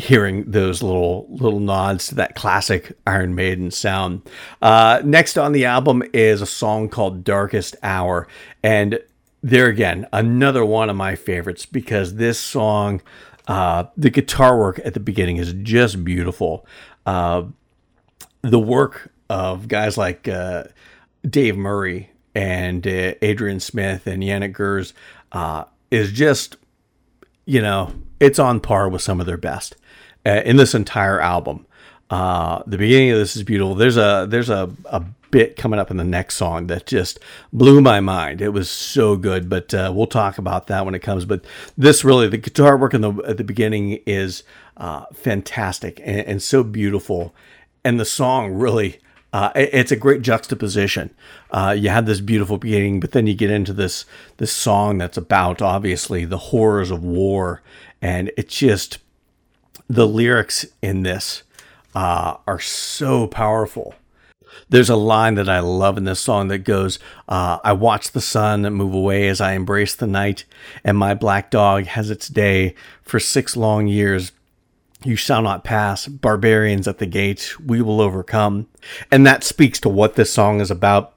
Hearing 0.00 0.50
those 0.50 0.80
little 0.80 1.26
little 1.28 1.58
nods 1.58 2.06
to 2.06 2.14
that 2.14 2.36
classic 2.36 2.96
Iron 3.04 3.34
Maiden 3.34 3.72
sound. 3.72 4.22
Uh, 4.62 5.02
next 5.04 5.36
on 5.36 5.50
the 5.50 5.64
album 5.64 6.04
is 6.12 6.40
a 6.40 6.46
song 6.46 6.88
called 6.88 7.24
"Darkest 7.24 7.74
Hour," 7.82 8.28
and 8.62 9.00
there 9.42 9.66
again, 9.66 10.06
another 10.12 10.64
one 10.64 10.90
of 10.90 10.96
my 10.96 11.14
favorites 11.14 11.66
because 11.66 12.14
this 12.14 12.38
song, 12.38 13.00
uh, 13.46 13.84
the 13.96 14.10
guitar 14.10 14.58
work 14.58 14.80
at 14.84 14.94
the 14.94 15.00
beginning 15.00 15.36
is 15.36 15.52
just 15.62 16.04
beautiful. 16.04 16.66
Uh, 17.06 17.44
the 18.42 18.58
work 18.58 19.10
of 19.30 19.68
guys 19.68 19.96
like 19.96 20.28
uh, 20.28 20.64
Dave 21.28 21.56
Murray 21.56 22.10
and 22.34 22.86
uh, 22.86 23.14
Adrian 23.22 23.60
Smith 23.60 24.06
and 24.06 24.22
Janick 24.22 24.52
Gers 24.52 24.94
uh, 25.32 25.64
is 25.90 26.12
just, 26.12 26.56
you 27.46 27.60
know, 27.60 27.92
it's 28.20 28.38
on 28.38 28.60
par 28.60 28.88
with 28.88 29.02
some 29.02 29.20
of 29.20 29.26
their 29.26 29.36
best 29.36 29.76
uh, 30.28 30.42
in 30.44 30.56
this 30.56 30.74
entire 30.74 31.20
album. 31.20 31.66
Uh, 32.10 32.62
the 32.66 32.78
beginning 32.78 33.10
of 33.10 33.18
this 33.18 33.36
is 33.36 33.42
beautiful. 33.42 33.74
There's 33.74 33.96
a 33.96 34.26
there's 34.28 34.50
a, 34.50 34.70
a 34.86 35.04
bit 35.30 35.56
coming 35.56 35.78
up 35.78 35.90
in 35.90 35.96
the 35.98 36.04
next 36.04 36.36
song 36.36 36.66
that 36.68 36.86
just 36.86 37.18
blew 37.52 37.80
my 37.80 38.00
mind. 38.00 38.40
It 38.40 38.50
was 38.50 38.70
so 38.70 39.16
good, 39.16 39.48
but 39.48 39.74
uh, 39.74 39.92
we'll 39.94 40.06
talk 40.06 40.38
about 40.38 40.66
that 40.68 40.84
when 40.84 40.94
it 40.94 41.00
comes. 41.00 41.24
But 41.24 41.44
this 41.76 42.04
really, 42.04 42.28
the 42.28 42.38
guitar 42.38 42.76
work 42.76 42.94
in 42.94 43.02
the 43.02 43.12
at 43.26 43.36
the 43.36 43.44
beginning 43.44 44.00
is 44.06 44.42
uh, 44.76 45.06
fantastic 45.12 46.00
and, 46.00 46.20
and, 46.20 46.42
so 46.42 46.62
beautiful, 46.62 47.34
and 47.84 47.98
the 47.98 48.04
song 48.04 48.52
really. 48.52 49.00
Uh, 49.30 49.52
it, 49.54 49.68
it's 49.74 49.92
a 49.92 49.96
great 49.96 50.22
juxtaposition. 50.22 51.14
Uh, 51.50 51.76
you 51.78 51.90
have 51.90 52.06
this 52.06 52.22
beautiful 52.22 52.56
beginning, 52.56 52.98
but 52.98 53.12
then 53.12 53.26
you 53.26 53.34
get 53.34 53.50
into 53.50 53.74
this 53.74 54.06
this 54.38 54.50
song 54.50 54.96
that's 54.96 55.18
about 55.18 55.60
obviously 55.60 56.24
the 56.24 56.38
horrors 56.38 56.90
of 56.90 57.04
war, 57.04 57.60
and 58.00 58.32
it 58.38 58.48
just 58.48 58.96
the 59.88 60.06
lyrics 60.06 60.66
in 60.82 61.02
this 61.02 61.42
uh, 61.94 62.36
are 62.46 62.60
so 62.60 63.26
powerful. 63.26 63.94
There's 64.68 64.90
a 64.90 64.96
line 64.96 65.34
that 65.36 65.48
I 65.48 65.60
love 65.60 65.96
in 65.96 66.04
this 66.04 66.20
song 66.20 66.48
that 66.48 66.58
goes, 66.58 66.98
uh, 67.28 67.58
I 67.64 67.72
watch 67.72 68.10
the 68.10 68.20
sun 68.20 68.62
move 68.62 68.92
away 68.92 69.28
as 69.28 69.40
I 69.40 69.52
embrace 69.52 69.94
the 69.94 70.06
night, 70.06 70.44
and 70.84 70.98
my 70.98 71.14
black 71.14 71.50
dog 71.50 71.86
has 71.86 72.10
its 72.10 72.28
day. 72.28 72.74
For 73.02 73.18
six 73.18 73.56
long 73.56 73.86
years, 73.86 74.32
you 75.04 75.16
shall 75.16 75.42
not 75.42 75.64
pass. 75.64 76.06
Barbarians 76.06 76.88
at 76.88 76.98
the 76.98 77.06
gate, 77.06 77.54
we 77.64 77.80
will 77.80 78.00
overcome. 78.00 78.66
And 79.10 79.26
that 79.26 79.44
speaks 79.44 79.80
to 79.80 79.88
what 79.88 80.16
this 80.16 80.32
song 80.32 80.60
is 80.60 80.70
about. 80.70 81.14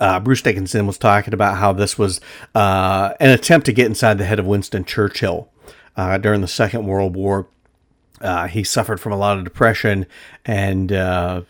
Uh, 0.00 0.18
Bruce 0.18 0.42
Dickinson 0.42 0.86
was 0.86 0.98
talking 0.98 1.32
about 1.32 1.58
how 1.58 1.72
this 1.72 1.96
was 1.96 2.20
uh, 2.54 3.14
an 3.20 3.30
attempt 3.30 3.66
to 3.66 3.72
get 3.72 3.86
inside 3.86 4.18
the 4.18 4.24
head 4.24 4.40
of 4.40 4.46
Winston 4.46 4.84
Churchill 4.84 5.48
uh, 5.96 6.18
during 6.18 6.40
the 6.40 6.48
Second 6.48 6.86
World 6.86 7.14
War. 7.14 7.46
Uh, 8.24 8.48
he 8.48 8.64
suffered 8.64 8.98
from 8.98 9.12
a 9.12 9.18
lot 9.18 9.36
of 9.36 9.44
depression, 9.44 10.06
and 10.46 10.90
uh, 10.90 11.42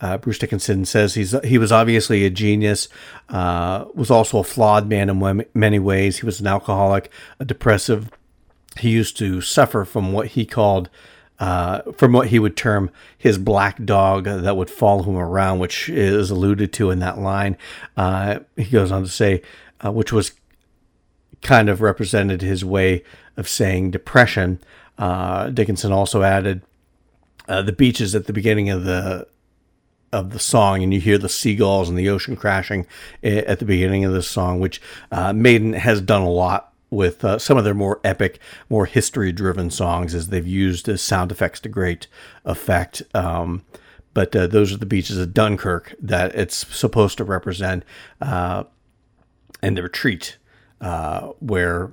uh, 0.00 0.18
Bruce 0.18 0.38
Dickinson 0.38 0.84
says 0.84 1.14
he's 1.14 1.38
he 1.44 1.58
was 1.58 1.70
obviously 1.70 2.24
a 2.24 2.30
genius, 2.30 2.88
uh, 3.28 3.84
was 3.94 4.10
also 4.10 4.38
a 4.38 4.44
flawed 4.44 4.88
man 4.88 5.10
in 5.10 5.46
many 5.54 5.78
ways. 5.78 6.18
He 6.18 6.26
was 6.26 6.40
an 6.40 6.46
alcoholic, 6.46 7.10
a 7.38 7.44
depressive. 7.44 8.10
He 8.78 8.88
used 8.88 9.18
to 9.18 9.42
suffer 9.42 9.84
from 9.84 10.14
what 10.14 10.28
he 10.28 10.46
called, 10.46 10.88
uh, 11.38 11.82
from 11.92 12.12
what 12.12 12.28
he 12.28 12.38
would 12.38 12.56
term 12.56 12.90
his 13.18 13.36
black 13.36 13.84
dog 13.84 14.24
that 14.24 14.56
would 14.56 14.70
follow 14.70 15.02
him 15.02 15.16
around, 15.16 15.58
which 15.58 15.90
is 15.90 16.30
alluded 16.30 16.72
to 16.72 16.90
in 16.90 16.98
that 17.00 17.18
line. 17.18 17.58
Uh, 17.96 18.38
he 18.56 18.64
goes 18.64 18.90
on 18.90 19.02
to 19.02 19.10
say, 19.10 19.42
which 19.84 20.12
was 20.12 20.32
kind 21.42 21.68
of 21.68 21.82
represented 21.82 22.40
his 22.40 22.64
way 22.64 23.04
of 23.36 23.48
saying 23.48 23.90
depression. 23.90 24.58
Uh, 24.98 25.50
Dickinson 25.50 25.92
also 25.92 26.22
added 26.22 26.62
uh, 27.48 27.62
the 27.62 27.72
beaches 27.72 28.14
at 28.14 28.26
the 28.26 28.32
beginning 28.32 28.70
of 28.70 28.84
the 28.84 29.26
of 30.12 30.30
the 30.30 30.38
song, 30.38 30.82
and 30.82 30.92
you 30.92 31.00
hear 31.00 31.16
the 31.16 31.28
seagulls 31.28 31.88
and 31.88 31.96
the 31.96 32.08
ocean 32.10 32.36
crashing 32.36 32.86
at 33.22 33.58
the 33.58 33.64
beginning 33.64 34.04
of 34.04 34.12
the 34.12 34.22
song, 34.22 34.60
which 34.60 34.80
uh, 35.10 35.32
Maiden 35.32 35.72
has 35.72 36.02
done 36.02 36.20
a 36.20 36.28
lot 36.28 36.72
with 36.90 37.24
uh, 37.24 37.38
some 37.38 37.56
of 37.56 37.64
their 37.64 37.72
more 37.72 37.98
epic, 38.04 38.38
more 38.68 38.84
history-driven 38.84 39.70
songs, 39.70 40.14
as 40.14 40.28
they've 40.28 40.46
used 40.46 41.00
sound 41.00 41.32
effects 41.32 41.60
to 41.60 41.68
great 41.70 42.06
effect. 42.44 43.02
Um, 43.14 43.64
but 44.12 44.36
uh, 44.36 44.46
those 44.46 44.74
are 44.74 44.76
the 44.76 44.84
beaches 44.84 45.16
of 45.16 45.32
Dunkirk 45.32 45.94
that 45.98 46.34
it's 46.34 46.66
supposed 46.76 47.16
to 47.16 47.24
represent, 47.24 47.82
uh, 48.20 48.64
and 49.62 49.78
the 49.78 49.82
retreat 49.82 50.36
uh, 50.82 51.28
where 51.38 51.90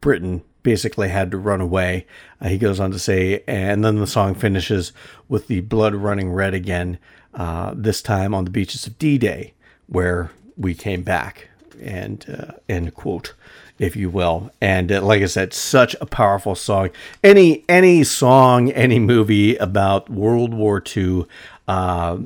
Britain 0.00 0.42
basically 0.66 1.10
had 1.10 1.30
to 1.30 1.38
run 1.38 1.60
away. 1.60 2.04
Uh, 2.40 2.48
he 2.48 2.58
goes 2.58 2.80
on 2.80 2.90
to 2.90 2.98
say, 2.98 3.44
and 3.46 3.84
then 3.84 4.00
the 4.00 4.06
song 4.06 4.34
finishes 4.34 4.92
with 5.28 5.46
the 5.46 5.60
blood 5.60 5.94
running 5.94 6.32
red 6.32 6.54
again, 6.54 6.98
uh, 7.34 7.72
this 7.76 8.02
time 8.02 8.34
on 8.34 8.44
the 8.44 8.50
beaches 8.50 8.84
of 8.84 8.98
D 8.98 9.16
Day, 9.16 9.54
where 9.86 10.32
we 10.56 10.74
came 10.74 11.04
back. 11.04 11.50
And 11.80 12.26
uh, 12.28 12.54
end 12.68 12.96
quote, 12.96 13.34
if 13.78 13.94
you 13.94 14.10
will. 14.10 14.50
And 14.60 14.90
uh, 14.90 15.02
like 15.02 15.22
I 15.22 15.26
said, 15.26 15.54
such 15.54 15.94
a 16.00 16.06
powerful 16.06 16.56
song. 16.56 16.90
Any 17.22 17.62
any 17.68 18.02
song, 18.02 18.72
any 18.72 18.98
movie 18.98 19.54
about 19.58 20.10
World 20.10 20.52
War 20.52 20.82
II 20.96 21.26
uh, 21.68 22.18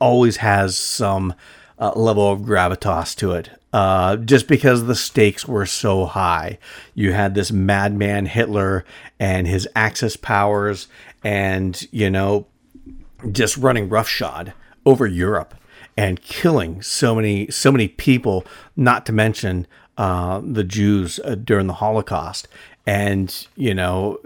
always 0.00 0.38
has 0.38 0.78
some 0.78 1.34
uh, 1.78 1.92
level 1.94 2.30
of 2.30 2.40
gravitas 2.40 3.14
to 3.16 3.32
it 3.32 3.50
uh, 3.72 4.16
just 4.16 4.48
because 4.48 4.84
the 4.84 4.94
stakes 4.94 5.46
were 5.46 5.66
so 5.66 6.06
high. 6.06 6.58
You 6.94 7.12
had 7.12 7.34
this 7.34 7.52
madman 7.52 8.26
Hitler 8.26 8.84
and 9.20 9.46
his 9.46 9.68
Axis 9.76 10.16
powers, 10.16 10.88
and 11.22 11.86
you 11.92 12.10
know, 12.10 12.46
just 13.30 13.56
running 13.56 13.88
roughshod 13.88 14.54
over 14.86 15.06
Europe 15.06 15.54
and 15.96 16.22
killing 16.22 16.80
so 16.82 17.14
many 17.14 17.50
so 17.50 17.70
many 17.70 17.88
people. 17.88 18.44
Not 18.74 19.04
to 19.06 19.12
mention 19.12 19.66
uh, 19.98 20.40
the 20.42 20.64
Jews 20.64 21.20
uh, 21.24 21.34
during 21.34 21.66
the 21.66 21.74
Holocaust, 21.74 22.48
and 22.86 23.46
you 23.54 23.74
know, 23.74 24.18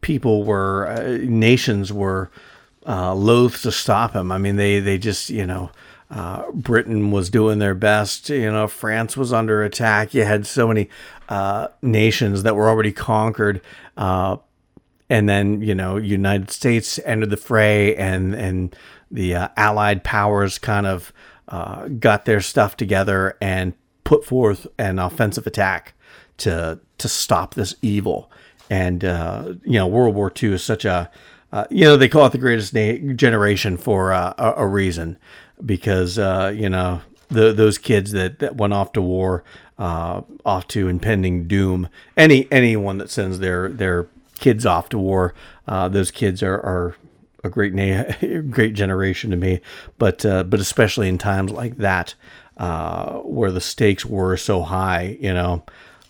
people 0.00 0.44
were 0.44 0.88
uh, 0.88 1.18
nations 1.28 1.92
were 1.92 2.30
uh, 2.86 3.14
loath 3.14 3.62
to 3.62 3.72
stop 3.72 4.14
him. 4.14 4.32
I 4.32 4.38
mean, 4.38 4.56
they 4.56 4.80
they 4.80 4.96
just 4.96 5.28
you 5.28 5.46
know 5.46 5.70
uh, 6.10 6.50
Britain 6.52 7.10
was 7.10 7.28
doing 7.28 7.58
their 7.58 7.74
best. 7.74 8.30
You 8.30 8.50
know, 8.50 8.66
France 8.66 9.16
was 9.16 9.32
under 9.32 9.62
attack. 9.62 10.14
You 10.14 10.24
had 10.24 10.46
so 10.46 10.66
many 10.66 10.88
uh, 11.28 11.68
nations 11.82 12.42
that 12.44 12.56
were 12.56 12.68
already 12.68 12.92
conquered. 12.92 13.60
Uh, 13.96 14.38
and 15.10 15.28
then, 15.28 15.60
you 15.60 15.74
know, 15.74 15.96
United 15.96 16.50
States 16.50 16.98
entered 17.04 17.30
the 17.30 17.36
fray 17.36 17.94
and, 17.96 18.34
and 18.34 18.76
the 19.10 19.34
uh, 19.34 19.48
allied 19.56 20.04
powers 20.04 20.58
kind 20.58 20.86
of 20.86 21.12
uh, 21.48 21.88
got 21.88 22.24
their 22.24 22.40
stuff 22.40 22.76
together 22.76 23.36
and 23.40 23.74
put 24.04 24.24
forth 24.24 24.66
an 24.78 24.98
offensive 24.98 25.46
attack 25.46 25.94
to, 26.38 26.78
to 26.98 27.08
stop 27.08 27.54
this 27.54 27.74
evil. 27.82 28.30
And, 28.70 29.04
uh, 29.04 29.54
you 29.64 29.74
know, 29.74 29.86
World 29.86 30.14
War 30.14 30.32
II 30.42 30.54
is 30.54 30.64
such 30.64 30.84
a, 30.84 31.10
you 31.70 31.84
know, 31.84 31.96
they 31.96 32.08
call 32.08 32.26
it 32.26 32.32
the 32.32 32.38
greatest 32.38 32.74
na- 32.74 33.14
generation 33.14 33.78
for 33.78 34.12
a, 34.12 34.34
a 34.38 34.66
reason 34.66 35.18
because 35.64 36.18
uh, 36.18 36.52
you 36.54 36.68
know 36.68 37.00
the, 37.28 37.52
those 37.52 37.78
kids 37.78 38.12
that, 38.12 38.38
that 38.38 38.56
went 38.56 38.72
off 38.72 38.92
to 38.92 39.02
war, 39.02 39.44
uh, 39.78 40.22
off 40.44 40.66
to 40.68 40.88
impending 40.88 41.46
doom. 41.46 41.88
Any 42.16 42.50
anyone 42.50 42.98
that 42.98 43.10
sends 43.10 43.38
their 43.38 43.68
their 43.68 44.08
kids 44.38 44.66
off 44.66 44.88
to 44.90 44.98
war, 44.98 45.34
uh, 45.66 45.88
those 45.88 46.10
kids 46.10 46.42
are, 46.42 46.54
are 46.54 46.96
a 47.44 47.50
great 47.50 47.74
na- 47.74 48.12
great 48.50 48.74
generation 48.74 49.30
to 49.30 49.36
me. 49.36 49.60
But 49.98 50.24
uh, 50.24 50.44
but 50.44 50.60
especially 50.60 51.08
in 51.08 51.18
times 51.18 51.52
like 51.52 51.76
that, 51.78 52.14
uh, 52.56 53.18
where 53.18 53.52
the 53.52 53.60
stakes 53.60 54.04
were 54.04 54.36
so 54.36 54.62
high, 54.62 55.16
you 55.20 55.34
know. 55.34 55.64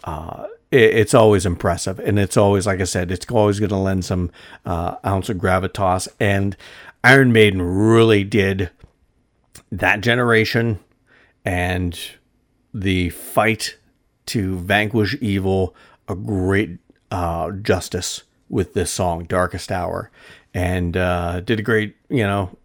Uh, 0.05 0.47
it's 0.71 1.15
always 1.15 1.47
impressive, 1.47 1.99
and 1.99 2.19
it's 2.19 2.37
always, 2.37 2.67
like 2.67 2.83
I 2.83 2.85
said, 2.85 3.11
it's 3.11 3.25
always 3.31 3.59
going 3.59 3.71
to 3.71 3.77
lend 3.77 4.05
some 4.05 4.31
ounce 4.67 5.31
of 5.31 5.39
gravitas. 5.39 6.09
And 6.21 6.59
Iron 7.03 7.33
Maiden 7.33 7.63
really 7.63 8.23
did 8.23 8.69
that 9.71 10.01
generation 10.01 10.79
and 11.45 11.99
the 12.73 13.11
fight 13.11 13.77
to 14.27 14.59
vanquish 14.59 15.17
evil 15.21 15.75
a 16.09 16.15
great 16.15 16.79
uh, 17.11 17.51
justice 17.51 18.23
with 18.49 18.75
this 18.75 18.91
song, 18.91 19.25
Darkest 19.25 19.71
Hour, 19.71 20.11
and 20.55 20.97
uh, 20.97 21.41
did 21.41 21.59
a 21.61 21.63
great, 21.63 21.97
you 22.09 22.25
know, 22.25 22.57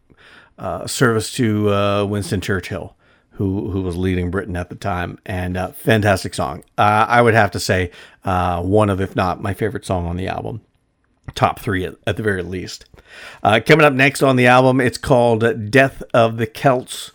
uh, 0.57 0.87
service 0.87 1.33
to 1.33 1.69
uh, 1.73 2.05
Winston 2.05 2.41
Churchill, 2.41 2.95
who 3.31 3.71
who 3.71 3.81
was 3.81 3.97
leading 3.97 4.31
Britain 4.31 4.55
at 4.55 4.69
the 4.69 4.75
time, 4.75 5.19
and 5.25 5.57
uh, 5.57 5.71
fantastic 5.71 6.33
song. 6.33 6.63
Uh, 6.77 7.05
I 7.07 7.21
would 7.21 7.33
have 7.33 7.51
to 7.51 7.59
say 7.59 7.91
uh, 8.23 8.61
one 8.61 8.89
of, 8.89 9.01
if 9.01 9.15
not 9.15 9.41
my 9.41 9.53
favorite 9.53 9.85
song 9.85 10.05
on 10.05 10.15
the 10.15 10.27
album, 10.27 10.61
top 11.35 11.59
three 11.59 11.85
at, 11.85 11.95
at 12.05 12.17
the 12.17 12.23
very 12.23 12.43
least. 12.43 12.85
Uh, 13.43 13.59
coming 13.65 13.85
up 13.85 13.93
next 13.93 14.21
on 14.21 14.35
the 14.35 14.47
album, 14.47 14.81
it's 14.81 14.97
called 14.97 15.71
"Death 15.71 16.03
of 16.13 16.37
the 16.37 16.47
Celts." 16.47 17.11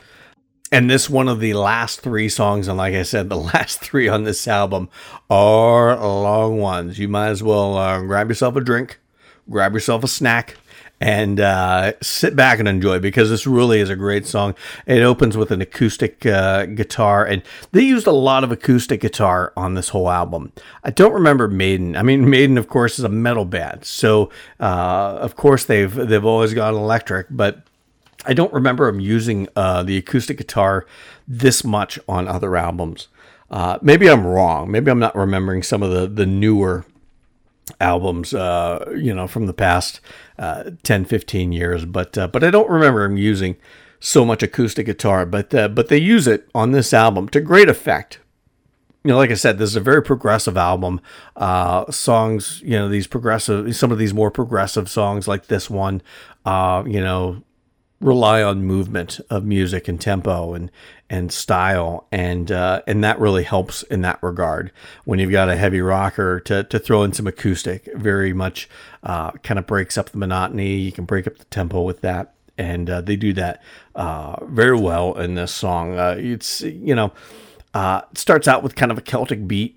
And 0.71 0.91
this 0.91 1.09
one 1.09 1.29
of 1.29 1.41
the 1.41 1.55
last 1.55 2.03
three 2.03 2.29
songs, 2.29 2.69
and 2.69 2.77
like 2.77 2.95
I 2.95 3.03
said, 3.03 3.29
the 3.29 3.37
last 3.55 3.81
three 3.81 4.09
on 4.09 4.25
this 4.25 4.47
album 4.47 4.89
are 5.31 5.97
long 5.97 6.59
ones. 6.59 6.99
You 6.99 7.09
might 7.09 7.29
as 7.29 7.43
well 7.43 7.77
uh, 7.77 8.01
grab 8.03 8.29
yourself 8.29 8.57
a 8.57 8.61
drink, 8.61 8.99
grab 9.49 9.73
yourself 9.73 10.05
a 10.05 10.09
snack, 10.09 10.57
and 11.01 11.41
uh, 11.41 11.93
sit 12.03 12.35
back 12.35 12.59
and 12.59 12.69
enjoy 12.69 12.99
because 12.99 13.31
this 13.31 13.47
really 13.47 13.81
is 13.81 13.91
a 13.91 13.97
great 13.97 14.27
song. 14.27 14.55
It 14.87 15.03
opens 15.03 15.37
with 15.37 15.51
an 15.51 15.61
acoustic 15.61 16.27
uh, 16.27 16.67
guitar, 16.67 17.25
and 17.25 17.43
they 17.73 17.83
used 17.83 18.07
a 18.07 18.13
lot 18.13 18.45
of 18.45 18.53
acoustic 18.53 19.01
guitar 19.01 19.53
on 19.57 19.75
this 19.75 19.91
whole 19.91 20.11
album. 20.11 20.53
I 20.85 20.91
don't 20.91 21.13
remember 21.13 21.49
Maiden. 21.49 21.97
I 21.97 22.03
mean, 22.03 22.29
Maiden, 22.29 22.59
of 22.59 22.69
course, 22.69 22.99
is 22.99 23.05
a 23.05 23.09
metal 23.09 23.45
band, 23.45 23.85
so 23.85 24.31
uh, 24.61 25.19
of 25.21 25.37
course 25.37 25.65
they've 25.65 25.95
they've 25.95 26.25
always 26.25 26.55
gone 26.55 26.75
electric, 26.75 27.27
but 27.31 27.63
I 28.27 28.35
don't 28.35 28.53
remember 28.53 28.91
them 28.91 29.01
using 29.01 29.49
uh, 29.55 29.83
the 29.83 29.97
acoustic 29.97 30.39
guitar 30.39 30.87
this 31.27 31.63
much 31.63 31.99
on 32.09 32.27
other 32.27 32.57
albums. 32.57 33.09
Uh, 33.51 33.79
maybe 33.81 34.11
I'm 34.11 34.27
wrong. 34.27 34.71
Maybe 34.71 34.91
I'm 34.91 34.99
not 34.99 35.17
remembering 35.17 35.63
some 35.63 35.83
of 35.83 35.91
the 35.91 36.07
the 36.07 36.27
newer 36.27 36.85
albums, 37.81 38.35
uh, 38.35 38.85
you 38.97 39.15
know, 39.15 39.27
from 39.27 39.47
the 39.47 39.53
past 39.53 40.01
uh, 40.39 40.71
10, 40.83 41.05
15 41.05 41.53
years. 41.53 41.85
But 41.85 42.17
uh, 42.17 42.29
but 42.29 42.45
I 42.45 42.51
don't 42.51 42.71
remember 42.71 43.05
him 43.05 43.17
using 43.17 43.57
so 44.01 44.25
much 44.25 44.43
acoustic 44.43 44.87
guitar. 44.87 45.27
But 45.27 45.55
uh, 45.55 45.69
but 45.69 45.89
they 45.89 45.99
use 45.99 46.27
it 46.27 46.49
on 46.55 46.73
this 46.73 46.93
album 46.93 47.29
to 47.31 47.41
great 47.41 47.69
effect. 47.69 48.21
You 49.05 49.13
know, 49.13 49.17
like 49.17 49.31
I 49.31 49.35
said, 49.35 49.59
this 49.59 49.71
is 49.71 49.77
a 49.77 49.81
very 49.81 50.03
progressive 50.03 50.57
album. 50.57 51.01
Uh, 51.37 51.91
songs, 51.91 52.61
you 52.65 52.73
know, 52.73 52.89
these 52.89 53.07
progressive, 53.07 53.75
some 53.75 53.93
of 53.93 53.99
these 53.99 54.13
more 54.13 54.31
progressive 54.31 54.91
songs, 54.91 55.29
like 55.29 55.47
this 55.47 55.71
one, 55.71 56.03
uh, 56.45 56.83
you 56.85 57.01
know, 57.01 57.43
rely 58.01 58.43
on 58.43 58.65
movement 58.65 59.21
of 59.29 59.45
music 59.45 59.89
and 59.89 60.01
tempo 60.01 60.55
and 60.55 60.71
and 61.11 61.33
style. 61.33 62.07
And 62.13 62.53
uh, 62.53 62.83
and 62.87 63.03
that 63.03 63.19
really 63.19 63.43
helps 63.43 63.83
in 63.85 64.03
that 64.03 64.23
regard. 64.23 64.73
When 65.05 65.19
you've 65.19 65.33
got 65.33 65.49
a 65.49 65.57
heavy 65.57 65.81
rocker 65.81 66.41
to, 66.41 66.65
to 66.65 66.79
throw 66.79 67.03
in 67.03 67.13
some 67.13 67.27
acoustic 67.27 67.89
very 67.95 68.33
much 68.33 68.69
uh, 69.03 69.33
kind 69.33 69.59
of 69.59 69.67
breaks 69.67 69.99
up 69.99 70.11
the 70.11 70.19
monotony. 70.19 70.77
You 70.77 70.93
can 70.93 71.05
break 71.05 71.27
up 71.27 71.39
the 71.39 71.45
tempo 71.47 71.83
with 71.83 72.01
that. 72.03 72.35
And 72.57 72.91
uh, 72.91 73.01
they 73.01 73.15
do 73.15 73.33
that 73.35 73.63
uh, 73.95 74.45
very 74.47 74.77
well 74.77 75.17
in 75.17 75.35
this 75.35 75.53
song. 75.53 75.99
Uh, 75.99 76.17
it's 76.19 76.61
you 76.61 76.95
know 76.95 77.13
uh, 77.75 78.03
it 78.11 78.19
starts 78.19 78.49
out 78.49 78.63
with 78.63 78.75
kind 78.75 78.93
of 78.93 78.99
a 78.99 79.03
Celtic 79.03 79.47
beat. 79.47 79.77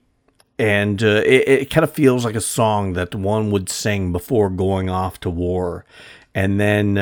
And 0.60 1.02
it, 1.02 1.48
it 1.48 1.70
kind 1.72 1.84
of 1.84 1.92
feels 1.92 2.24
like 2.24 2.36
a 2.36 2.42
song 2.42 2.94
that 2.94 3.16
one 3.16 3.50
would 3.50 3.68
sing 3.68 4.12
before 4.12 4.48
going 4.48 4.92
off 4.92 5.20
to 5.22 5.30
war. 5.32 5.86
And 6.36 6.60
then 6.60 7.00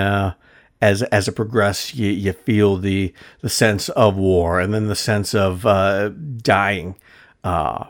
as 0.82 1.04
as 1.04 1.28
it 1.28 1.34
progresses, 1.34 1.96
you, 1.96 2.10
you 2.10 2.34
feel 2.34 2.78
the 2.78 3.14
the 3.42 3.50
sense 3.50 3.90
of 3.90 4.16
war 4.16 4.60
and 4.60 4.74
then 4.74 4.88
the 4.88 4.96
sense 4.96 5.34
of 5.34 5.66
uh, 5.66 6.10
dying 6.10 6.96
uh, 7.44 7.86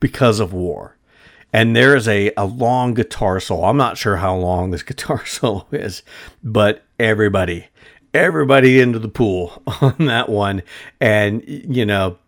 because 0.00 0.40
of 0.40 0.52
war. 0.52 0.96
And 1.52 1.76
there 1.76 1.94
is 1.94 2.08
a, 2.08 2.32
a 2.36 2.46
long 2.46 2.94
guitar 2.94 3.38
solo. 3.38 3.64
I'm 3.64 3.76
not 3.76 3.98
sure 3.98 4.16
how 4.16 4.34
long 4.34 4.70
this 4.70 4.82
guitar 4.82 5.24
solo 5.26 5.66
is, 5.70 6.02
but 6.42 6.84
everybody, 6.98 7.68
everybody 8.14 8.80
into 8.80 8.98
the 8.98 9.08
pool 9.08 9.62
on 9.80 10.06
that 10.06 10.28
one. 10.28 10.62
And, 11.00 11.42
you 11.46 11.84
know, 11.84 12.18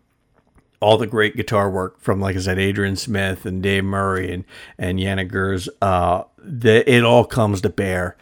all 0.79 0.97
the 0.97 1.07
great 1.07 1.35
guitar 1.35 1.69
work 1.69 1.99
from, 1.99 2.19
like 2.19 2.35
I 2.35 2.39
said, 2.39 2.59
Adrian 2.59 2.95
Smith 2.95 3.45
and 3.45 3.63
Dave 3.63 3.83
Murray 3.83 4.31
and, 4.31 4.45
and 4.77 4.99
Janick 4.99 5.31
Gers, 5.31 5.67
uh, 5.81 6.23
the, 6.37 6.87
it 6.89 7.03
all 7.03 7.25
comes 7.25 7.61
to 7.61 7.69
bear 7.69 8.15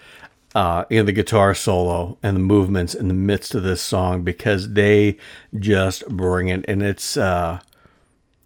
uh, 0.56 0.86
in 0.90 1.06
the 1.06 1.12
guitar 1.12 1.54
solo 1.54 2.18
and 2.22 2.36
the 2.36 2.42
movements 2.42 2.94
in 2.94 3.08
the 3.08 3.14
midst 3.14 3.56
of 3.56 3.64
this 3.64 3.82
song 3.82 4.24
because 4.24 4.74
they 4.74 5.18
just 5.58 6.08
bring 6.08 6.48
it, 6.48 6.64
and 6.68 6.84
it's 6.84 7.18
uh, 7.18 7.60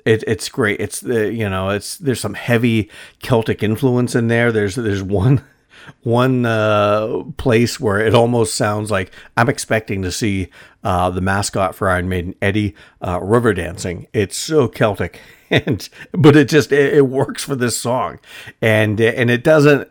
it, 0.05 0.23
it's 0.25 0.49
great. 0.49 0.79
It's 0.79 1.01
the 1.01 1.33
you 1.33 1.49
know 1.49 1.69
it's 1.69 1.97
there's 1.97 2.21
some 2.21 2.35
heavy 2.35 2.89
Celtic 3.19 3.61
influence 3.61 4.15
in 4.15 4.27
there. 4.27 4.51
There's 4.51 4.75
there's 4.75 5.03
one 5.03 5.43
one 6.03 6.45
uh, 6.45 7.23
place 7.37 7.79
where 7.79 7.99
it 7.99 8.15
almost 8.15 8.55
sounds 8.55 8.89
like 8.89 9.11
I'm 9.35 9.49
expecting 9.49 10.01
to 10.03 10.11
see 10.11 10.49
uh, 10.83 11.09
the 11.09 11.21
mascot 11.21 11.75
for 11.75 11.89
Iron 11.89 12.07
Maiden, 12.07 12.35
Eddie, 12.41 12.73
uh, 13.05 13.19
river 13.21 13.53
dancing. 13.53 14.07
It's 14.13 14.37
so 14.37 14.69
Celtic, 14.69 15.19
and 15.49 15.87
but 16.13 16.37
it 16.37 16.47
just 16.47 16.71
it, 16.71 16.93
it 16.93 17.07
works 17.07 17.43
for 17.43 17.55
this 17.55 17.77
song, 17.77 18.19
and 18.61 19.01
and 19.01 19.29
it 19.29 19.43
doesn't 19.43 19.89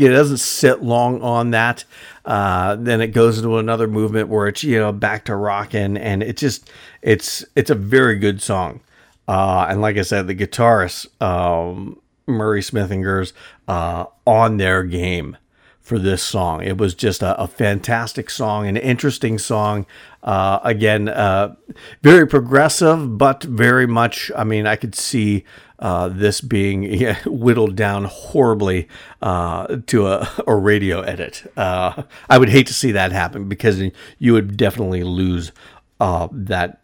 it 0.00 0.10
doesn't 0.10 0.38
sit 0.38 0.82
long 0.82 1.20
on 1.22 1.50
that. 1.50 1.84
Uh, 2.24 2.76
then 2.76 3.00
it 3.00 3.08
goes 3.08 3.38
into 3.38 3.58
another 3.58 3.86
movement 3.86 4.28
where 4.28 4.48
it's 4.48 4.62
you 4.62 4.78
know 4.78 4.92
back 4.92 5.24
to 5.26 5.36
rocking, 5.36 5.96
and 5.96 6.22
it 6.22 6.36
just 6.36 6.70
it's 7.02 7.44
it's 7.54 7.70
a 7.70 7.74
very 7.74 8.16
good 8.18 8.42
song. 8.42 8.80
Uh, 9.28 9.66
and 9.68 9.80
like 9.80 9.96
I 9.96 10.02
said, 10.02 10.26
the 10.26 10.34
guitarists 10.34 11.06
um, 11.20 12.00
Murray 12.26 12.62
Smith 12.62 12.90
and 12.90 13.02
Gers 13.02 13.32
uh, 13.68 14.06
on 14.26 14.56
their 14.56 14.82
game 14.82 15.36
for 15.86 16.00
this 16.00 16.20
song. 16.20 16.64
It 16.64 16.78
was 16.78 16.96
just 16.96 17.22
a, 17.22 17.40
a 17.40 17.46
fantastic 17.46 18.28
song, 18.28 18.66
an 18.66 18.76
interesting 18.76 19.38
song. 19.38 19.86
Uh, 20.20 20.58
again, 20.64 21.08
uh, 21.08 21.54
very 22.02 22.26
progressive, 22.26 23.16
but 23.16 23.44
very 23.44 23.86
much. 23.86 24.32
I 24.34 24.42
mean, 24.42 24.66
I 24.66 24.74
could 24.74 24.96
see 24.96 25.44
uh, 25.78 26.08
this 26.08 26.40
being 26.40 26.82
yeah, 26.92 27.20
whittled 27.24 27.76
down 27.76 28.06
horribly 28.06 28.88
uh, 29.22 29.76
to 29.86 30.08
a, 30.08 30.28
a, 30.48 30.56
radio 30.56 31.02
edit. 31.02 31.48
Uh, 31.56 32.02
I 32.28 32.38
would 32.38 32.48
hate 32.48 32.66
to 32.66 32.74
see 32.74 32.90
that 32.90 33.12
happen 33.12 33.48
because 33.48 33.80
you 34.18 34.32
would 34.32 34.56
definitely 34.56 35.04
lose 35.04 35.52
uh, 36.00 36.26
that 36.32 36.80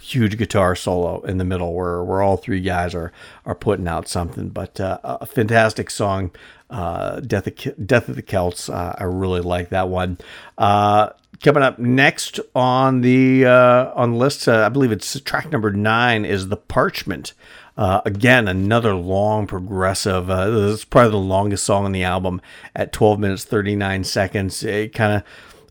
huge 0.00 0.38
guitar 0.38 0.76
solo 0.76 1.20
in 1.22 1.38
the 1.38 1.44
middle 1.44 1.74
where, 1.74 2.02
where 2.04 2.22
all 2.22 2.36
three 2.36 2.60
guys 2.60 2.94
are 2.94 3.12
are 3.44 3.54
putting 3.54 3.88
out 3.88 4.08
something. 4.08 4.48
But 4.48 4.80
uh, 4.80 4.98
a 5.02 5.26
fantastic 5.26 5.90
song, 5.90 6.30
uh, 6.72 7.20
Death 7.20 7.46
of, 7.46 7.86
Death 7.86 8.08
of 8.08 8.16
the 8.16 8.22
Celts. 8.22 8.68
Uh, 8.68 8.94
I 8.98 9.04
really 9.04 9.40
like 9.40 9.68
that 9.68 9.88
one. 9.88 10.18
Uh, 10.58 11.10
coming 11.42 11.62
up 11.62 11.78
next 11.78 12.40
on 12.54 13.02
the 13.02 13.46
uh, 13.46 13.92
on 13.94 14.12
the 14.12 14.16
list, 14.16 14.48
uh, 14.48 14.64
I 14.66 14.68
believe 14.68 14.92
it's 14.92 15.20
track 15.20 15.52
number 15.52 15.70
nine 15.70 16.24
is 16.24 16.48
the 16.48 16.56
Parchment. 16.56 17.34
again, 17.76 18.48
another 18.48 18.94
long 18.94 19.46
progressive. 19.46 20.26
this 20.26 20.80
is 20.80 20.84
probably 20.84 21.10
the 21.10 21.16
longest 21.18 21.64
song 21.64 21.84
on 21.84 21.92
the 21.92 22.04
album 22.04 22.40
at 22.74 22.92
12 22.92 23.20
minutes 23.20 23.44
39 23.44 24.04
seconds. 24.04 24.64
It 24.64 24.92
kind 24.92 25.22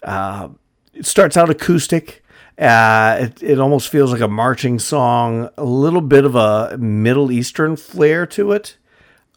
of 0.03 0.55
it 0.93 1.05
starts 1.05 1.35
out 1.35 1.49
acoustic 1.49 2.21
uh, 2.61 3.17
it, 3.21 3.41
it 3.41 3.59
almost 3.59 3.89
feels 3.89 4.11
like 4.11 4.21
a 4.21 4.27
marching 4.27 4.77
song, 4.77 5.49
a 5.57 5.63
little 5.63 6.01
bit 6.01 6.25
of 6.25 6.35
a 6.35 6.77
Middle 6.77 7.31
Eastern 7.31 7.75
flair 7.75 8.27
to 8.27 8.51
it, 8.51 8.77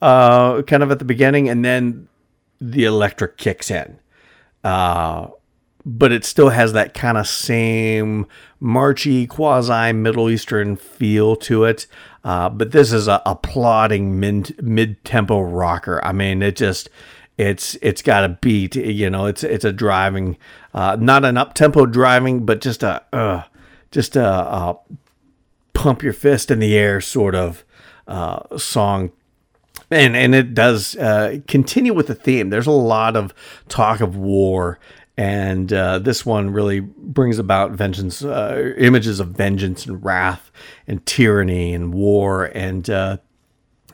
uh, 0.05 0.63
kind 0.63 0.83
of 0.83 0.91
at 0.91 0.99
the 0.99 1.05
beginning, 1.05 1.49
and 1.49 1.65
then 1.65 2.09
the 2.61 2.85
electric 2.85 3.39
kicks 3.39 3.71
in. 3.71 3.99
Uh, 4.63 5.29
but 5.87 6.13
it 6.13 6.25
still 6.25 6.51
has 6.51 6.73
that 6.75 6.95
kind 6.95 7.17
of 7.17 7.27
same 7.27 8.27
marchy, 8.61 9.27
quasi 9.27 9.93
Middle 9.93 10.31
Eastern 10.31 10.77
feel 10.77 11.37
to 11.37 11.65
it. 11.65 11.87
Uh, 12.23 12.49
but 12.49 12.73
this 12.73 12.93
is 12.93 13.09
a, 13.09 13.23
a 13.25 13.35
plodding 13.35 14.21
mid 14.21 15.03
tempo 15.05 15.41
rocker. 15.41 16.05
I 16.05 16.13
mean, 16.13 16.43
it 16.43 16.57
just 16.57 16.91
it's 17.39 17.77
it's 17.81 18.03
got 18.03 18.25
a 18.25 18.29
beat. 18.29 18.77
You 18.77 19.09
know, 19.09 19.27
it's 19.27 19.43
it's 19.43 19.65
a 19.65 19.73
driving, 19.73 20.37
uh, 20.75 20.97
not 21.01 21.25
an 21.25 21.39
up 21.39 21.55
tempo 21.55 21.87
driving, 21.87 22.45
but 22.45 22.61
just 22.61 22.83
a 22.83 23.03
uh, 23.15 23.45
just 23.91 24.17
a, 24.17 24.27
a, 24.27 24.79
pump 25.73 26.03
your 26.03 26.13
fist 26.13 26.51
in 26.51 26.61
the 26.61 26.77
air 26.77 27.01
sort 27.01 27.35
of 27.35 27.65
uh, 28.07 28.57
song. 28.59 29.13
And 29.91 30.17
and 30.17 30.35
it 30.35 30.55
does 30.55 30.97
uh, 30.97 31.39
continue 31.47 31.93
with 31.95 32.07
the 32.07 32.15
theme. 32.15 32.51
There's 32.51 32.67
a 32.67 32.73
lot 32.73 33.17
of 33.17 33.35
talk 33.69 34.01
of 34.01 34.17
war 34.17 34.79
and 35.17 35.73
uh, 35.73 36.01
this 36.01 36.27
one 36.27 36.51
really 36.51 36.81
brings 36.81 37.39
about 37.39 37.71
vengeance, 37.73 38.25
uh, 38.25 38.75
images 38.77 39.21
of 39.21 39.29
vengeance 39.29 39.87
and 39.87 40.05
wrath 40.05 40.51
and 40.89 41.05
tyranny 41.07 41.73
and 41.73 41.95
war, 41.95 42.47
and 42.47 42.91
uh, 42.91 43.19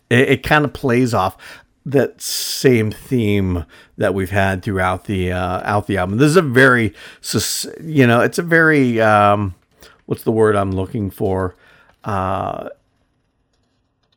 it, 0.09 0.29
it 0.31 0.43
kind 0.43 0.65
of 0.65 0.73
plays 0.73 1.13
off 1.13 1.37
that 1.85 2.21
same 2.23 2.91
theme 2.91 3.67
that 3.99 4.15
we've 4.15 4.31
had 4.31 4.63
throughout 4.63 5.05
the 5.05 5.31
uh, 5.31 5.61
out 5.65 5.87
the 5.87 5.99
album. 5.99 6.17
This 6.17 6.31
is 6.31 6.37
a 6.37 6.43
very, 6.43 6.95
you 7.83 8.07
know, 8.07 8.21
it's 8.21 8.39
a 8.39 8.43
very 8.43 8.99
um, 9.01 9.55
what's 10.07 10.23
the 10.23 10.33
word 10.33 10.57
I'm 10.57 10.73
looking 10.73 11.11
for? 11.11 11.55
Uh, 12.03 12.71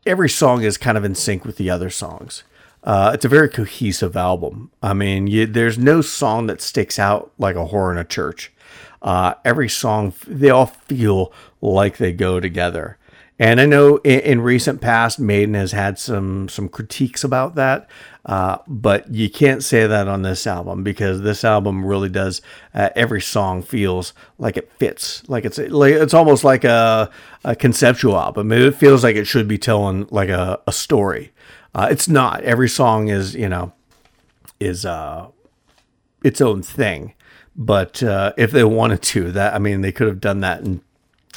every 0.06 0.30
song 0.30 0.64
is 0.64 0.78
kind 0.78 0.98
of 0.98 1.04
in 1.04 1.16
sync 1.16 1.46
with 1.46 1.58
the 1.58 1.70
other 1.70 1.90
songs. 1.90 2.44
Uh, 2.84 3.12
it's 3.14 3.26
a 3.26 3.30
very 3.30 3.48
cohesive 3.48 4.18
album. 4.18 4.70
I 4.82 4.94
mean, 4.94 5.28
you, 5.28 5.46
there's 5.46 5.78
no 5.78 6.02
song 6.02 6.48
that 6.48 6.62
sticks 6.62 7.00
out 7.00 7.32
like 7.38 7.56
a 7.56 7.68
whore 7.68 7.92
in 7.92 7.98
a 7.98 8.04
church. 8.04 8.52
Uh, 9.02 9.36
every 9.46 9.70
song, 9.70 10.14
they 10.28 10.50
all 10.50 10.66
feel 10.66 11.32
like 11.62 11.98
they 11.98 12.12
go 12.12 12.40
together. 12.40 12.98
And 13.40 13.60
I 13.60 13.66
know 13.66 13.98
in, 13.98 14.20
in, 14.20 14.42
recent 14.42 14.80
past, 14.80 15.20
Maiden 15.20 15.56
has 15.56 15.72
had 15.72 15.98
some 15.98 16.48
some 16.48 16.70
critiques 16.70 17.24
about 17.24 17.56
that, 17.56 17.90
uh, 18.26 18.58
but 18.68 19.14
you 19.14 19.30
can't 19.30 19.64
say 19.64 19.86
that 19.86 20.08
on 20.08 20.22
this 20.22 20.48
album 20.48 20.84
because 20.84 21.22
this 21.22 21.44
album 21.44 21.86
really 21.86 22.10
does. 22.10 22.42
Uh, 22.74 22.90
every 22.96 23.22
song 23.22 23.62
feels 23.62 24.14
like 24.38 24.56
it 24.56 24.72
fits, 24.74 25.28
like 25.28 25.44
it's 25.44 25.58
like 25.58 25.94
it's 25.94 26.14
almost 26.14 26.44
like 26.44 26.64
a, 26.64 27.12
a 27.44 27.56
conceptual 27.56 28.18
album. 28.18 28.52
It 28.52 28.76
feels 28.76 29.04
like 29.04 29.18
it 29.18 29.26
should 29.26 29.48
be 29.48 29.58
telling 29.58 30.08
like 30.10 30.30
a, 30.30 30.62
a 30.66 30.72
story. 30.72 31.32
Uh, 31.76 31.88
it's 31.92 32.08
not. 32.08 32.42
Every 32.44 32.70
song 32.70 33.10
is 33.10 33.36
you 33.36 33.50
know 33.50 33.74
is 34.60 34.86
uh 34.86 35.28
its 36.24 36.40
own 36.40 36.62
thing. 36.62 37.14
But 37.56 38.02
uh, 38.02 38.34
if 38.36 38.50
they 38.52 38.64
wanted 38.64 39.02
to, 39.04 39.32
that 39.32 39.54
I 39.54 39.60
mean, 39.60 39.82
they 39.82 39.92
could 39.92 40.08
have 40.08 40.20
done 40.20 40.40
that 40.40 40.62
and 40.62 40.82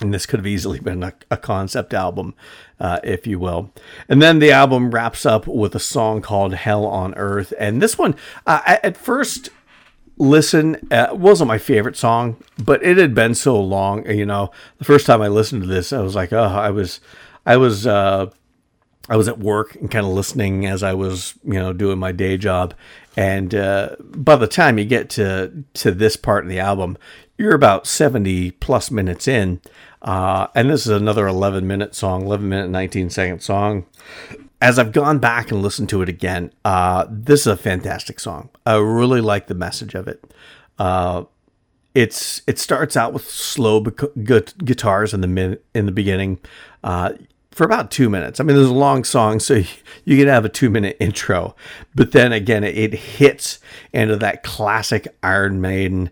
and 0.01 0.13
this 0.13 0.27
could 0.27 0.41
have 0.41 0.47
easily 0.47 0.79
been 0.79 1.03
a, 1.03 1.15
a 1.31 1.37
concept 1.37 1.95
album, 1.95 2.35
uh, 2.79 3.01
if 3.03 3.27
you 3.27 3.39
will. 3.39 3.73
And 4.09 4.21
then 4.21 4.39
the 4.39 4.53
album 4.53 4.91
wraps 4.91 5.25
up 5.25 5.47
with 5.47 5.75
a 5.75 5.81
song 5.81 6.23
called 6.23 6.55
"Hell 6.55 6.87
on 6.87 7.15
Earth," 7.15 7.53
and 7.59 7.81
this 7.81 7.97
one, 7.97 8.15
uh, 8.47 8.61
at 8.65 8.97
first 8.97 9.51
listen 10.19 10.77
uh, 10.91 11.09
wasn't 11.13 11.49
my 11.49 11.59
favorite 11.59 11.97
song, 11.97 12.37
but 12.59 12.83
it 12.83 12.97
had 12.97 13.15
been 13.15 13.35
so 13.35 13.61
long. 13.61 14.09
You 14.09 14.27
know, 14.27 14.51
the 14.79 14.85
first 14.85 15.07
time 15.07 15.23
I 15.23 15.29
listened 15.29 15.63
to 15.63 15.69
this, 15.69 15.93
I 15.93 16.01
was 16.01 16.15
like, 16.15 16.33
oh, 16.33 16.43
I 16.43 16.71
was, 16.71 17.01
I 17.45 17.57
was. 17.57 17.87
Uh, 17.87 18.31
I 19.09 19.17
was 19.17 19.29
at 19.29 19.39
work 19.39 19.77
and 19.77 19.89
kind 19.89 20.05
of 20.05 20.11
listening 20.11 20.67
as 20.67 20.83
I 20.83 20.93
was, 20.95 21.35
you 21.45 21.53
know, 21.53 21.73
doing 21.73 21.97
my 21.97 22.11
day 22.11 22.37
job. 22.37 22.75
And 23.17 23.55
uh, 23.55 23.95
by 24.01 24.35
the 24.35 24.49
time 24.49 24.79
you 24.79 24.85
get 24.85 25.11
to 25.11 25.63
to 25.75 25.93
this 25.93 26.17
part 26.17 26.45
of 26.45 26.51
the 26.51 26.59
album, 26.59 26.99
you're 27.39 27.55
about 27.55 27.87
70 27.87 28.53
plus 28.53 28.91
minutes 28.91 29.29
in, 29.29 29.61
uh, 30.03 30.47
and 30.55 30.71
this 30.71 30.87
is 30.87 30.93
another 30.93 31.27
11 31.27 31.67
minute 31.67 31.95
song, 31.95 32.23
11 32.23 32.49
minute, 32.49 32.71
19 32.71 33.11
second 33.11 33.41
song. 33.41 33.87
As 34.61 34.79
I've 34.79 34.93
gone 34.93 35.19
back 35.19 35.51
and 35.51 35.63
listened 35.63 35.89
to 35.91 36.03
it 36.03 36.09
again, 36.09 36.53
uh, 36.65 37.07
this 37.11 37.41
is 37.41 37.47
a 37.49 37.57
fantastic 37.57 38.19
song. 38.19 38.49
I 38.65 38.77
really 38.77 39.21
like 39.21 39.49
the 39.49 39.55
message 39.55 39.95
of 39.95 40.09
it. 40.09 40.33
Uh, 40.79 41.25
it's 41.95 42.43
it 42.47 42.59
starts 42.59 42.97
out 42.97 43.13
with 43.13 43.29
slow 43.29 43.81
gu- 43.81 44.43
guitars 44.65 45.15
in 45.15 45.21
the 45.23 45.27
mid, 45.27 45.61
in 45.75 45.87
the 45.87 45.93
beginning. 45.93 46.39
Uh, 46.85 47.13
for 47.57 47.65
about 47.65 47.91
two 47.91 48.11
minutes. 48.11 48.39
I 48.39 48.45
mean, 48.45 48.55
there's 48.55 48.69
a 48.69 48.75
long 48.75 49.03
song, 49.03 49.41
so 49.41 49.55
you 49.55 49.65
you 50.05 50.19
can 50.19 50.29
have 50.29 50.45
a 50.45 50.51
two 50.51 50.69
minute 50.69 50.97
intro, 51.01 51.57
but 51.95 52.13
then 52.13 52.33
again, 52.33 52.63
it 52.63 52.93
hits 52.93 53.61
into 53.95 54.17
that 54.17 54.43
classic 54.43 55.09
Iron 55.23 55.61
Maiden 55.61 56.11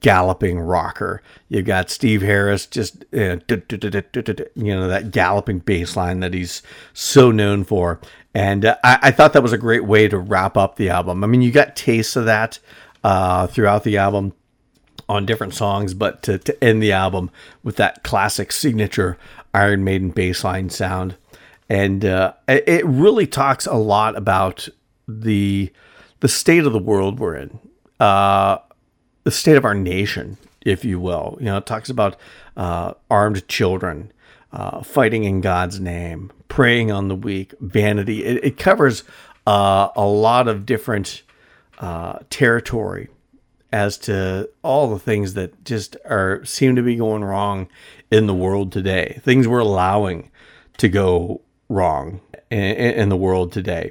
galloping 0.00 0.58
rocker. 0.58 1.22
You've 1.48 1.66
got 1.66 1.90
Steve 1.90 2.22
Harris 2.22 2.66
just, 2.66 3.04
you 3.12 3.36
know, 3.36 4.88
that 4.88 5.10
galloping 5.10 5.60
bass 5.60 5.96
line 5.96 6.20
that 6.20 6.34
he's 6.34 6.62
so 6.92 7.30
known 7.30 7.64
for. 7.64 8.00
And 8.34 8.64
uh, 8.64 8.76
I, 8.84 8.98
I, 9.02 9.10
thought 9.10 9.32
that 9.32 9.42
was 9.42 9.52
a 9.52 9.58
great 9.58 9.84
way 9.84 10.08
to 10.08 10.18
wrap 10.18 10.56
up 10.56 10.76
the 10.76 10.90
album. 10.90 11.24
I 11.24 11.26
mean, 11.26 11.42
you 11.42 11.50
got 11.50 11.76
tastes 11.76 12.16
of 12.16 12.26
that 12.26 12.58
uh, 13.02 13.46
throughout 13.46 13.84
the 13.84 13.96
album 13.96 14.34
on 15.08 15.24
different 15.24 15.54
songs, 15.54 15.94
but 15.94 16.22
to, 16.24 16.38
to 16.38 16.64
end 16.64 16.82
the 16.82 16.92
album 16.92 17.30
with 17.62 17.76
that 17.76 18.02
classic 18.02 18.52
signature 18.52 19.16
Iron 19.54 19.84
Maiden 19.84 20.10
bass 20.10 20.44
line 20.44 20.68
sound, 20.68 21.16
and 21.68 22.04
uh, 22.04 22.34
it 22.46 22.84
really 22.84 23.26
talks 23.26 23.66
a 23.66 23.74
lot 23.74 24.16
about 24.16 24.68
the 25.08 25.72
the 26.20 26.28
state 26.28 26.64
of 26.66 26.72
the 26.72 26.78
world 26.78 27.18
we're 27.18 27.36
in, 27.36 27.58
uh, 28.00 28.58
the 29.26 29.32
state 29.32 29.56
of 29.56 29.64
our 29.64 29.74
nation, 29.74 30.38
if 30.64 30.84
you 30.84 31.00
will. 31.00 31.36
You 31.40 31.46
know, 31.46 31.56
it 31.56 31.66
talks 31.66 31.90
about 31.90 32.14
uh, 32.56 32.94
armed 33.10 33.48
children 33.48 34.12
uh, 34.52 34.84
fighting 34.84 35.24
in 35.24 35.40
God's 35.40 35.80
name, 35.80 36.30
preying 36.46 36.92
on 36.92 37.08
the 37.08 37.16
weak, 37.16 37.52
vanity. 37.58 38.24
It, 38.24 38.44
it 38.44 38.56
covers 38.56 39.02
uh, 39.44 39.88
a 39.96 40.06
lot 40.06 40.46
of 40.46 40.64
different 40.64 41.24
uh, 41.80 42.20
territory 42.30 43.08
as 43.72 43.98
to 43.98 44.48
all 44.62 44.90
the 44.90 45.00
things 45.00 45.34
that 45.34 45.64
just 45.64 45.96
are 46.04 46.44
seem 46.44 46.76
to 46.76 46.82
be 46.82 46.94
going 46.94 47.24
wrong 47.24 47.66
in 48.12 48.28
the 48.28 48.34
world 48.34 48.70
today. 48.70 49.20
Things 49.24 49.48
we're 49.48 49.58
allowing 49.58 50.30
to 50.76 50.88
go 50.88 51.40
wrong 51.68 52.20
in, 52.48 52.60
in 52.60 53.08
the 53.08 53.16
world 53.16 53.50
today. 53.50 53.90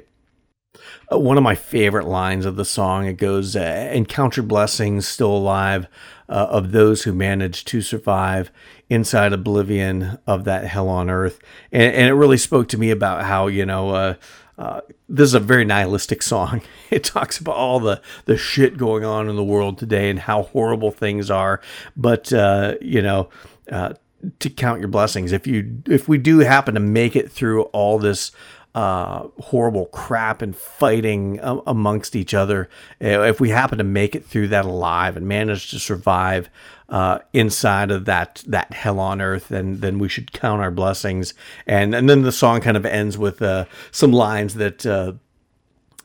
Uh, 1.12 1.18
one 1.18 1.36
of 1.36 1.42
my 1.42 1.54
favorite 1.54 2.06
lines 2.06 2.46
of 2.46 2.56
the 2.56 2.64
song 2.64 3.06
it 3.06 3.14
goes, 3.14 3.56
uh, 3.56 3.90
"Encounter 3.92 4.42
blessings 4.42 5.06
still 5.06 5.36
alive 5.36 5.86
uh, 6.28 6.46
of 6.50 6.72
those 6.72 7.02
who 7.02 7.12
managed 7.12 7.66
to 7.68 7.80
survive 7.80 8.50
inside 8.88 9.32
oblivion 9.32 10.18
of 10.26 10.44
that 10.44 10.66
hell 10.66 10.88
on 10.88 11.10
earth," 11.10 11.38
and, 11.72 11.94
and 11.94 12.08
it 12.08 12.14
really 12.14 12.38
spoke 12.38 12.68
to 12.68 12.78
me 12.78 12.90
about 12.90 13.24
how 13.24 13.46
you 13.46 13.66
know 13.66 13.90
uh, 13.90 14.14
uh, 14.58 14.80
this 15.08 15.26
is 15.26 15.34
a 15.34 15.40
very 15.40 15.64
nihilistic 15.64 16.22
song. 16.22 16.62
It 16.88 17.02
talks 17.02 17.38
about 17.38 17.56
all 17.56 17.80
the, 17.80 18.00
the 18.26 18.38
shit 18.38 18.78
going 18.78 19.04
on 19.04 19.28
in 19.28 19.34
the 19.34 19.42
world 19.42 19.76
today 19.76 20.08
and 20.08 20.20
how 20.20 20.44
horrible 20.44 20.92
things 20.92 21.32
are. 21.32 21.60
But, 21.96 22.32
uh, 22.32 22.76
you 22.80 23.02
know, 23.02 23.28
uh, 23.70 23.94
to 24.38 24.50
count 24.50 24.78
your 24.78 24.88
blessings, 24.88 25.32
if 25.32 25.48
you 25.48 25.82
if 25.86 26.08
we 26.08 26.16
do 26.16 26.38
happen 26.38 26.74
to 26.74 26.80
make 26.80 27.16
it 27.16 27.30
through 27.30 27.62
all 27.64 27.98
this 27.98 28.30
uh, 28.76 29.26
horrible 29.40 29.86
crap 29.86 30.42
and 30.42 30.54
fighting 30.54 31.40
amongst 31.42 32.14
each 32.14 32.34
other, 32.34 32.68
eh, 33.00 33.26
if 33.26 33.40
we 33.40 33.48
happen 33.48 33.78
to 33.78 33.84
make 33.84 34.14
it 34.14 34.22
through 34.22 34.48
that 34.48 34.66
alive 34.66 35.16
and 35.16 35.26
manage 35.26 35.70
to 35.70 35.78
survive 35.78 36.50
uh, 36.90 37.20
inside 37.32 37.90
of 37.90 38.04
that 38.04 38.44
that 38.46 38.74
hell 38.74 39.00
on 39.00 39.22
earth, 39.22 39.48
then 39.48 39.80
then 39.80 39.98
we 39.98 40.10
should 40.10 40.30
count 40.30 40.60
our 40.60 40.70
blessings. 40.70 41.32
And 41.66 41.94
and 41.94 42.08
then 42.08 42.20
the 42.20 42.30
song 42.30 42.60
kind 42.60 42.76
of 42.76 42.84
ends 42.84 43.16
with 43.16 43.40
uh, 43.40 43.64
some 43.90 44.12
lines 44.12 44.54
that 44.56 44.84
uh, 44.84 45.14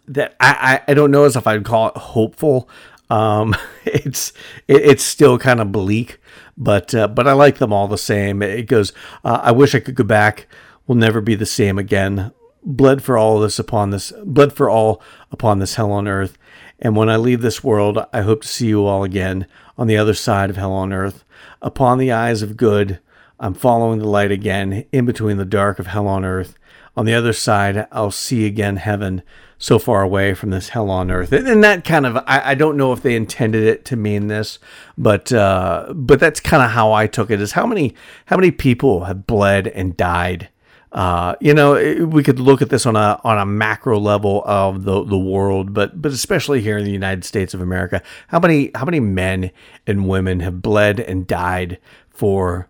that 0.08 0.38
I, 0.40 0.82
I 0.88 0.94
don't 0.94 1.12
know 1.12 1.26
as 1.26 1.36
if 1.36 1.46
I'd 1.46 1.66
call 1.66 1.90
it 1.90 1.98
hopeful. 1.98 2.70
Um, 3.10 3.54
it's 3.84 4.32
it, 4.70 4.82
it's 4.82 5.04
still 5.04 5.38
kind 5.38 5.60
of 5.60 5.74
bleak, 5.74 6.20
but 6.58 6.96
uh, 6.96 7.10
but 7.10 7.28
I 7.28 7.34
like 7.34 7.58
them 7.58 7.74
all 7.74 7.90
the 7.90 7.98
same. 7.98 8.42
It 8.42 8.68
goes. 8.68 8.94
Uh, 9.26 9.42
I 9.44 9.52
wish 9.52 9.76
I 9.76 9.82
could 9.82 9.96
go 9.96 10.06
back. 10.06 10.48
We'll 10.88 10.98
never 10.98 11.20
be 11.20 11.36
the 11.36 11.46
same 11.46 11.78
again 11.78 12.32
bled 12.64 13.04
for 13.04 13.18
all 13.18 13.40
this 13.40 13.60
upon 13.60 13.90
this 13.90 14.12
bled 14.24 14.54
for 14.54 14.70
all 14.70 15.02
upon 15.32 15.60
this 15.60 15.76
hell 15.76 15.92
on 15.92 16.08
earth. 16.08 16.38
And 16.80 16.96
when 16.96 17.10
I 17.10 17.16
leave 17.16 17.42
this 17.42 17.64
world, 17.64 18.04
I 18.12 18.22
hope 18.22 18.42
to 18.42 18.48
see 18.48 18.68
you 18.68 18.86
all 18.86 19.04
again 19.04 19.46
on 19.78 19.88
the 19.88 19.98
other 19.98 20.14
side 20.14 20.50
of 20.50 20.58
hell 20.58 20.74
on 20.74 20.92
earth. 20.92 21.24
Upon 21.62 21.98
the 21.98 22.12
eyes 22.12 22.42
of 22.42 22.58
good, 22.58 23.00
I'm 23.40 23.54
following 23.54 24.00
the 24.00 24.08
light 24.08 24.32
again, 24.32 24.86
in 24.92 25.06
between 25.06 25.38
the 25.38 25.46
dark 25.46 25.80
of 25.80 25.88
hell 25.88 26.08
on 26.08 26.26
earth. 26.26 26.58
On 26.98 27.06
the 27.06 27.14
other 27.14 27.34
side, 27.34 27.88
I'll 27.92 28.12
see 28.12 28.46
again 28.46 28.78
heaven, 28.78 29.22
so 29.58 29.78
far 29.78 30.02
away 30.02 30.34
from 30.34 30.50
this 30.50 30.70
hell 30.70 30.90
on 30.90 31.12
earth. 31.12 31.32
And 31.32 31.64
that 31.64 31.86
kind 31.86 32.06
of, 32.06 32.18
I, 32.18 32.42
I 32.52 32.56
don't 32.56 32.78
know 32.78 32.94
if 32.94 33.02
they 33.02 33.16
intended 33.16 33.64
it 33.64 33.86
to 33.86 33.96
mean 33.96 34.28
this, 34.28 34.60
but 34.98 35.32
uh, 35.32 35.94
but 35.96 36.20
that's 36.20 36.40
kind 36.40 36.64
of 36.64 36.72
how 36.72 36.92
I 36.92 37.08
took 37.08 37.30
it. 37.30 37.40
Is 37.40 37.54
how 37.54 37.66
many 37.66 37.96
how 38.26 38.38
many 38.38 38.52
people 38.52 39.06
have 39.06 39.28
bled 39.28 39.68
and 39.68 39.96
died 39.96 40.50
uh, 40.92 41.36
you 41.40 41.54
know, 41.54 42.06
we 42.06 42.22
could 42.22 42.40
look 42.40 42.62
at 42.62 42.70
this 42.70 42.86
on 42.86 42.96
a 42.98 43.20
on 43.24 43.38
a 43.38 43.46
macro 43.46 43.98
level 43.98 44.44
of 44.46 44.84
the 44.84 45.04
the 45.06 45.18
world, 45.18 45.74
but 45.74 46.02
but 46.02 46.12
especially 46.12 46.62
here 46.62 46.78
in 46.78 46.84
the 46.84 46.92
United 46.92 47.24
States 47.24 47.54
of 47.54 47.62
America, 47.62 48.02
how 48.28 48.40
many 48.40 48.72
how 48.76 48.84
many 48.84 49.00
men 49.00 49.52
and 49.88 50.08
women 50.08 50.42
have 50.42 50.62
bled 50.62 51.00
and 51.00 51.26
died 51.26 51.78
for 52.10 52.68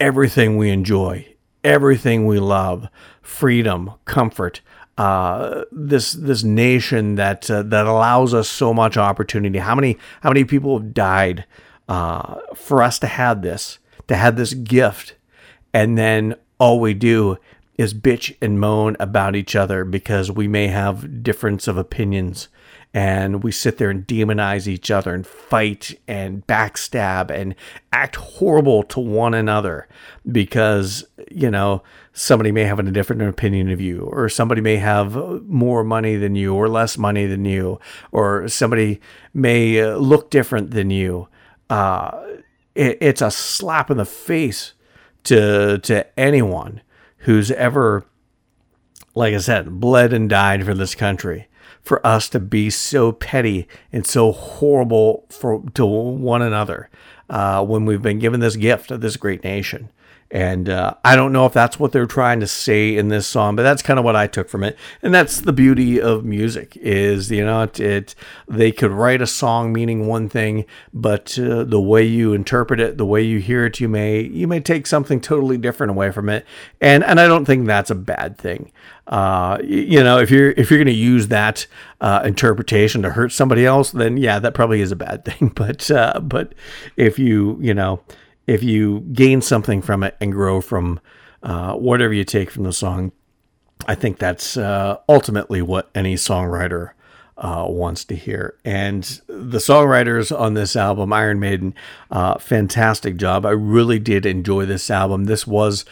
everything 0.00 0.56
we 0.56 0.70
enjoy, 0.70 1.34
everything 1.62 2.26
we 2.26 2.38
love, 2.40 2.88
freedom, 3.20 3.92
comfort, 4.06 4.62
uh, 4.96 5.64
this 5.70 6.12
this 6.12 6.42
nation 6.42 7.16
that 7.16 7.50
uh, 7.50 7.62
that 7.62 7.86
allows 7.86 8.32
us 8.32 8.48
so 8.48 8.72
much 8.72 8.96
opportunity. 8.96 9.58
How 9.58 9.74
many 9.74 9.98
how 10.22 10.30
many 10.30 10.44
people 10.44 10.78
have 10.78 10.94
died 10.94 11.44
uh, 11.88 12.40
for 12.54 12.82
us 12.82 12.98
to 13.00 13.06
have 13.06 13.42
this 13.42 13.78
to 14.08 14.16
have 14.16 14.36
this 14.36 14.54
gift, 14.54 15.14
and 15.74 15.98
then 15.98 16.36
all 16.62 16.78
we 16.78 16.94
do 16.94 17.36
is 17.76 17.92
bitch 17.92 18.36
and 18.40 18.60
moan 18.60 18.96
about 19.00 19.34
each 19.34 19.56
other 19.56 19.84
because 19.84 20.30
we 20.30 20.46
may 20.46 20.68
have 20.68 21.24
difference 21.24 21.66
of 21.66 21.76
opinions. 21.76 22.46
And 22.94 23.42
we 23.42 23.50
sit 23.50 23.78
there 23.78 23.90
and 23.90 24.06
demonize 24.06 24.68
each 24.68 24.88
other 24.88 25.12
and 25.12 25.26
fight 25.26 25.98
and 26.06 26.46
backstab 26.46 27.32
and 27.32 27.56
act 27.92 28.14
horrible 28.14 28.84
to 28.84 29.00
one 29.00 29.34
another 29.34 29.88
because 30.30 31.04
you 31.32 31.50
know 31.50 31.82
somebody 32.12 32.52
may 32.52 32.62
have 32.62 32.78
a 32.78 32.84
different 32.84 33.22
opinion 33.22 33.68
of 33.68 33.80
you 33.80 34.02
or 34.02 34.28
somebody 34.28 34.60
may 34.60 34.76
have 34.76 35.16
more 35.48 35.82
money 35.82 36.14
than 36.14 36.36
you 36.36 36.54
or 36.54 36.68
less 36.68 36.96
money 36.96 37.26
than 37.26 37.44
you 37.44 37.80
or 38.12 38.46
somebody 38.46 39.00
may 39.34 39.80
uh, 39.80 39.96
look 39.96 40.30
different 40.30 40.70
than 40.70 40.90
you. 40.90 41.26
Uh, 41.68 42.22
it, 42.76 42.98
it's 43.00 43.22
a 43.22 43.32
slap 43.32 43.90
in 43.90 43.96
the 43.96 44.04
face 44.04 44.74
to 45.24 45.78
to 45.78 46.18
anyone 46.20 46.82
who's 47.18 47.50
ever 47.52 48.04
like 49.14 49.34
I 49.34 49.38
said, 49.38 49.80
bled 49.80 50.12
and 50.12 50.28
died 50.28 50.64
for 50.64 50.74
this 50.74 50.94
country. 50.94 51.48
For 51.82 52.04
us 52.06 52.28
to 52.30 52.38
be 52.38 52.70
so 52.70 53.10
petty 53.12 53.66
and 53.92 54.06
so 54.06 54.30
horrible 54.32 55.26
for 55.30 55.62
to 55.74 55.84
one 55.84 56.40
another. 56.40 56.88
uh, 57.32 57.64
when 57.64 57.86
we've 57.86 58.02
been 58.02 58.18
given 58.18 58.40
this 58.40 58.56
gift 58.56 58.90
of 58.90 59.00
this 59.00 59.16
great 59.16 59.42
nation. 59.42 59.90
And 60.32 60.70
uh, 60.70 60.94
I 61.04 61.14
don't 61.14 61.30
know 61.30 61.44
if 61.44 61.52
that's 61.52 61.78
what 61.78 61.92
they're 61.92 62.06
trying 62.06 62.40
to 62.40 62.46
say 62.46 62.96
in 62.96 63.08
this 63.08 63.26
song, 63.26 63.54
but 63.54 63.64
that's 63.64 63.82
kind 63.82 63.98
of 63.98 64.04
what 64.06 64.16
I 64.16 64.26
took 64.26 64.48
from 64.48 64.64
it. 64.64 64.78
And 65.02 65.12
that's 65.12 65.42
the 65.42 65.52
beauty 65.52 66.00
of 66.00 66.24
music 66.24 66.74
is, 66.78 67.30
you 67.30 67.44
know, 67.44 67.64
it, 67.64 67.78
it 67.78 68.14
they 68.48 68.72
could 68.72 68.92
write 68.92 69.20
a 69.20 69.26
song 69.26 69.74
meaning 69.74 70.06
one 70.06 70.30
thing, 70.30 70.64
but 70.94 71.38
uh, 71.38 71.64
the 71.64 71.80
way 71.80 72.02
you 72.02 72.32
interpret 72.32 72.80
it, 72.80 72.96
the 72.96 73.04
way 73.04 73.20
you 73.20 73.40
hear 73.40 73.66
it, 73.66 73.78
you 73.78 73.90
may 73.90 74.22
you 74.22 74.48
may 74.48 74.58
take 74.58 74.86
something 74.86 75.20
totally 75.20 75.58
different 75.58 75.90
away 75.90 76.10
from 76.10 76.30
it. 76.30 76.46
And 76.80 77.04
and 77.04 77.20
I 77.20 77.26
don't 77.26 77.44
think 77.44 77.66
that's 77.66 77.90
a 77.90 77.94
bad 77.94 78.38
thing. 78.38 78.72
Uh, 79.06 79.58
you 79.62 80.02
know, 80.02 80.18
if 80.18 80.30
you're 80.30 80.52
if 80.52 80.70
you're 80.70 80.78
going 80.78 80.86
to 80.86 80.92
use 80.94 81.28
that 81.28 81.66
uh, 82.00 82.22
interpretation 82.24 83.02
to 83.02 83.10
hurt 83.10 83.32
somebody 83.32 83.66
else, 83.66 83.90
then 83.90 84.16
yeah, 84.16 84.38
that 84.38 84.54
probably 84.54 84.80
is 84.80 84.92
a 84.92 84.96
bad 84.96 85.24
thing. 85.26 85.52
But 85.54 85.90
uh, 85.90 86.20
but 86.20 86.54
if 86.96 87.18
you 87.18 87.58
you 87.60 87.74
know 87.74 88.00
if 88.46 88.62
you 88.62 89.00
gain 89.12 89.40
something 89.40 89.82
from 89.82 90.02
it 90.02 90.16
and 90.20 90.32
grow 90.32 90.60
from 90.60 91.00
uh, 91.42 91.74
whatever 91.74 92.12
you 92.12 92.24
take 92.24 92.50
from 92.50 92.64
the 92.64 92.72
song, 92.72 93.12
I 93.86 93.94
think 93.94 94.18
that's 94.18 94.56
uh, 94.56 94.98
ultimately 95.08 95.62
what 95.62 95.90
any 95.94 96.14
songwriter 96.14 96.92
uh, 97.36 97.66
wants 97.68 98.04
to 98.04 98.14
hear. 98.14 98.56
And 98.64 99.02
the 99.26 99.58
songwriters 99.58 100.36
on 100.38 100.54
this 100.54 100.76
album, 100.76 101.12
Iron 101.12 101.40
Maiden, 101.40 101.74
uh, 102.10 102.38
fantastic 102.38 103.16
job. 103.16 103.44
I 103.44 103.50
really 103.50 103.98
did 103.98 104.26
enjoy 104.26 104.66
this 104.66 104.90
album. 104.90 105.24
This 105.24 105.46
was. 105.46 105.84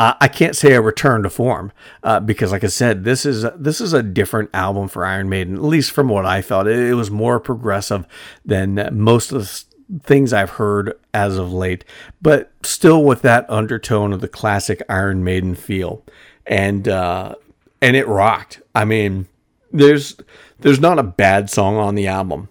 Uh, 0.00 0.14
I 0.20 0.28
can't 0.28 0.54
say 0.54 0.74
a 0.74 0.80
return 0.80 1.24
to 1.24 1.30
form 1.30 1.72
uh, 2.04 2.20
because, 2.20 2.52
like 2.52 2.62
I 2.62 2.68
said, 2.68 3.02
this 3.02 3.26
is 3.26 3.44
this 3.56 3.80
is 3.80 3.92
a 3.92 4.00
different 4.00 4.50
album 4.54 4.86
for 4.86 5.04
Iron 5.04 5.28
Maiden. 5.28 5.56
At 5.56 5.64
least 5.64 5.90
from 5.90 6.08
what 6.08 6.24
I 6.24 6.40
felt, 6.40 6.68
it, 6.68 6.78
it 6.78 6.94
was 6.94 7.10
more 7.10 7.40
progressive 7.40 8.06
than 8.44 8.88
most 8.92 9.32
of 9.32 9.40
the 9.40 9.64
things 10.02 10.32
I've 10.32 10.50
heard 10.50 10.98
as 11.14 11.36
of 11.36 11.52
late, 11.52 11.84
but 12.20 12.52
still 12.62 13.04
with 13.04 13.22
that 13.22 13.48
undertone 13.48 14.12
of 14.12 14.20
the 14.20 14.28
classic 14.28 14.82
Iron 14.88 15.24
Maiden 15.24 15.54
feel, 15.54 16.04
and 16.46 16.86
uh, 16.88 17.34
and 17.80 17.96
it 17.96 18.06
rocked. 18.06 18.60
I 18.74 18.84
mean, 18.84 19.26
there's 19.72 20.16
there's 20.60 20.80
not 20.80 20.98
a 20.98 21.04
bad 21.04 21.50
song 21.50 21.76
on 21.76 21.94
the 21.94 22.06
album. 22.06 22.48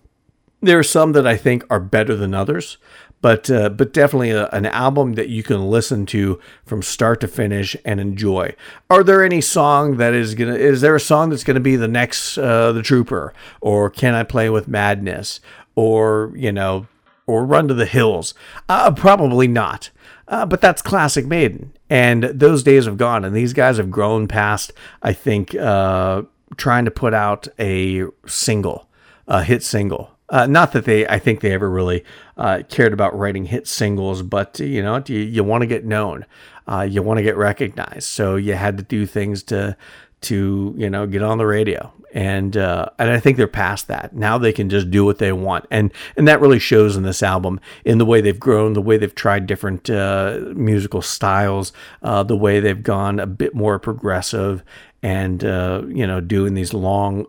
There 0.61 0.79
are 0.79 0.83
some 0.83 1.11
that 1.13 1.27
I 1.27 1.37
think 1.37 1.63
are 1.69 1.79
better 1.79 2.15
than 2.15 2.33
others, 2.33 2.77
but 3.21 3.49
uh, 3.49 3.69
but 3.69 3.93
definitely 3.93 4.31
a, 4.31 4.47
an 4.47 4.65
album 4.65 5.13
that 5.13 5.29
you 5.29 5.43
can 5.43 5.69
listen 5.69 6.05
to 6.07 6.39
from 6.65 6.81
start 6.81 7.21
to 7.21 7.27
finish 7.27 7.75
and 7.85 7.99
enjoy. 7.99 8.55
Are 8.89 9.03
there 9.03 9.23
any 9.23 9.41
song 9.41 9.97
that 9.97 10.13
is 10.13 10.35
gonna? 10.35 10.55
Is 10.55 10.81
there 10.81 10.95
a 10.95 10.99
song 10.99 11.29
that's 11.29 11.43
gonna 11.43 11.59
be 11.59 11.75
the 11.75 11.87
next 11.87 12.37
uh, 12.37 12.71
the 12.71 12.81
Trooper 12.81 13.33
or 13.61 13.89
Can 13.89 14.15
I 14.15 14.23
Play 14.23 14.49
with 14.49 14.67
Madness 14.67 15.39
or 15.75 16.31
you 16.35 16.51
know 16.51 16.87
or 17.27 17.45
Run 17.45 17.67
to 17.67 17.73
the 17.73 17.85
Hills? 17.85 18.33
Uh, 18.67 18.91
probably 18.91 19.47
not. 19.47 19.91
Uh, 20.27 20.45
but 20.45 20.59
that's 20.59 20.81
classic 20.81 21.25
Maiden, 21.25 21.71
and 21.89 22.23
those 22.23 22.61
days 22.61 22.85
have 22.85 22.97
gone. 22.97 23.23
And 23.23 23.35
these 23.35 23.53
guys 23.53 23.77
have 23.77 23.89
grown 23.89 24.27
past, 24.27 24.73
I 25.01 25.13
think, 25.13 25.55
uh, 25.55 26.23
trying 26.57 26.85
to 26.85 26.91
put 26.91 27.13
out 27.13 27.47
a 27.57 28.03
single, 28.25 28.89
a 29.27 29.43
hit 29.43 29.63
single. 29.63 30.11
Uh, 30.29 30.45
not 30.45 30.73
that 30.73 30.83
they, 30.83 31.07
I 31.07 31.19
think 31.19 31.39
they 31.39 31.53
ever 31.53 31.69
really 31.69 32.03
uh, 32.35 32.63
cared 32.67 32.91
about 32.91 33.17
writing 33.17 33.45
hit 33.45 33.67
singles, 33.67 34.21
but 34.21 34.59
you 34.59 34.83
know, 34.83 35.01
you, 35.07 35.19
you 35.19 35.43
want 35.45 35.61
to 35.61 35.67
get 35.67 35.85
known, 35.85 36.25
uh, 36.67 36.81
you 36.81 37.01
want 37.01 37.19
to 37.19 37.23
get 37.23 37.37
recognized, 37.37 38.03
so 38.03 38.35
you 38.35 38.55
had 38.55 38.75
to 38.77 38.83
do 38.83 39.05
things 39.05 39.43
to 39.43 39.77
to 40.21 40.73
you 40.77 40.89
know 40.89 41.05
get 41.07 41.21
on 41.21 41.37
the 41.37 41.45
radio. 41.45 41.93
And 42.13 42.55
uh, 42.57 42.87
and 42.97 43.09
I 43.11 43.19
think 43.19 43.37
they're 43.37 43.47
past 43.47 43.89
that. 43.89 44.15
Now 44.15 44.37
they 44.37 44.53
can 44.53 44.69
just 44.69 44.89
do 44.89 45.05
what 45.05 45.19
they 45.19 45.31
want. 45.31 45.65
And 45.69 45.91
and 46.15 46.27
that 46.27 46.41
really 46.41 46.57
shows 46.57 46.95
in 46.95 47.03
this 47.03 47.21
album 47.21 47.59
in 47.85 47.97
the 47.97 48.05
way 48.05 48.21
they've 48.21 48.39
grown 48.39 48.73
the 48.73 48.81
way 48.81 48.97
they've 48.97 49.13
tried 49.13 49.45
different 49.45 49.89
uh, 49.89 50.39
musical 50.55 51.01
styles 51.01 51.73
uh, 52.01 52.23
the 52.23 52.37
way 52.37 52.59
they've 52.59 52.81
gone 52.81 53.19
a 53.19 53.27
bit 53.27 53.53
more 53.53 53.77
progressive 53.77 54.63
and 55.03 55.43
uh, 55.43 55.83
you 55.87 56.07
know 56.07 56.21
doing 56.21 56.53
these 56.53 56.73
long 56.73 57.27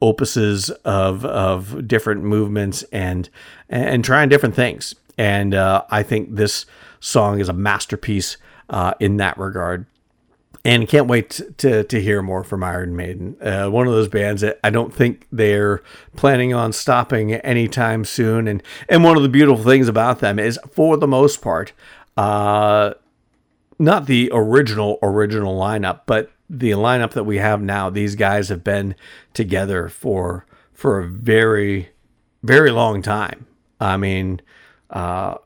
opuses 0.00 0.70
of 0.84 1.24
of 1.24 1.86
different 1.86 2.22
movements 2.22 2.84
and 2.92 3.28
and 3.68 4.04
trying 4.04 4.28
different 4.28 4.54
things. 4.54 4.94
And 5.18 5.54
uh, 5.54 5.84
I 5.90 6.02
think 6.02 6.36
this 6.36 6.66
song 7.00 7.40
is 7.40 7.48
a 7.48 7.52
masterpiece 7.52 8.36
uh, 8.70 8.94
in 9.00 9.18
that 9.18 9.36
regard 9.38 9.86
and 10.64 10.88
can't 10.88 11.06
wait 11.06 11.40
to 11.58 11.84
to 11.84 12.00
hear 12.00 12.22
more 12.22 12.42
from 12.42 12.64
Iron 12.64 12.96
Maiden. 12.96 13.36
Uh, 13.40 13.68
one 13.68 13.86
of 13.86 13.92
those 13.92 14.08
bands 14.08 14.40
that 14.40 14.58
I 14.64 14.70
don't 14.70 14.94
think 14.94 15.26
they're 15.30 15.82
planning 16.16 16.54
on 16.54 16.72
stopping 16.72 17.34
anytime 17.34 18.04
soon. 18.04 18.48
And 18.48 18.62
and 18.88 19.04
one 19.04 19.16
of 19.16 19.22
the 19.22 19.28
beautiful 19.28 19.62
things 19.62 19.88
about 19.88 20.20
them 20.20 20.38
is, 20.38 20.58
for 20.72 20.96
the 20.96 21.06
most 21.06 21.42
part, 21.42 21.72
uh, 22.16 22.94
not 23.78 24.06
the 24.06 24.30
original 24.32 24.98
original 25.02 25.58
lineup, 25.58 26.00
but 26.06 26.30
the 26.48 26.70
lineup 26.70 27.12
that 27.12 27.24
we 27.24 27.38
have 27.38 27.60
now. 27.60 27.90
These 27.90 28.14
guys 28.16 28.48
have 28.48 28.64
been 28.64 28.94
together 29.34 29.88
for 29.88 30.46
for 30.72 30.98
a 30.98 31.06
very 31.06 31.90
very 32.42 32.70
long 32.70 33.02
time. 33.02 33.46
I 33.80 33.98
mean, 33.98 34.40
uh, 34.88 35.36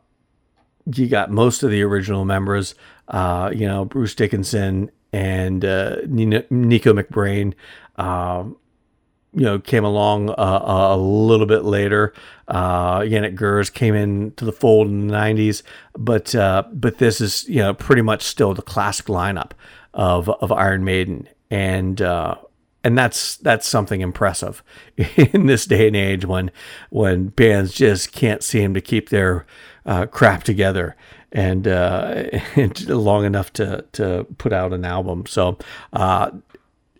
you 0.94 1.08
got 1.08 1.30
most 1.30 1.64
of 1.64 1.70
the 1.70 1.82
original 1.82 2.24
members. 2.24 2.76
Uh, 3.08 3.50
you 3.54 3.66
know, 3.66 3.84
Bruce 3.84 4.14
Dickinson 4.14 4.90
and 5.12 5.64
uh, 5.64 5.96
Nicko 6.06 6.92
McBrain, 6.92 7.54
uh, 7.96 8.44
you 9.34 9.44
know, 9.44 9.58
came 9.58 9.84
along 9.84 10.30
uh, 10.30 10.34
a 10.90 10.96
little 10.96 11.46
bit 11.46 11.64
later. 11.64 12.12
Uh, 12.46 13.00
Janick 13.00 13.34
Gers 13.34 13.70
came 13.70 13.94
into 13.94 14.44
the 14.44 14.52
fold 14.52 14.88
in 14.88 15.08
the 15.08 15.14
'90s, 15.14 15.62
but 15.96 16.34
uh, 16.34 16.64
but 16.72 16.98
this 16.98 17.20
is 17.20 17.48
you 17.48 17.60
know 17.60 17.74
pretty 17.74 18.02
much 18.02 18.22
still 18.22 18.54
the 18.54 18.62
classic 18.62 19.06
lineup 19.06 19.52
of 19.94 20.28
of 20.28 20.50
Iron 20.50 20.84
Maiden, 20.84 21.28
and 21.50 22.00
uh, 22.00 22.36
and 22.84 22.96
that's 22.96 23.36
that's 23.36 23.66
something 23.66 24.00
impressive 24.00 24.62
in 25.16 25.46
this 25.46 25.66
day 25.66 25.86
and 25.86 25.96
age 25.96 26.24
when 26.24 26.50
when 26.90 27.28
bands 27.28 27.72
just 27.72 28.12
can't 28.12 28.42
seem 28.42 28.74
to 28.74 28.80
keep 28.80 29.10
their 29.10 29.46
uh, 29.88 30.06
crap 30.06 30.44
together 30.44 30.94
and, 31.32 31.66
uh, 31.66 32.24
and 32.56 32.88
long 32.88 33.24
enough 33.24 33.52
to 33.54 33.84
to 33.92 34.26
put 34.36 34.52
out 34.52 34.72
an 34.72 34.84
album. 34.84 35.26
So, 35.26 35.58
uh, 35.92 36.30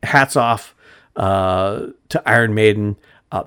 hats 0.02 0.34
off 0.34 0.74
uh, 1.14 1.86
to 2.08 2.22
Iron 2.28 2.54
Maiden. 2.54 2.96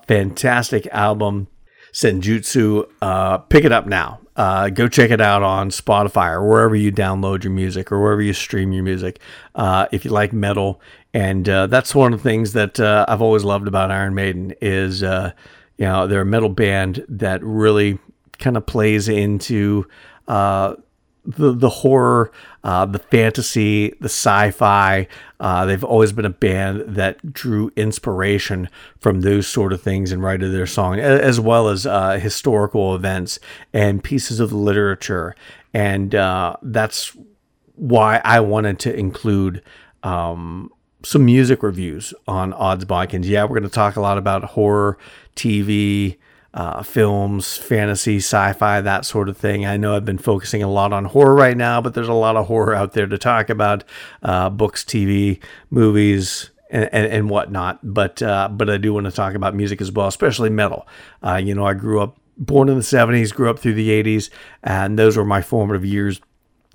fantastic 0.08 0.88
album, 0.88 1.48
Senjutsu. 1.92 2.88
Uh, 3.02 3.40
pick 3.40 3.66
it 3.66 3.72
up 3.72 3.88
now. 3.88 4.20
Uh, 4.36 4.70
go 4.70 4.88
check 4.88 5.12
it 5.12 5.20
out 5.20 5.44
on 5.44 5.70
Spotify 5.70 6.32
or 6.32 6.48
wherever 6.48 6.76
you 6.76 6.92
download 6.92 7.44
your 7.44 7.52
music 7.52 7.92
or 7.92 8.02
wherever 8.02 8.22
you 8.22 8.34
stream 8.34 8.72
your 8.72 8.84
music. 8.84 9.20
Uh, 9.56 9.88
if 9.92 10.06
you 10.06 10.12
like 10.12 10.32
metal, 10.32 10.82
and 11.14 11.46
that's 11.46 11.94
one 11.94 12.14
of 12.14 12.20
the 12.20 12.24
things 12.24 12.54
that 12.54 12.80
I've 12.80 13.22
always 13.22 13.44
loved 13.44 13.68
about 13.68 13.92
Iron 13.92 14.16
Maiden 14.16 14.54
is, 14.62 15.02
you 15.02 15.34
know, 15.80 16.08
they're 16.08 16.22
a 16.22 16.26
metal 16.26 16.50
band 16.50 17.06
that 17.10 17.44
really 17.44 18.00
kind 18.42 18.58
of 18.58 18.66
plays 18.66 19.08
into 19.08 19.88
uh, 20.28 20.76
the 21.24 21.54
the 21.54 21.70
horror, 21.70 22.32
uh, 22.64 22.86
the 22.86 23.00
fantasy, 23.00 23.90
the 24.00 24.10
sci-fi. 24.10 25.08
Uh, 25.40 25.66
they've 25.66 25.84
always 25.84 26.12
been 26.12 26.26
a 26.26 26.32
band 26.32 26.84
that 26.96 27.34
drew 27.34 27.72
inspiration 27.76 28.70
from 29.00 29.22
those 29.22 29.48
sort 29.48 29.74
of 29.74 29.82
things 29.82 30.12
and 30.12 30.24
write 30.24 30.42
their 30.42 30.68
song, 30.68 31.00
as 31.00 31.40
well 31.40 31.70
as 31.70 31.86
uh, 31.86 32.20
historical 32.20 32.96
events 32.96 33.40
and 33.74 34.04
pieces 34.04 34.40
of 34.40 34.52
literature. 34.52 35.36
And 35.74 36.14
uh, 36.16 36.58
that's 36.62 37.16
why 37.76 38.22
I 38.24 38.40
wanted 38.40 38.80
to 38.80 38.96
include 38.96 39.64
um, 40.04 40.72
some 41.04 41.26
music 41.26 41.64
reviews 41.64 42.14
on 42.28 42.54
Odds 42.54 42.86
Bodkins. 42.86 43.26
Yeah, 43.26 43.44
we're 43.44 43.60
going 43.60 43.64
to 43.64 43.70
talk 43.70 43.96
a 43.96 44.02
lot 44.02 44.18
about 44.18 44.44
horror, 44.44 44.98
TV, 45.36 46.18
uh, 46.54 46.84
films, 46.84 47.58
fantasy, 47.58 48.18
sci 48.18 48.54
fi, 48.54 48.82
that 48.82 49.06
sort 49.06 49.30
of 49.30 49.38
thing. 49.38 49.66
I 49.66 49.78
know 49.78 49.96
I've 49.96 50.06
been 50.06 50.18
focusing 50.18 50.62
a 50.62 50.70
lot 50.70 50.92
on 50.92 51.06
horror 51.06 51.36
right 51.36 51.56
now, 51.56 51.82
but 51.82 51.94
there's 51.94 52.08
a 52.08 52.14
lot 52.14 52.36
of 52.36 52.48
horror 52.48 52.76
out 52.76 52.94
there 52.94 53.08
to 53.08 53.18
talk 53.18 53.50
about 53.50 53.84
uh, 54.24 54.50
books, 54.50 54.84
TV, 54.84 55.40
movies. 55.70 56.50
And, 56.74 56.88
and, 56.94 57.06
and 57.12 57.30
whatnot, 57.30 57.80
but 57.84 58.22
uh, 58.22 58.48
but 58.48 58.70
I 58.70 58.78
do 58.78 58.94
want 58.94 59.06
to 59.06 59.12
talk 59.12 59.34
about 59.34 59.54
music 59.54 59.82
as 59.82 59.92
well, 59.92 60.08
especially 60.08 60.50
metal. 60.50 60.88
Uh, 61.22 61.36
you 61.36 61.54
know, 61.54 61.66
I 61.66 61.74
grew 61.74 62.00
up 62.00 62.18
born 62.38 62.70
in 62.70 62.76
the 62.76 62.82
70s, 62.82 63.34
grew 63.34 63.50
up 63.50 63.60
through 63.60 63.74
the 63.74 63.90
80s, 63.90 64.30
and 64.64 64.98
those 64.98 65.18
were 65.18 65.26
my 65.26 65.42
formative 65.42 65.84
years 65.84 66.22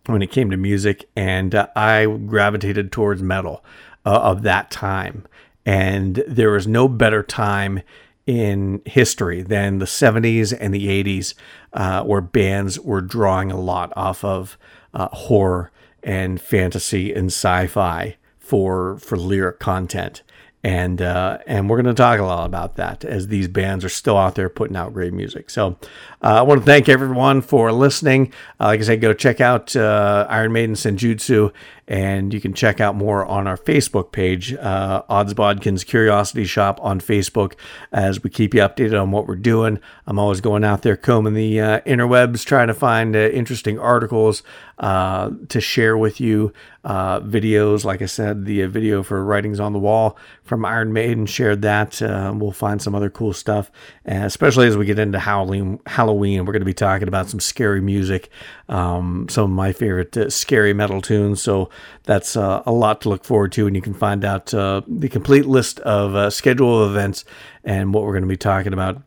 when 0.07 0.23
it 0.23 0.31
came 0.31 0.51
to 0.51 0.57
music. 0.57 1.09
And 1.17 1.55
uh, 1.55 1.69
I 1.75 2.05
gravitated 2.05 2.93
towards 2.93 3.23
metal 3.23 3.65
uh, 4.05 4.21
of 4.21 4.43
that 4.43 4.71
time. 4.71 5.27
And 5.65 6.23
there 6.29 6.51
was 6.51 6.67
no 6.67 6.89
better 6.89 7.23
time 7.23 7.81
in 8.27 8.83
history 8.85 9.43
than 9.43 9.79
the 9.79 9.85
70s 9.87 10.57
and 10.59 10.75
the 10.75 10.89
80s, 11.05 11.35
uh, 11.73 12.03
where 12.03 12.21
bands 12.21 12.81
were 12.81 13.01
drawing 13.01 13.53
a 13.53 13.61
lot 13.61 13.93
off 13.97 14.25
of 14.25 14.59
uh, 14.95 15.09
horror 15.09 15.71
and 16.03 16.41
fantasy 16.41 17.13
and 17.13 17.27
sci-fi 17.27 18.17
for 18.39 18.99
for 18.99 19.17
lyric 19.17 19.59
content. 19.59 20.23
and 20.65 21.01
uh, 21.01 21.39
and 21.47 21.71
we're 21.71 21.81
going 21.81 21.95
to 21.95 22.03
talk 22.03 22.19
a 22.19 22.25
lot 22.25 22.45
about 22.47 22.75
that 22.77 23.05
as 23.05 23.29
these 23.29 23.47
bands 23.47 23.85
are 23.85 23.89
still 23.89 24.17
out 24.17 24.35
there 24.35 24.49
putting 24.49 24.77
out 24.77 24.93
great 24.93 25.13
music. 25.13 25.49
So 25.51 25.79
uh, 26.23 26.39
I 26.39 26.43
want 26.43 26.61
to 26.61 26.67
thank 26.67 26.89
everyone 26.89 27.41
for 27.41 27.71
listening. 27.71 28.33
Uh, 28.59 28.67
like 28.67 28.81
I 28.81 28.83
said, 28.83 29.01
go 29.01 29.13
check 29.13 29.41
out 29.41 29.77
uh, 29.77 30.27
Iron 30.29 30.53
Maiden 30.53 30.75
Senjutsu, 30.75 31.53
and 31.89 32.35
you 32.35 32.41
can 32.41 32.53
check 32.53 32.81
out 32.81 32.97
more 32.97 33.25
on 33.25 33.47
our 33.47 33.57
Facebook 33.57 34.11
page, 34.11 34.55
uh, 34.55 35.03
Odds 35.09 35.35
Bodkin's 35.35 35.85
Curiosity 35.85 36.45
Shop 36.45 36.81
on 36.83 37.01
Facebook, 37.01 37.55
as 37.93 38.23
we 38.23 38.31
keep 38.31 38.55
you 38.55 38.61
updated 38.61 39.01
on 39.01 39.13
what 39.13 39.27
we're 39.27 39.37
doing. 39.37 39.79
I'm 40.07 40.19
always 40.19 40.41
going 40.41 40.65
out 40.65 40.83
there 40.83 40.97
combing 40.97 41.35
the 41.35 41.61
uh, 41.61 41.81
interwebs, 41.81 42.45
trying 42.45 42.67
to 42.69 42.75
find 42.75 43.15
uh, 43.15 43.21
interesting 43.21 43.79
articles 43.79 44.43
uh, 44.79 45.31
to 45.49 45.61
share 45.61 45.97
with 45.97 46.21
you. 46.21 46.53
Uh, 46.85 47.19
videos, 47.21 47.85
like 47.85 48.01
I 48.01 48.07
said, 48.07 48.45
the 48.45 48.63
uh, 48.63 48.69
video 48.69 49.03
for 49.03 49.25
Writings 49.25 49.59
on 49.59 49.73
the 49.73 49.79
Wall 49.79 50.17
from 50.45 50.65
Iron 50.65 50.93
Maiden 50.93 51.27
shared 51.27 51.63
that. 51.63 52.01
We'll 52.01 52.53
find 52.53 52.81
some 52.81 52.95
other 52.95 53.11
cool 53.11 53.33
stuff, 53.33 53.73
especially 54.05 54.69
as 54.69 54.77
we 54.77 54.87
get 54.87 54.99
into 54.99 55.19
Halloween. 55.19 55.81
Halloween, 55.87 56.45
we're 56.45 56.53
going 56.53 56.61
to 56.61 56.67
be 56.67 56.75
talking 56.75 57.09
about 57.09 57.29
some 57.29 57.41
scary 57.41 57.81
music, 57.81 58.31
um, 58.69 59.29
some 59.29 59.45
of 59.45 59.51
my 59.51 59.73
favorite 59.73 60.17
uh, 60.17 60.31
scary 60.31 60.73
metal 60.73 61.01
tunes. 61.01 61.43
So 61.43 61.71
that's 62.05 62.37
uh, 62.37 62.63
a 62.67 62.73
lot 62.73 63.01
to 63.03 63.09
look 63.09 63.25
forward 63.25 63.53
to, 63.53 63.67
and 63.67 63.77
you 63.77 63.83
can 63.83 63.95
find 63.95 64.25
out 64.25 64.53
uh, 64.53 64.83
the 64.87 65.09
complete 65.09 65.47
list 65.47 65.81
of 65.81 66.33
schedule 66.33 66.83
of 66.83 66.91
events 66.91 67.25
and 67.65 67.95
what 67.95 68.05
we're 68.05 68.13
going 68.13 68.23
to 68.23 68.29
be 68.29 68.37
talking 68.37 68.73
about 68.73 69.03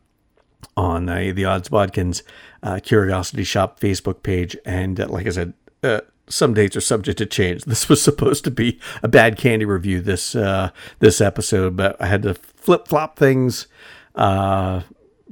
on 0.75 1.07
the 1.07 1.45
Odds 1.45 1.69
Bodkins 1.69 2.23
uh, 2.63 2.79
Curiosity 2.81 3.43
Shop 3.43 3.79
Facebook 3.79 4.23
page. 4.23 4.55
And 4.65 4.99
uh, 4.99 5.07
like 5.07 5.27
I 5.27 5.31
said, 5.31 5.53
uh, 5.83 6.01
some 6.27 6.53
dates 6.53 6.75
are 6.75 6.81
subject 6.81 7.17
to 7.19 7.25
change. 7.25 7.63
This 7.69 7.89
was 7.89 8.01
supposed 8.01 8.43
to 8.45 8.51
be 8.51 8.79
a 9.03 9.07
bad 9.07 9.37
candy 9.37 9.65
review 9.65 10.01
this 10.01 10.35
uh, 10.35 10.71
this 10.99 11.21
episode, 11.21 11.75
but 11.75 11.99
I 12.01 12.07
had 12.07 12.23
to 12.23 12.33
flip 12.33 12.87
flop 12.87 13.17
things 13.17 13.67
uh, 14.15 14.81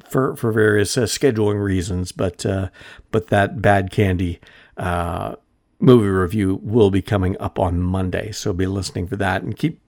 for 0.09 0.35
for 0.35 0.51
various 0.51 0.97
uh, 0.97 1.03
scheduling 1.03 1.63
reasons. 1.63 2.11
But 2.11 2.45
but 3.11 3.27
that 3.27 3.61
bad 3.61 3.91
candy 3.91 4.39
movie 5.79 6.07
review 6.07 6.59
will 6.63 6.89
be 6.89 7.01
coming 7.01 7.37
up 7.39 7.59
on 7.59 7.79
Monday, 7.79 8.31
so 8.31 8.53
be 8.53 8.65
listening 8.65 9.07
for 9.07 9.15
that 9.17 9.43
and 9.43 9.55
keep 9.55 9.79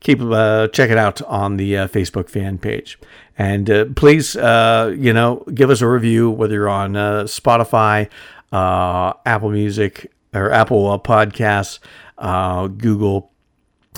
keep 0.00 0.20
uh, 0.20 0.68
check 0.68 0.90
it 0.90 0.98
out 0.98 1.22
on 1.22 1.56
the 1.56 1.76
uh, 1.76 1.88
Facebook 1.88 2.28
fan 2.28 2.58
page. 2.58 2.98
And 3.36 3.70
uh, 3.70 3.86
please, 3.96 4.36
uh, 4.36 4.94
you 4.96 5.12
know, 5.12 5.44
give 5.54 5.70
us 5.70 5.80
a 5.80 5.88
review 5.88 6.30
whether 6.30 6.54
you're 6.54 6.68
on 6.68 6.96
uh, 6.96 7.24
Spotify, 7.24 8.10
uh, 8.52 9.12
Apple 9.24 9.50
Music, 9.50 10.12
or 10.34 10.50
Apple 10.52 10.98
Podcasts, 11.00 11.78
Google 12.78 13.32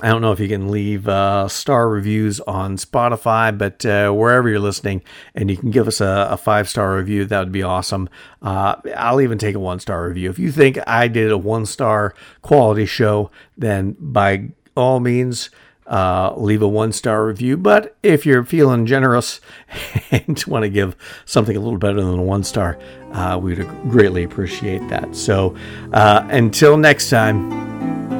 I 0.03 0.09
don't 0.09 0.23
know 0.23 0.33
if 0.33 0.41
you 0.41 0.49
can 0.49 0.71
leave 0.71 1.09
uh, 1.09 1.47
star 1.49 1.89
reviews 1.89 2.41
on 2.41 2.77
Spotify, 2.77 3.57
but 3.57 3.85
uh, 3.85 4.11
wherever 4.11 4.49
you're 4.49 4.59
listening, 4.59 5.03
and 5.35 5.51
you 5.51 5.59
can 5.59 5.71
give 5.71 5.87
us 5.87 6.01
a, 6.01 6.29
a 6.31 6.37
five 6.37 6.69
star 6.69 6.97
review, 6.97 7.27
that 7.27 7.39
would 7.39 7.53
be 7.53 7.63
awesome. 7.63 8.09
Uh, 8.41 8.77
I'll 8.97 9.21
even 9.21 9.37
take 9.37 9.55
a 9.55 9.61
one 9.61 9.79
star 9.79 10.09
review. 10.09 10.31
If 10.31 10.39
you 10.39 10.53
think 10.53 10.79
I 10.87 11.09
did 11.09 11.31
a 11.31 11.37
one 11.37 11.67
star 11.67 12.15
quality 12.41 12.87
show, 12.87 13.31
then 13.59 13.95
by 13.99 14.51
all 14.75 15.01
means, 15.01 15.51
uh, 15.87 16.33
leave 16.37 16.63
a 16.63 16.69
one 16.69 16.93
star 16.93 17.27
review. 17.27 17.57
But 17.57 17.97
if 18.03 18.25
you're 18.25 18.45
feeling 18.45 18.87
generous 18.87 19.41
and 20.11 20.43
want 20.47 20.63
to 20.63 20.71
give 20.71 20.97
something 21.27 21.57
a 21.57 21.61
little 21.61 21.79
better 21.79 22.01
than 22.01 22.19
a 22.19 22.23
one 22.23 22.45
star, 22.45 22.79
uh, 23.13 23.39
we'd 23.43 23.67
greatly 23.91 24.23
appreciate 24.23 24.89
that. 24.89 25.15
So 25.15 25.57
uh, 25.93 26.27
until 26.31 26.79
next 26.79 27.11
time. 27.11 28.20